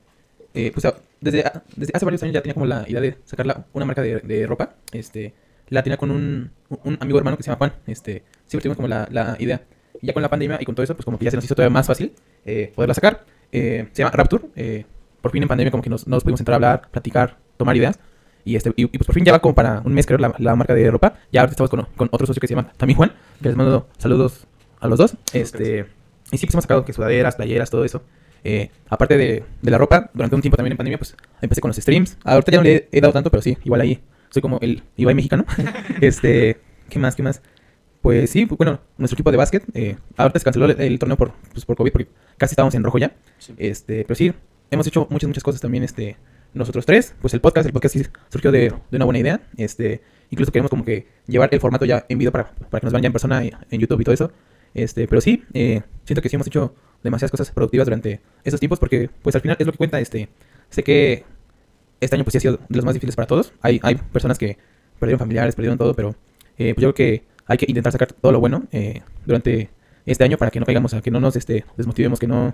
eh, 0.53 0.71
pues 0.73 0.93
desde, 1.21 1.43
desde 1.75 1.91
hace 1.93 2.05
varios 2.05 2.23
años 2.23 2.33
ya 2.33 2.41
tenía 2.41 2.53
como 2.53 2.65
la 2.65 2.85
idea 2.87 3.01
de 3.01 3.17
sacar 3.25 3.45
la, 3.45 3.65
una 3.73 3.85
marca 3.85 4.01
de, 4.01 4.19
de 4.19 4.47
ropa. 4.47 4.75
Este, 4.91 5.33
la 5.69 5.83
tenía 5.83 5.97
con 5.97 6.11
un, 6.11 6.51
un 6.69 6.97
amigo 6.99 7.17
hermano 7.17 7.37
que 7.37 7.43
se 7.43 7.47
llama 7.49 7.57
Juan. 7.57 7.73
Este, 7.87 8.23
siempre 8.45 8.63
tuvimos 8.63 8.77
como 8.77 8.87
la, 8.87 9.07
la 9.11 9.35
idea. 9.39 9.61
Y 10.01 10.07
ya 10.07 10.13
con 10.13 10.21
la 10.21 10.29
pandemia 10.29 10.57
y 10.59 10.65
con 10.65 10.75
todo 10.75 10.83
eso, 10.83 10.95
pues 10.95 11.05
como 11.05 11.17
que 11.17 11.25
ya 11.25 11.31
se 11.31 11.37
nos 11.37 11.45
hizo 11.45 11.55
todavía 11.55 11.73
más 11.73 11.87
fácil 11.87 12.13
eh, 12.45 12.71
poderla 12.75 12.93
sacar. 12.93 13.25
Eh, 13.51 13.87
se 13.91 14.03
llama 14.03 14.11
Rapture. 14.11 14.45
Eh, 14.55 14.85
por 15.21 15.31
fin 15.31 15.41
en 15.43 15.49
pandemia 15.49 15.71
como 15.71 15.83
que 15.83 15.89
nos, 15.89 16.07
nos 16.07 16.23
pudimos 16.23 16.39
entrar 16.39 16.53
a 16.53 16.55
hablar, 16.55 16.89
platicar, 16.91 17.37
tomar 17.57 17.75
ideas. 17.75 17.99
Y, 18.45 18.55
este, 18.55 18.71
y, 18.75 18.83
y, 18.83 18.87
pues 18.87 19.05
por 19.05 19.13
fin 19.13 19.25
ya 19.25 19.33
va 19.33 19.39
como 19.39 19.53
para 19.53 19.81
un 19.83 19.93
mes 19.93 20.05
creo 20.05 20.17
la, 20.17 20.33
la 20.37 20.55
marca 20.55 20.73
de 20.73 20.89
ropa. 20.89 21.15
Ya 21.31 21.41
ahorita 21.41 21.51
estamos 21.51 21.69
con, 21.69 21.87
con 21.95 22.09
otro 22.11 22.25
socio 22.25 22.39
que 22.39 22.47
se 22.47 22.55
llama 22.55 22.71
también 22.77 22.97
Juan. 22.97 23.11
Que 23.41 23.49
les 23.49 23.57
mando 23.57 23.87
saludos 23.97 24.47
a 24.79 24.87
los 24.87 24.97
dos. 24.97 25.15
Este, 25.33 25.85
y 26.31 26.37
sí, 26.37 26.45
pues 26.45 26.53
hemos 26.53 26.63
sacado 26.63 26.85
que 26.85 26.93
sudaderas, 26.93 27.35
playeras, 27.35 27.69
todo 27.69 27.83
eso. 27.83 28.03
Eh, 28.43 28.71
aparte 28.87 29.17
de, 29.17 29.43
de, 29.61 29.71
la 29.71 29.77
ropa, 29.77 30.09
durante 30.13 30.35
un 30.35 30.41
tiempo 30.41 30.55
también 30.55 30.71
en 30.71 30.77
pandemia, 30.77 30.97
pues 30.97 31.15
empecé 31.41 31.61
con 31.61 31.69
los 31.69 31.77
streams. 31.77 32.17
Ahorita 32.23 32.51
ya 32.51 32.57
no 32.59 32.63
le 32.63 32.75
he, 32.75 32.89
he 32.93 33.01
dado 33.01 33.13
tanto, 33.13 33.29
pero 33.29 33.41
sí, 33.41 33.57
igual 33.63 33.81
ahí 33.81 34.01
soy 34.29 34.41
como 34.41 34.59
el 34.61 34.83
Ibai 34.95 35.15
mexicano. 35.15 35.45
este, 36.01 36.59
¿qué 36.89 36.99
más? 36.99 37.15
¿Qué 37.15 37.23
más? 37.23 37.41
Pues 38.01 38.29
sí, 38.29 38.45
bueno, 38.45 38.79
nuestro 38.97 39.15
equipo 39.15 39.31
de 39.31 39.37
básquet, 39.37 39.63
eh, 39.73 39.97
ahorita 40.15 40.39
se 40.39 40.45
canceló 40.45 40.65
el, 40.65 40.79
el, 40.79 40.99
torneo 40.99 41.17
por, 41.17 41.33
pues, 41.51 41.65
por 41.65 41.75
COVID 41.75 41.91
porque 41.91 42.09
casi 42.37 42.53
estábamos 42.53 42.73
en 42.75 42.83
rojo 42.83 42.97
ya. 42.97 43.11
Sí. 43.39 43.53
Este, 43.57 44.03
pero 44.05 44.15
sí, 44.15 44.33
hemos 44.71 44.87
hecho 44.87 45.07
muchas, 45.09 45.27
muchas 45.27 45.43
cosas 45.43 45.59
también, 45.59 45.83
este, 45.83 46.15
nosotros 46.53 46.85
tres. 46.85 47.15
Pues 47.21 47.33
el 47.33 47.41
podcast, 47.41 47.65
el 47.65 47.73
podcast 47.73 47.95
sí 47.95 48.05
surgió 48.29 48.51
de, 48.51 48.73
de 48.89 48.95
una 48.95 49.05
buena 49.05 49.19
idea. 49.19 49.41
Este, 49.57 50.01
incluso 50.29 50.51
queremos 50.51 50.69
como 50.69 50.85
que 50.85 51.07
llevar 51.27 51.49
el 51.51 51.59
formato 51.59 51.85
ya 51.85 52.05
en 52.07 52.17
video 52.17 52.31
para, 52.31 52.51
para 52.51 52.79
que 52.79 52.85
nos 52.85 52.93
vean 52.93 53.03
ya 53.03 53.07
en 53.07 53.13
persona 53.13 53.43
en 53.43 53.79
YouTube 53.79 54.01
y 54.01 54.03
todo 54.03 54.13
eso. 54.13 54.31
Este, 54.73 55.07
pero 55.07 55.21
sí, 55.21 55.43
eh, 55.53 55.81
siento 56.05 56.21
que 56.21 56.29
sí 56.29 56.35
hemos 56.35 56.47
hecho 56.47 56.75
demasiadas 57.03 57.31
cosas 57.31 57.51
productivas 57.51 57.87
durante 57.87 58.21
esos 58.43 58.59
tiempos 58.59 58.79
porque, 58.79 59.09
pues 59.21 59.35
al 59.35 59.41
final 59.41 59.57
es 59.59 59.65
lo 59.65 59.71
que 59.71 59.77
cuenta, 59.77 59.99
este, 59.99 60.29
sé 60.69 60.83
que 60.83 61.23
este 61.99 62.15
año 62.15 62.23
pues 62.23 62.33
sí 62.33 62.37
ha 62.37 62.41
sido 62.41 62.59
de 62.67 62.75
los 62.75 62.85
más 62.85 62.93
difíciles 62.93 63.15
para 63.15 63.27
todos. 63.27 63.53
Hay, 63.61 63.79
hay 63.83 63.95
personas 63.95 64.37
que 64.37 64.57
perdieron 64.99 65.19
familiares, 65.19 65.55
perdieron 65.55 65.77
todo, 65.77 65.93
pero 65.93 66.15
eh, 66.57 66.73
pues 66.73 66.83
yo 66.83 66.93
creo 66.93 66.93
que 66.93 67.23
hay 67.49 67.57
que 67.57 67.65
intentar 67.67 67.91
sacar 67.91 68.13
todo 68.13 68.31
lo 68.31 68.39
bueno 68.39 68.63
eh, 68.71 69.01
durante 69.25 69.69
este 70.05 70.23
año 70.23 70.37
para 70.37 70.51
que 70.51 70.59
no 70.59 70.65
caigamos, 70.65 70.93
a 70.93 71.01
que 71.01 71.11
no 71.11 71.19
nos 71.19 71.35
este, 71.35 71.65
desmotivemos, 71.75 72.19
que 72.19 72.27
no, 72.27 72.53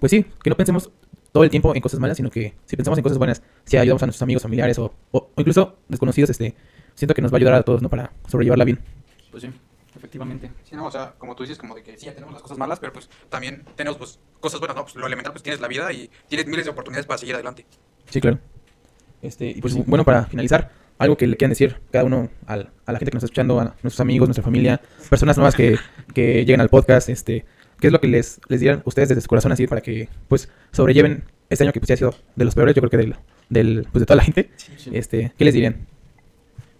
pues 0.00 0.10
sí, 0.10 0.24
que 0.42 0.50
no 0.50 0.56
pensemos 0.56 0.90
todo 1.30 1.44
el 1.44 1.50
tiempo 1.50 1.74
en 1.74 1.80
cosas 1.80 2.00
malas, 2.00 2.16
sino 2.16 2.30
que 2.30 2.54
si 2.64 2.74
pensamos 2.74 2.98
en 2.98 3.02
cosas 3.02 3.18
buenas, 3.18 3.42
si 3.64 3.76
ayudamos 3.76 4.02
a 4.02 4.06
nuestros 4.06 4.22
amigos, 4.22 4.42
familiares 4.42 4.78
o, 4.78 4.94
o, 5.10 5.18
o 5.34 5.40
incluso 5.40 5.76
desconocidos, 5.88 6.30
este, 6.30 6.54
siento 6.94 7.14
que 7.14 7.20
nos 7.20 7.32
va 7.32 7.36
a 7.36 7.38
ayudar 7.38 7.54
a 7.54 7.62
todos, 7.62 7.82
¿no? 7.82 7.90
Para 7.90 8.12
sobrellevarla 8.26 8.64
bien. 8.64 8.78
Pues 9.30 9.42
sí, 9.42 9.50
efectivamente. 9.94 10.50
Sí, 10.62 10.74
no, 10.74 10.86
o 10.86 10.90
sea, 10.90 11.14
como 11.18 11.36
tú 11.36 11.42
dices, 11.42 11.58
como 11.58 11.74
de 11.74 11.82
que 11.82 11.98
sí, 11.98 12.06
ya 12.06 12.14
tenemos 12.14 12.32
las 12.32 12.42
cosas 12.42 12.56
malas, 12.56 12.80
pero 12.80 12.92
pues 12.92 13.10
también 13.28 13.64
tenemos 13.76 13.98
pues 13.98 14.18
cosas 14.40 14.58
buenas, 14.58 14.76
¿no? 14.76 14.84
Pues 14.84 14.94
lo 14.96 15.06
elemental, 15.06 15.32
pues 15.32 15.42
tienes 15.42 15.60
la 15.60 15.68
vida 15.68 15.92
y 15.92 16.10
tienes 16.28 16.46
miles 16.46 16.64
de 16.64 16.70
oportunidades 16.70 17.06
para 17.06 17.18
seguir 17.18 17.34
adelante. 17.34 17.66
Sí, 18.08 18.20
claro. 18.20 18.38
Este, 19.20 19.50
y 19.50 19.60
pues 19.60 19.74
sí. 19.74 19.82
bueno, 19.86 20.04
para 20.04 20.24
finalizar, 20.26 20.70
algo 20.98 21.16
que 21.16 21.26
le 21.26 21.36
quieran 21.36 21.50
decir 21.50 21.76
cada 21.90 22.04
uno 22.04 22.30
al- 22.46 22.70
a 22.86 22.92
la 22.92 22.98
gente 22.98 23.10
que 23.10 23.16
nos 23.16 23.22
está 23.24 23.26
escuchando, 23.32 23.60
a 23.60 23.64
nuestros 23.82 24.00
amigos, 24.00 24.28
nuestra 24.28 24.44
familia, 24.44 24.80
personas 25.10 25.36
nuevas 25.36 25.54
que, 25.54 25.76
que 26.14 26.44
lleguen 26.44 26.60
al 26.60 26.68
podcast, 26.68 27.08
este, 27.08 27.44
¿qué 27.80 27.88
es 27.88 27.92
lo 27.92 28.00
que 28.00 28.08
les, 28.08 28.40
les 28.48 28.60
dirán 28.60 28.82
ustedes 28.84 29.08
desde 29.08 29.20
su 29.22 29.28
corazón 29.28 29.52
así 29.52 29.66
para 29.66 29.80
que 29.80 30.08
pues 30.28 30.48
sobrelleven 30.72 31.24
este 31.50 31.64
año 31.64 31.72
que 31.72 31.80
pues 31.80 31.88
ya 31.88 31.94
ha 31.94 31.96
sido 31.98 32.14
de 32.36 32.44
los 32.44 32.54
peores, 32.54 32.74
yo 32.74 32.80
creo 32.82 32.90
que 32.90 32.96
del, 32.96 33.16
del 33.48 33.86
pues 33.92 34.00
de 34.00 34.06
toda 34.06 34.16
la 34.16 34.24
gente, 34.24 34.50
Sí. 34.56 34.90
este, 34.92 35.32
¿qué 35.36 35.44
les 35.44 35.54
dirían? 35.54 35.86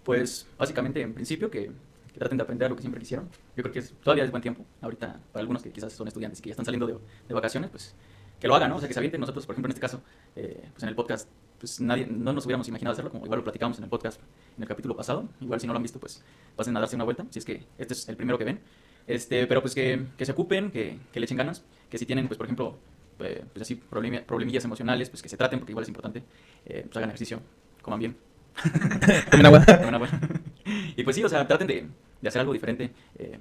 Pues 0.03 0.47
básicamente, 0.57 1.01
en 1.01 1.13
principio, 1.13 1.49
que, 1.49 1.71
que 2.13 2.19
traten 2.19 2.37
de 2.37 2.43
aprender 2.43 2.69
lo 2.69 2.75
que 2.75 2.81
siempre 2.81 2.99
quisieron. 3.01 3.27
Yo 3.57 3.63
creo 3.63 3.73
que 3.73 3.79
es- 3.79 3.93
todavía 4.03 4.23
es 4.23 4.31
buen 4.31 4.41
tiempo. 4.41 4.63
Ahorita, 4.81 5.19
para 5.31 5.41
algunos 5.41 5.63
que 5.63 5.71
quizás 5.71 5.91
son 5.93 6.07
estudiantes 6.07 6.41
que 6.41 6.49
ya 6.49 6.53
están 6.53 6.65
saliendo 6.65 6.85
de, 6.87 6.93
de 7.27 7.33
vacaciones, 7.33 7.69
pues 7.71 7.95
que 8.39 8.47
lo 8.47 8.55
hagan, 8.55 8.69
¿no? 8.69 8.75
O 8.75 8.79
sea, 8.79 8.87
que 8.87 8.93
se 8.93 8.99
avienten. 8.99 9.19
Nosotros, 9.21 9.45
por 9.45 9.53
ejemplo, 9.53 9.67
en 9.69 9.71
este 9.71 9.81
caso, 9.81 10.01
eh, 10.35 10.65
pues 10.73 10.83
en 10.83 10.89
el 10.89 10.95
podcast, 10.95 11.27
pues 11.59 11.79
nadie, 11.81 12.05
no 12.07 12.33
nos 12.33 12.45
hubiéramos 12.45 12.67
imaginado 12.67 12.93
hacerlo, 12.93 13.11
como 13.11 13.25
igual 13.25 13.39
lo 13.39 13.43
platicamos 13.43 13.77
en 13.77 13.83
el 13.85 13.89
podcast 13.89 14.19
en 14.57 14.63
el 14.63 14.67
capítulo 14.67 14.95
pasado. 14.95 15.27
Igual 15.41 15.59
si 15.59 15.67
no 15.67 15.73
lo 15.73 15.77
han 15.77 15.83
visto, 15.83 15.99
pues 15.99 16.23
pasen 16.55 16.75
a 16.77 16.79
darse 16.79 16.95
una 16.95 17.05
vuelta, 17.05 17.25
si 17.29 17.39
es 17.39 17.45
que 17.45 17.63
este 17.77 17.93
es 17.93 18.07
el 18.09 18.15
primero 18.17 18.37
que 18.37 18.43
ven. 18.45 18.59
Este, 19.07 19.45
pero 19.47 19.61
pues 19.61 19.75
que, 19.75 20.07
que 20.17 20.25
se 20.25 20.31
ocupen, 20.31 20.71
que, 20.71 20.97
que 21.11 21.19
le 21.19 21.25
echen 21.25 21.37
ganas, 21.37 21.63
que 21.89 21.97
si 21.97 22.05
tienen, 22.05 22.27
pues 22.27 22.37
por 22.37 22.45
ejemplo, 22.47 22.77
eh, 23.19 23.43
pues 23.53 23.61
así 23.61 23.79
problemi- 23.91 24.23
problemillas 24.23 24.65
emocionales, 24.65 25.09
pues 25.09 25.21
que 25.21 25.29
se 25.29 25.37
traten, 25.37 25.59
porque 25.59 25.71
igual 25.71 25.83
es 25.83 25.89
importante, 25.89 26.23
eh, 26.65 26.81
pues 26.85 26.97
hagan 26.97 27.09
ejercicio, 27.09 27.39
coman 27.81 27.99
bien. 27.99 28.17
Tomen 29.31 29.45
agua. 29.45 29.63
Una 29.87 29.97
buena- 29.99 30.19
y 30.97 31.03
pues 31.03 31.15
sí, 31.15 31.23
o 31.23 31.29
sea, 31.29 31.45
traten 31.47 31.67
de, 31.67 31.87
de 32.21 32.27
hacer 32.27 32.39
algo 32.41 32.53
diferente 32.53 32.91
eh, 33.19 33.37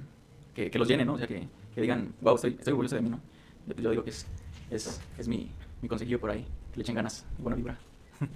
que, 0.55 0.71
que 0.71 0.79
los 0.79 0.87
llene, 0.89 1.05
¿no? 1.05 1.15
O 1.15 1.19
sea, 1.19 1.27
que, 1.27 1.49
que 1.75 1.81
digan, 1.81 2.15
wow, 2.21 2.35
estoy, 2.35 2.57
estoy 2.59 2.73
orgulloso 2.73 2.97
de 2.97 3.03
mí, 3.03 3.09
¿no? 3.09 3.21
Yo, 3.67 3.75
yo 3.83 3.91
digo 3.91 4.05
que 4.05 4.11
es, 4.11 4.27
es, 4.71 5.01
es 5.17 5.29
mi, 5.29 5.51
mi 5.81 5.89
consejillo 5.89 6.21
por 6.21 6.31
ahí, 6.31 6.45
que 6.73 6.77
le 6.77 6.83
echen 6.83 6.95
ganas 6.95 7.25
y 7.39 7.43
buena 7.43 7.57
vibra. 7.57 7.79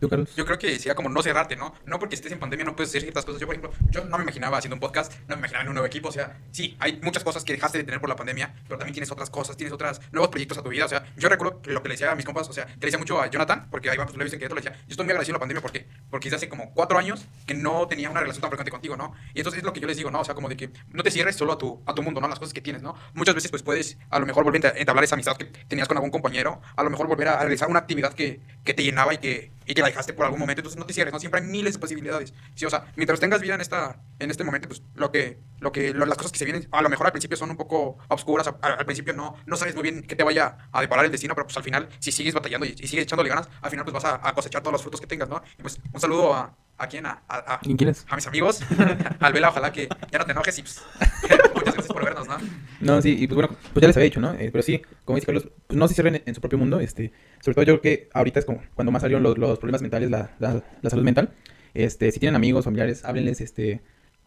¿Tú? 0.00 0.08
Yo 0.36 0.44
creo 0.44 0.58
que 0.58 0.76
sería 0.76 0.94
como 0.94 1.08
no 1.08 1.22
cerrarte, 1.22 1.56
¿no? 1.56 1.74
No 1.86 1.98
porque 1.98 2.14
estés 2.14 2.32
en 2.32 2.38
pandemia 2.38 2.64
no 2.64 2.76
puedes 2.76 2.90
hacer 2.90 3.02
ciertas 3.02 3.24
cosas. 3.24 3.40
Yo, 3.40 3.46
por 3.46 3.56
ejemplo, 3.56 3.72
yo 3.90 4.04
no 4.04 4.16
me 4.16 4.24
imaginaba 4.24 4.58
haciendo 4.58 4.76
un 4.76 4.80
podcast, 4.80 5.12
no 5.28 5.36
me 5.36 5.40
imaginaba 5.40 5.62
en 5.62 5.68
un 5.68 5.74
nuevo 5.74 5.86
equipo. 5.86 6.08
O 6.08 6.12
sea, 6.12 6.38
sí, 6.52 6.76
hay 6.80 7.00
muchas 7.02 7.24
cosas 7.24 7.44
que 7.44 7.52
dejaste 7.52 7.78
de 7.78 7.84
tener 7.84 8.00
por 8.00 8.08
la 8.08 8.16
pandemia, 8.16 8.54
pero 8.64 8.78
también 8.78 8.92
tienes 8.92 9.10
otras 9.10 9.30
cosas, 9.30 9.56
tienes 9.56 9.72
otros 9.72 10.00
nuevos 10.12 10.30
proyectos 10.30 10.58
a 10.58 10.62
tu 10.62 10.70
vida. 10.70 10.84
O 10.84 10.88
sea, 10.88 11.04
yo 11.16 11.28
recuerdo 11.28 11.62
que 11.62 11.70
lo 11.70 11.82
que 11.82 11.88
le 11.88 11.94
decía 11.94 12.10
a 12.10 12.14
mis 12.14 12.24
compas, 12.24 12.48
o 12.48 12.52
sea, 12.52 12.66
que 12.66 12.72
le 12.72 12.86
decía 12.86 12.98
mucho 12.98 13.20
a 13.20 13.28
Jonathan, 13.28 13.68
porque 13.70 13.90
ahí 13.90 13.96
va, 13.96 14.04
pues 14.04 14.16
lo 14.16 14.22
he 14.22 14.24
visto 14.24 14.36
en 14.36 14.40
Querétaro, 14.40 14.60
le 14.60 14.62
decía, 14.62 14.82
yo 14.86 14.90
estoy 14.92 15.04
muy 15.04 15.12
agradecido 15.12 15.34
a 15.34 15.38
la 15.38 15.40
pandemia 15.40 15.62
porque, 15.62 15.86
porque 16.10 16.26
desde 16.26 16.36
hace 16.36 16.48
como 16.48 16.72
cuatro 16.74 16.98
años 16.98 17.26
que 17.46 17.54
no 17.54 17.86
tenía 17.86 18.10
una 18.10 18.20
relación 18.20 18.42
tan 18.42 18.50
frecuente 18.50 18.70
contigo, 18.70 18.96
¿no? 18.96 19.14
Y 19.34 19.40
entonces 19.40 19.58
es 19.58 19.64
lo 19.64 19.72
que 19.72 19.80
yo 19.80 19.86
les 19.86 19.96
digo, 19.96 20.10
¿no? 20.10 20.20
O 20.20 20.24
sea, 20.24 20.34
como 20.34 20.48
de 20.48 20.56
que 20.56 20.70
no 20.90 21.02
te 21.02 21.10
cierres 21.10 21.36
solo 21.36 21.52
a 21.52 21.58
tu, 21.58 21.82
a 21.86 21.94
tu 21.94 22.02
mundo, 22.02 22.20
¿no? 22.20 22.28
Las 22.28 22.38
cosas 22.38 22.52
que 22.52 22.60
tienes, 22.60 22.82
¿no? 22.82 22.94
Muchas 23.14 23.34
veces, 23.34 23.50
pues 23.50 23.62
puedes 23.62 23.98
a 24.10 24.18
lo 24.18 24.26
mejor 24.26 24.44
volver 24.44 24.66
a 24.66 24.70
entablar 24.76 25.04
esa 25.04 25.14
amistad 25.14 25.36
que 25.36 25.44
tenías 25.44 25.88
con 25.88 25.96
algún 25.96 26.10
compañero, 26.10 26.60
a 26.76 26.82
lo 26.82 26.90
mejor 26.90 27.06
volver 27.06 27.28
a 27.28 27.40
realizar 27.40 27.68
una 27.68 27.80
actividad 27.80 28.12
que, 28.14 28.40
que 28.64 28.74
te 28.74 28.82
llenaba 28.82 29.14
y 29.14 29.18
que, 29.18 29.52
y 29.68 29.74
que 29.74 29.82
la 29.82 29.88
dejaste 29.88 30.14
por 30.14 30.24
algún 30.24 30.40
momento. 30.40 30.60
Entonces 30.60 30.78
no 30.78 30.86
te 30.86 31.10
¿no? 31.12 31.20
Siempre 31.20 31.40
hay 31.40 31.46
miles 31.46 31.74
de 31.74 31.78
posibilidades. 31.78 32.32
O 32.66 32.70
sea, 32.70 32.90
mientras 32.96 33.20
tengas 33.20 33.40
vida 33.40 33.54
en 33.54 33.60
esta, 33.60 34.02
en 34.18 34.30
este 34.30 34.42
momento, 34.42 34.66
pues 34.66 34.82
lo 34.94 35.12
que, 35.12 35.38
lo 35.60 35.70
que, 35.70 35.92
las 35.92 36.16
cosas 36.16 36.32
que 36.32 36.38
se 36.38 36.46
vienen, 36.46 36.66
a 36.72 36.82
lo 36.82 36.88
mejor 36.88 37.06
al 37.06 37.12
principio 37.12 37.36
son 37.36 37.50
un 37.50 37.56
poco 37.56 37.98
obscuras, 38.08 38.50
al 38.62 38.84
principio 38.86 39.12
no, 39.12 39.36
no 39.46 39.56
sabes 39.56 39.74
muy 39.74 39.82
bien 39.82 40.02
qué 40.02 40.16
te 40.16 40.24
vaya 40.24 40.56
a 40.72 40.80
deparar 40.80 41.04
el 41.04 41.12
destino, 41.12 41.34
pero 41.34 41.46
pues 41.46 41.56
al 41.58 41.62
final, 41.62 41.88
si 41.98 42.10
sigues 42.10 42.32
batallando 42.32 42.66
y, 42.66 42.70
sigues 42.76 43.04
echándole 43.04 43.28
ganas, 43.28 43.48
al 43.60 43.70
final 43.70 43.84
pues 43.84 43.92
vas 43.92 44.06
a, 44.06 44.26
a 44.26 44.34
cosechar 44.34 44.62
todos 44.62 44.72
los 44.72 44.82
frutos 44.82 45.00
que 45.00 45.06
tengas, 45.06 45.28
¿no? 45.28 45.42
Pues 45.58 45.78
un 45.92 46.00
saludo 46.00 46.34
a, 46.34 46.56
a 46.78 46.86
quién, 46.88 47.06
a, 47.06 47.22
a, 47.28 47.54
a- 47.54 47.60
¿Quién 47.60 47.76
quieres? 47.76 48.06
a 48.08 48.14
mis 48.16 48.26
amigos, 48.26 48.60
al 49.20 49.32
Vela, 49.32 49.48
ojalá 49.50 49.72
que 49.72 49.88
ya 50.10 50.18
no 50.18 50.24
te 50.24 50.32
enojes 50.32 50.58
y 50.58 50.62
pues, 50.62 50.82
muchas 51.54 51.74
gracias 51.74 51.86
por 51.88 52.04
vernos, 52.04 52.26
¿no? 52.28 52.36
No, 52.80 53.02
sí, 53.02 53.16
y 53.18 53.26
pues 53.26 53.34
bueno, 53.36 53.56
pues 53.72 53.82
ya 53.82 53.88
les 53.88 53.96
había 53.96 54.04
dicho, 54.04 54.20
¿no? 54.20 54.32
Eh, 54.34 54.50
pero 54.52 54.62
sí, 54.62 54.80
como 55.04 55.16
dice 55.16 55.26
Carlos, 55.26 55.48
pues 55.66 55.76
no 55.78 55.88
se 55.88 55.94
cierren 55.94 56.16
en, 56.16 56.22
en 56.26 56.34
su 56.34 56.40
propio 56.40 56.58
mundo, 56.58 56.78
este, 56.80 57.12
sobre 57.40 57.54
todo 57.56 57.64
yo 57.64 57.80
creo 57.80 57.82
que 57.82 58.08
ahorita 58.14 58.38
es 58.40 58.46
como 58.46 58.62
cuando 58.74 58.92
más 58.92 59.02
salieron 59.02 59.22
los, 59.22 59.36
los 59.38 59.58
problemas 59.58 59.82
mentales, 59.82 60.10
la, 60.10 60.30
la, 60.38 60.62
la 60.80 60.90
salud 60.90 61.04
mental, 61.04 61.30
este, 61.74 62.10
si 62.12 62.20
tienen 62.20 62.36
amigos, 62.36 62.64
familiares, 62.64 63.04
háblenles, 63.04 63.40
este, 63.40 63.80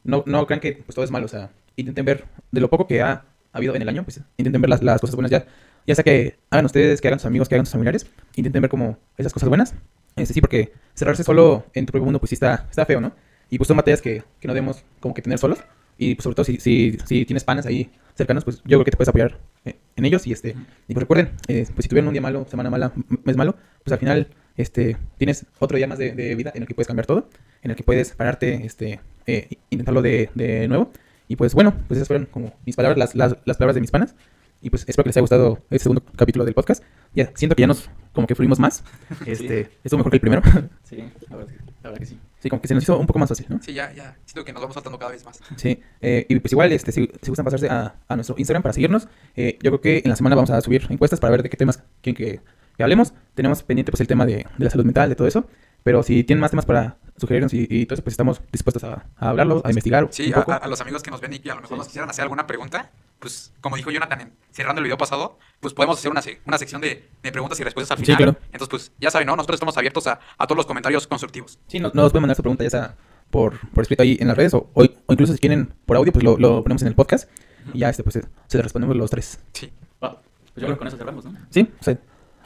no, 0.03 0.23
no 0.25 0.45
crean 0.45 0.59
que 0.59 0.73
pues 0.73 0.93
todo 0.95 1.05
es 1.05 1.11
malo, 1.11 1.25
o 1.25 1.29
sea, 1.29 1.49
intenten 1.77 2.05
ver 2.05 2.25
de 2.51 2.59
lo 2.61 2.69
poco 2.69 2.85
que 2.87 3.01
ha 3.01 3.23
habido 3.53 3.75
en 3.75 3.81
el 3.81 3.89
año, 3.89 4.03
pues 4.03 4.19
intenten 4.37 4.61
ver 4.61 4.69
las, 4.69 4.83
las 4.83 4.99
cosas 4.99 5.15
buenas 5.15 5.31
ya, 5.31 5.45
ya 5.87 5.95
sea 5.95 6.03
que 6.03 6.37
hagan 6.49 6.65
ustedes, 6.65 6.99
que 7.01 7.07
hagan 7.07 7.19
sus 7.19 7.25
amigos, 7.27 7.47
que 7.49 7.55
hagan 7.55 7.65
sus 7.65 7.71
familiares, 7.73 8.05
intenten 8.35 8.61
ver 8.61 8.69
como 8.69 8.97
esas 9.17 9.33
cosas 9.33 9.49
buenas, 9.49 9.73
este, 10.16 10.34
sí, 10.34 10.41
porque 10.41 10.74
cerrarse 10.93 11.24
solo 11.24 11.66
en 11.74 11.86
tu 11.86 11.91
propio 11.91 12.05
mundo, 12.05 12.20
pues 12.20 12.30
sí 12.30 12.36
está, 12.36 12.68
está 12.70 12.86
feo, 12.86 13.01
¿no? 13.01 13.14
Y 13.49 13.57
pues 13.57 13.68
son 13.68 13.78
batallas 13.78 14.01
que, 14.01 14.24
que 14.39 14.47
no 14.47 14.53
debemos 14.53 14.84
como 14.99 15.14
que 15.14 15.22
tener 15.22 15.39
solos, 15.39 15.59
y 15.97 16.16
pues, 16.16 16.24
sobre 16.24 16.36
todo 16.36 16.45
si, 16.45 16.57
si, 16.57 16.97
si 17.05 17.26
tienes 17.26 17.43
panas 17.43 17.68
ahí 17.68 17.91
cercanos, 18.16 18.43
pues 18.43 18.57
yo 18.66 18.78
creo 18.78 18.86
que 18.86 18.91
te 18.91 18.97
puedes 18.97 19.09
apoyar 19.09 19.38
eh, 19.66 19.76
en 19.95 20.05
ellos. 20.05 20.26
Y 20.26 20.32
este 20.32 20.55
y 20.88 20.93
pues 20.93 21.03
recuerden, 21.03 21.32
eh, 21.47 21.68
pues 21.74 21.84
si 21.84 21.89
tuvieron 21.89 22.07
un 22.07 22.14
día 22.14 22.22
malo, 22.22 22.45
semana 22.49 22.72
mala, 22.72 22.91
mes 23.24 23.38
malo, 23.38 23.55
pues 23.84 23.93
al 23.93 23.99
final 23.99 24.28
este 24.57 24.97
tienes 25.18 25.45
otro 25.59 25.78
día 25.78 25.88
más 25.88 25.99
de, 25.99 26.14
de 26.14 26.34
vida 26.34 26.51
en 26.55 26.64
el 26.64 26.68
que 26.68 26.74
puedes 26.74 26.88
cambiar 26.88 27.05
todo, 27.05 27.30
en 27.62 27.70
el 27.70 27.78
que 27.78 27.84
puedes 27.84 28.14
pararte, 28.14 28.66
este, 28.66 28.99
eh, 29.28 29.47
intentarlo 29.70 30.01
de, 30.01 30.32
de 30.34 30.68
nuevo. 30.68 30.91
Y 31.28 31.36
pues 31.36 31.53
bueno, 31.53 31.76
pues 31.88 31.99
esas 31.99 32.07
fueron 32.07 32.26
como 32.26 32.51
mis 32.66 32.76
palabras, 32.76 32.97
las, 32.97 33.16
las, 33.16 33.38
las 33.45 33.57
palabras 33.57 33.76
de 33.76 33.82
mis 33.82 33.91
panas 33.91 34.16
y 34.62 34.70
pues 34.70 34.84
espero 34.88 35.03
que 35.03 35.09
les 35.09 35.18
haya 35.18 35.22
gustado 35.22 35.59
este 35.70 35.84
segundo 35.84 36.03
capítulo 36.16 36.45
del 36.45 36.53
podcast. 36.53 36.84
Ya 37.14 37.32
siento 37.36 37.55
que 37.55 37.62
ya 37.62 37.68
nos 37.68 37.89
como 38.14 38.28
que 38.28 38.36
fluimos 38.36 38.59
más, 38.59 38.84
este, 39.26 39.72
estuvo 39.84 39.97
mejor 39.99 40.12
que 40.12 40.18
el 40.18 40.22
primero, 40.22 40.41
Sí, 40.84 40.97
la 41.30 41.36
verdad, 41.36 41.53
la 41.84 41.89
verdad 41.89 41.99
que 41.99 42.05
sí. 42.05 42.20
sí, 42.39 42.49
como 42.49 42.62
que 42.62 42.68
se 42.68 42.74
nos 42.74 42.84
hizo 42.84 42.97
un 42.97 43.07
poco 43.07 43.20
más 43.20 43.30
fácil, 43.30 43.47
¿no? 43.49 43.62
Sí, 43.62 43.74
ya, 43.74 43.91
ya, 43.93 44.18
siento 44.26 44.45
que 44.45 44.53
nos 44.53 44.62
vamos 44.62 44.76
saltando 44.76 44.99
cada 44.99 45.12
vez 45.12 45.26
más. 45.26 45.39
Sí, 45.55 45.80
eh, 46.01 46.26
y 46.30 46.39
pues 46.39 46.51
igual, 46.51 46.72
este, 46.72 46.91
si, 46.91 47.09
si 47.22 47.30
gustan 47.30 47.45
pasarse 47.45 47.70
a, 47.70 47.95
a 48.07 48.16
nuestro 48.16 48.36
Instagram 48.38 48.62
para 48.62 48.74
seguirnos, 48.74 49.07
eh, 49.36 49.57
yo 49.62 49.72
creo 49.72 49.82
que 49.82 50.01
en 50.03 50.09
la 50.09 50.16
semana 50.16 50.36
vamos 50.36 50.51
a 50.51 50.62
subir 50.62 50.86
encuestas 50.89 51.20
para 51.20 51.32
ver 51.32 51.43
de 51.43 51.49
qué 51.49 51.57
temas 51.57 51.84
quieren 52.01 52.16
que, 52.16 52.41
que 52.78 52.84
hablemos. 52.84 53.14
Tenemos 53.34 53.64
pendiente 53.64 53.91
pues 53.91 54.01
el 54.01 54.07
tema 54.07 54.26
de, 54.26 54.36
de 54.57 54.66
la 54.66 54.70
salud 54.70 54.86
mental, 54.86 55.09
de 55.09 55.16
todo 55.16 55.28
eso, 55.28 55.47
pero 55.84 56.03
si 56.03 56.24
tienen 56.24 56.41
más 56.41 56.51
temas 56.51 56.66
para 56.66 56.97
sugerirnos 57.22 57.53
y, 57.53 57.67
y 57.69 57.86
todo 57.86 57.93
eso, 57.95 58.03
pues 58.03 58.13
estamos 58.13 58.41
dispuestos 58.51 58.84
a, 58.84 59.05
a 59.17 59.30
hablarlo, 59.30 59.61
a 59.63 59.69
investigar 59.69 60.07
Sí, 60.11 60.28
un 60.28 60.34
a, 60.34 60.38
poco. 60.39 60.51
a- 60.53 60.57
a 60.57 60.67
los 60.67 60.82
amigos 60.82 61.01
que 61.03 61.11
nos 61.11 61.22
ven 61.22 61.34
y 61.34 61.39
que 61.39 61.51
a 61.51 61.55
lo 61.55 61.61
mejor 61.61 61.76
Sí. 61.76 61.80
nos 61.80 61.88
quisieran 61.88 62.09
hacer 62.09 62.24
alguna 62.24 62.47
pregunta, 62.47 62.91
pues 63.19 63.53
como 63.61 63.76
dijo 63.78 63.91
Jonathan 63.91 64.22
en- 64.22 64.34
cerrando 64.51 64.80
el 64.80 64.84
video 64.86 64.97
pasado, 64.97 65.38
pues 65.59 65.74
podemos 65.74 65.97
hacer 65.99 66.11
una, 66.11 66.22
una 66.45 66.57
sección 66.57 66.82
de, 66.82 67.07
de 67.24 67.32
preguntas 67.32 67.59
y 67.59 67.63
respuestas 67.63 67.91
al 67.91 67.97
Sí, 67.99 68.05
final. 68.05 68.17
claro. 68.17 68.38
Entonces, 68.51 68.69
pues 68.69 68.91
ya 68.99 69.11
saben, 69.11 69.28
¿no? 69.28 69.36
Nosotros 69.36 69.55
estamos 69.55 69.78
abiertos 69.78 70.07
a, 70.07 70.19
a 70.38 70.47
todos 70.47 70.57
los 70.57 70.65
comentarios 70.65 71.07
constructivos. 71.07 71.59
Sí, 71.67 71.80
no- 71.80 71.91
nos 71.93 72.11
pueden 72.11 72.24
mandar 72.24 72.36
su 72.36 72.41
pregunta 72.43 72.63
ya 72.63 72.69
sea 72.69 72.95
por, 73.30 73.59
por 73.69 73.84
escrito 73.84 74.03
ahí 74.03 74.17
en 74.19 74.28
las 74.28 74.36
redes 74.36 74.53
o, 74.53 74.69
o, 74.74 74.84
o 74.84 75.13
incluso 75.13 75.32
si 75.34 75.39
quieren 75.39 75.74
por 75.86 75.95
audio, 75.97 76.11
pues 76.11 76.24
lo, 76.24 76.38
lo 76.38 76.63
ponemos 76.63 76.82
en 76.82 76.89
el 76.89 76.95
podcast 76.95 77.30
y 77.74 77.80
ya 77.80 77.89
este, 77.89 78.03
pues 78.03 78.13
se, 78.13 78.22
se 78.47 78.57
le 78.57 78.63
respondemos 78.63 78.95
los 78.97 79.09
tres. 79.09 79.39
Sí. 79.53 79.72
Va, 80.03 80.19
pues 80.22 80.24
yo 80.55 80.61
creo 80.63 80.72
que 80.74 80.78
con 80.80 80.88
eso 80.88 80.97
cerramos, 80.97 81.24
¿no? 81.24 81.38
Sí, 81.49 81.69
o 81.80 81.84
sea, 81.84 81.97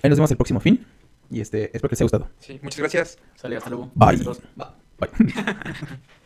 ahí 0.03 0.09
nos 0.09 0.19
vemos 0.19 0.29
el 0.29 0.37
próximo 0.37 0.59
fin 0.59 0.85
y 1.35 1.41
este, 1.41 1.65
espero 1.65 1.89
que 1.89 1.93
les 1.93 2.01
haya 2.01 2.05
gustado. 2.05 2.29
Sí, 2.39 2.59
muchas 2.63 2.79
gracias. 2.79 3.17
Sale, 3.35 3.57
hasta 3.57 3.69
luego. 3.69 3.91
Bye. 3.93 4.11
Besitos. 4.11 4.39
Bye. 4.55 5.09